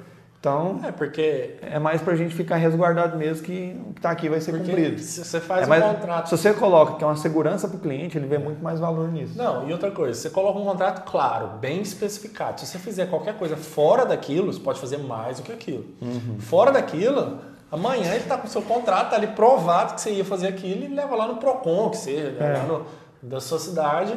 Então, 0.45 0.79
É, 0.85 0.93
porque, 0.93 1.57
é 1.63 1.79
mais 1.79 2.03
para 2.03 2.13
a 2.13 2.17
gente 2.17 2.35
ficar 2.35 2.57
resguardado 2.57 3.17
mesmo 3.17 3.43
que 3.43 3.81
o 3.89 3.93
que 3.95 3.99
está 3.99 4.11
aqui 4.11 4.29
vai 4.29 4.43
ser 4.43 4.53
porque 4.53 4.67
cumprido. 4.73 5.01
se 5.01 5.25
você 5.25 5.41
faz 5.41 5.63
É 5.63 5.65
um 5.65 5.69
mais- 5.71 5.83
contrato. 5.83 6.29
Se 6.29 6.37
você 6.37 6.53
coloca 6.53 6.97
que 6.97 7.03
é 7.03 7.07
uma 7.07 7.17
segurança 7.17 7.67
para 7.67 7.79
o 7.79 7.81
cliente, 7.81 8.19
ele 8.19 8.27
vê 8.27 8.37
muito 8.37 8.63
mais 8.63 8.79
valor 8.79 9.11
nisso. 9.11 9.39
Não, 9.39 9.67
e 9.67 9.73
outra 9.73 9.91
coisa, 9.91 10.13
você 10.21 10.29
coloca 10.29 10.59
um 10.59 10.65
contrato 10.65 11.11
claro, 11.11 11.57
bem 11.61 11.81
especificado. 11.81 12.61
Se 12.61 12.67
você 12.67 12.79
fizer 12.79 13.07
qualquer 13.07 13.39
coisa 13.39 13.57
fora 13.57 14.05
daquilo, 14.05 14.53
você 14.53 14.61
pode 14.61 14.79
fazer 14.79 14.99
mais 14.99 15.39
do 15.39 15.45
que 15.45 15.53
aquilo. 15.53 15.87
Uhum. 16.03 16.37
Fora 16.41 16.71
daquilo, 16.71 17.39
amanhã 17.73 18.11
ele 18.11 18.25
está 18.25 18.37
com 18.37 18.47
o 18.47 18.51
seu 18.51 18.61
contrato, 18.61 19.11
tá 19.11 19.17
ali 19.17 19.29
provado 19.29 19.95
que 19.95 20.01
você 20.03 20.11
ia 20.11 20.27
fazer 20.27 20.49
aquilo 20.49 20.85
e 20.85 20.89
leva 20.89 21.17
lá 21.17 21.27
no 21.27 21.37
PROCON, 21.37 21.89
que 21.89 21.97
seja, 21.97 22.37
É. 22.39 22.59
lá 22.59 22.65
no, 22.65 22.87
da 23.23 23.41
sua 23.41 23.59
cidade 23.59 24.15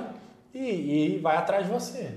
e, 0.54 1.16
e 1.16 1.20
vai 1.20 1.38
atrás 1.38 1.66
de 1.66 1.72
você. 1.72 2.10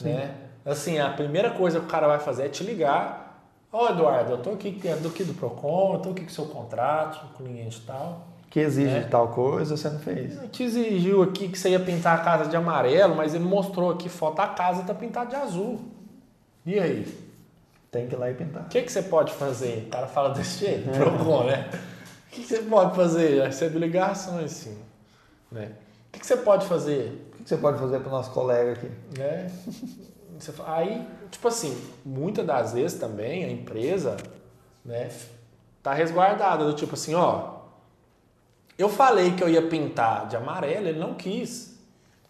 Né? 0.00 0.30
Assim, 0.64 1.00
a 1.00 1.10
primeira 1.10 1.50
coisa 1.50 1.80
que 1.80 1.86
o 1.86 1.88
cara 1.88 2.06
vai 2.06 2.20
fazer 2.20 2.44
é 2.46 2.48
te 2.48 2.62
ligar. 2.62 3.28
Ó, 3.72 3.88
Eduardo, 3.90 4.32
eu 4.32 4.38
tô 4.38 4.50
aqui 4.50 4.70
dentro 4.72 5.08
aqui 5.08 5.22
do 5.22 5.32
PROCON, 5.34 5.94
eu 5.94 6.00
tô 6.00 6.10
aqui 6.10 6.22
com 6.22 6.26
o 6.28 6.32
seu 6.32 6.46
contrato, 6.46 7.20
com 7.20 7.44
o 7.44 7.46
cliente 7.46 7.78
e 7.78 7.86
tal. 7.86 8.26
Que 8.50 8.58
exige 8.58 8.96
É. 8.96 9.02
tal 9.02 9.28
coisa, 9.28 9.76
você 9.76 9.88
não 9.88 10.00
fez. 10.00 10.36
Ele 10.36 10.48
te 10.48 10.64
exigiu 10.64 11.22
aqui 11.22 11.48
que 11.48 11.56
você 11.56 11.70
ia 11.70 11.78
pintar 11.78 12.18
a 12.18 12.22
casa 12.24 12.50
de 12.50 12.56
amarelo, 12.56 13.14
mas 13.14 13.32
ele 13.32 13.44
mostrou 13.44 13.92
aqui 13.92 14.08
foto 14.08 14.38
da 14.38 14.48
casa 14.48 14.82
tá 14.82 14.92
pintada 14.92 15.30
de 15.30 15.36
azul. 15.36 15.80
E 16.66 16.78
aí? 16.80 17.06
Tem 17.92 18.08
que 18.08 18.14
ir 18.14 18.18
lá 18.18 18.28
e 18.28 18.34
pintar. 18.34 18.64
O 18.64 18.68
que, 18.68 18.82
que 18.82 18.90
você 18.90 19.02
pode 19.02 19.32
fazer? 19.34 19.84
O 19.86 19.90
cara 19.90 20.08
fala 20.08 20.30
desse 20.30 20.64
jeito, 20.64 20.90
Procon, 20.90 21.44
né? 21.44 21.68
O 21.72 22.30
que, 22.32 22.42
que 22.42 22.48
você 22.48 22.62
pode 22.62 22.96
fazer? 22.96 23.36
Já 23.36 23.44
recebe 23.46 23.78
ligações, 23.78 24.50
sim. 24.50 24.78
Né? 25.50 25.70
O 26.08 26.12
que, 26.12 26.18
que 26.20 26.26
você 26.26 26.36
pode 26.36 26.66
fazer? 26.66 27.30
O 27.34 27.42
que 27.44 27.48
você 27.48 27.56
pode 27.56 27.78
fazer 27.78 28.00
para 28.00 28.08
o 28.08 28.12
nosso 28.12 28.30
colega 28.32 28.72
aqui? 28.72 28.90
Né? 29.16 29.50
Aí, 30.66 31.06
tipo 31.30 31.46
assim, 31.48 31.76
muitas 32.04 32.46
das 32.46 32.72
vezes 32.72 32.98
também 32.98 33.44
a 33.44 33.50
empresa 33.50 34.16
né, 34.84 35.10
tá 35.82 35.92
resguardada, 35.92 36.64
do 36.64 36.72
tipo 36.74 36.94
assim, 36.94 37.14
ó, 37.14 37.60
eu 38.78 38.88
falei 38.88 39.32
que 39.32 39.42
eu 39.42 39.48
ia 39.48 39.62
pintar 39.62 40.26
de 40.28 40.36
amarelo, 40.36 40.88
ele 40.88 40.98
não 40.98 41.14
quis. 41.14 41.78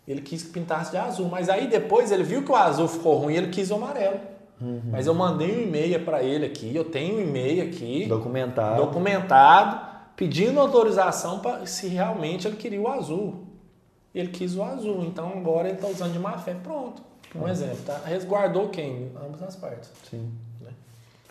Ele 0.06 0.20
quis 0.20 0.42
que 0.42 0.50
pintasse 0.50 0.90
de 0.90 0.96
azul, 0.96 1.28
mas 1.28 1.48
aí 1.48 1.68
depois 1.68 2.10
ele 2.10 2.24
viu 2.24 2.42
que 2.44 2.50
o 2.50 2.56
azul 2.56 2.88
ficou 2.88 3.16
ruim, 3.16 3.34
ele 3.34 3.48
quis 3.48 3.70
o 3.70 3.74
amarelo. 3.76 4.18
Mas 4.90 5.06
eu 5.06 5.14
mandei 5.14 5.56
um 5.56 5.62
e-mail 5.62 6.04
para 6.04 6.22
ele 6.22 6.44
aqui, 6.44 6.74
eu 6.74 6.84
tenho 6.84 7.16
um 7.16 7.20
e-mail 7.20 7.62
aqui, 7.62 8.04
Documentado. 8.06 8.76
documentado, 8.82 9.80
pedindo 10.14 10.60
autorização 10.60 11.38
para 11.38 11.64
se 11.64 11.88
realmente 11.88 12.46
ele 12.46 12.56
queria 12.56 12.80
o 12.80 12.88
azul. 12.88 13.46
Ele 14.14 14.28
quis 14.28 14.56
o 14.56 14.62
azul, 14.62 15.02
então 15.04 15.28
agora 15.30 15.68
ele 15.68 15.76
está 15.76 15.88
usando 15.88 16.12
de 16.12 16.18
má 16.18 16.36
fé. 16.36 16.54
Pronto. 16.62 17.00
Um 17.34 17.48
exemplo, 17.48 17.78
tá? 17.86 18.00
Resguardou 18.04 18.68
quem? 18.68 19.12
Ambas 19.24 19.42
as 19.42 19.56
partes. 19.56 19.90
Sim. 20.10 20.30
Né? 20.60 20.70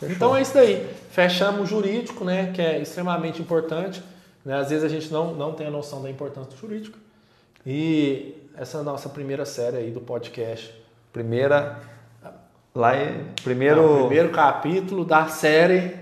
Então 0.04 0.36
é 0.36 0.42
isso 0.42 0.54
daí. 0.54 0.90
Fechamos 1.12 1.62
o 1.62 1.66
jurídico, 1.66 2.24
né? 2.24 2.52
Que 2.54 2.62
é 2.62 2.80
extremamente 2.80 3.42
importante. 3.42 4.02
Né? 4.46 4.56
Às 4.56 4.70
vezes 4.70 4.84
a 4.84 4.90
gente 4.90 5.12
não, 5.12 5.34
não 5.34 5.54
tem 5.54 5.68
a 5.68 5.72
noção 5.72 6.02
da 6.02 6.10
importância 6.10 6.52
do 6.52 6.58
jurídico. 6.58 6.98
E 7.66 8.36
essa 8.56 8.78
é 8.78 8.82
a 8.82 8.84
nossa 8.84 9.10
primeira 9.10 9.46
série 9.46 9.78
aí 9.78 9.92
do 9.92 10.00
podcast. 10.00 10.74
Primeira. 11.12 11.80
Lá 12.74 12.96
é. 12.96 13.26
Primeiro. 13.44 13.82
É 13.82 13.86
o 13.86 13.98
primeiro 14.08 14.30
capítulo 14.30 15.04
da 15.04 15.28
série 15.28 16.00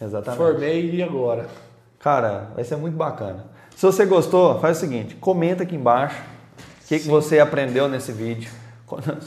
Exatamente. 0.00 0.38
Formei 0.38 0.94
e 0.94 1.02
agora. 1.02 1.46
Cara, 1.98 2.48
vai 2.54 2.64
ser 2.64 2.76
muito 2.76 2.96
bacana. 2.96 3.44
Se 3.74 3.84
você 3.84 4.06
gostou, 4.06 4.58
faz 4.60 4.76
o 4.76 4.80
seguinte: 4.80 5.16
comenta 5.16 5.64
aqui 5.64 5.74
embaixo 5.74 6.22
que, 6.88 6.98
que 7.00 7.08
você 7.08 7.38
aprendeu 7.38 7.88
nesse 7.88 8.10
vídeo. 8.12 8.50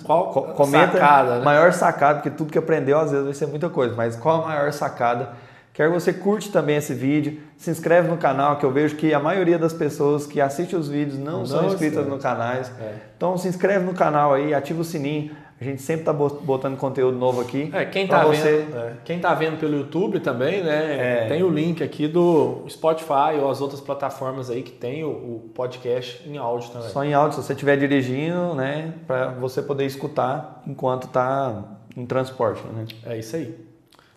Qual 0.03 0.31
Co- 0.31 0.41
comenta 0.53 0.93
sacada, 0.93 1.37
né? 1.37 1.45
maior 1.45 1.71
sacada, 1.71 2.15
porque 2.15 2.31
tudo 2.31 2.51
que 2.51 2.57
aprendeu 2.57 2.99
às 2.99 3.11
vezes 3.11 3.25
vai 3.25 3.33
ser 3.35 3.45
muita 3.47 3.69
coisa, 3.69 3.95
mas 3.95 4.15
qual 4.15 4.43
a 4.43 4.47
maior 4.47 4.71
sacada? 4.73 5.29
Quero 5.73 5.93
que 5.93 5.99
você 5.99 6.11
curte 6.11 6.51
também 6.51 6.75
esse 6.75 6.93
vídeo, 6.93 7.39
se 7.57 7.69
inscreve 7.69 8.07
no 8.09 8.17
canal, 8.17 8.57
que 8.57 8.65
eu 8.65 8.71
vejo 8.71 8.95
que 8.95 9.13
a 9.13 9.19
maioria 9.19 9.57
das 9.59 9.71
pessoas 9.71 10.25
que 10.25 10.41
assistem 10.41 10.77
os 10.77 10.89
vídeos 10.89 11.17
não, 11.17 11.39
Não 11.39 11.45
são 11.45 11.65
inscritas 11.67 11.99
inscreve. 11.99 12.09
no 12.09 12.17
canais. 12.19 12.71
É. 12.79 12.93
Então 13.15 13.37
se 13.37 13.47
inscreve 13.47 13.85
no 13.85 13.93
canal 13.93 14.33
aí, 14.33 14.53
ativa 14.53 14.81
o 14.81 14.83
sininho. 14.83 15.31
A 15.61 15.63
gente 15.63 15.79
sempre 15.79 16.01
está 16.01 16.11
botando 16.11 16.75
conteúdo 16.75 17.15
novo 17.15 17.39
aqui. 17.39 17.69
É, 17.71 17.85
quem 17.85 18.07
pra 18.07 18.21
tá, 18.21 18.25
você. 18.25 18.65
vendo, 18.65 18.77
é, 18.77 18.93
quem 19.05 19.19
tá 19.19 19.31
vendo 19.35 19.59
pelo 19.59 19.77
YouTube 19.77 20.19
também, 20.19 20.63
né? 20.63 21.25
É. 21.25 21.27
Tem 21.27 21.43
o 21.43 21.49
link 21.51 21.83
aqui 21.83 22.07
do 22.07 22.65
Spotify 22.67 23.37
ou 23.39 23.47
as 23.47 23.61
outras 23.61 23.79
plataformas 23.79 24.49
aí 24.49 24.63
que 24.63 24.71
tem 24.71 25.03
o, 25.03 25.09
o 25.09 25.51
podcast 25.53 26.27
em 26.27 26.35
áudio 26.35 26.71
também. 26.71 26.89
Só 26.89 27.03
em 27.03 27.13
áudio, 27.13 27.37
se 27.37 27.45
você 27.45 27.53
estiver 27.53 27.77
dirigindo, 27.77 28.55
né, 28.55 28.95
para 29.05 29.27
você 29.33 29.61
poder 29.61 29.85
escutar 29.85 30.63
enquanto 30.65 31.03
está 31.03 31.63
em 31.95 32.07
transporte, 32.07 32.63
né? 32.73 32.87
É 33.05 33.19
isso 33.19 33.35
aí. 33.35 33.55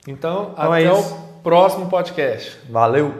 Então, 0.08 0.52
Então 0.54 0.74
é 0.74 0.86
até 0.86 0.98
isso. 0.98 1.14
o 1.14 1.42
próximo 1.42 1.90
podcast. 1.90 2.58
Valeu! 2.70 3.12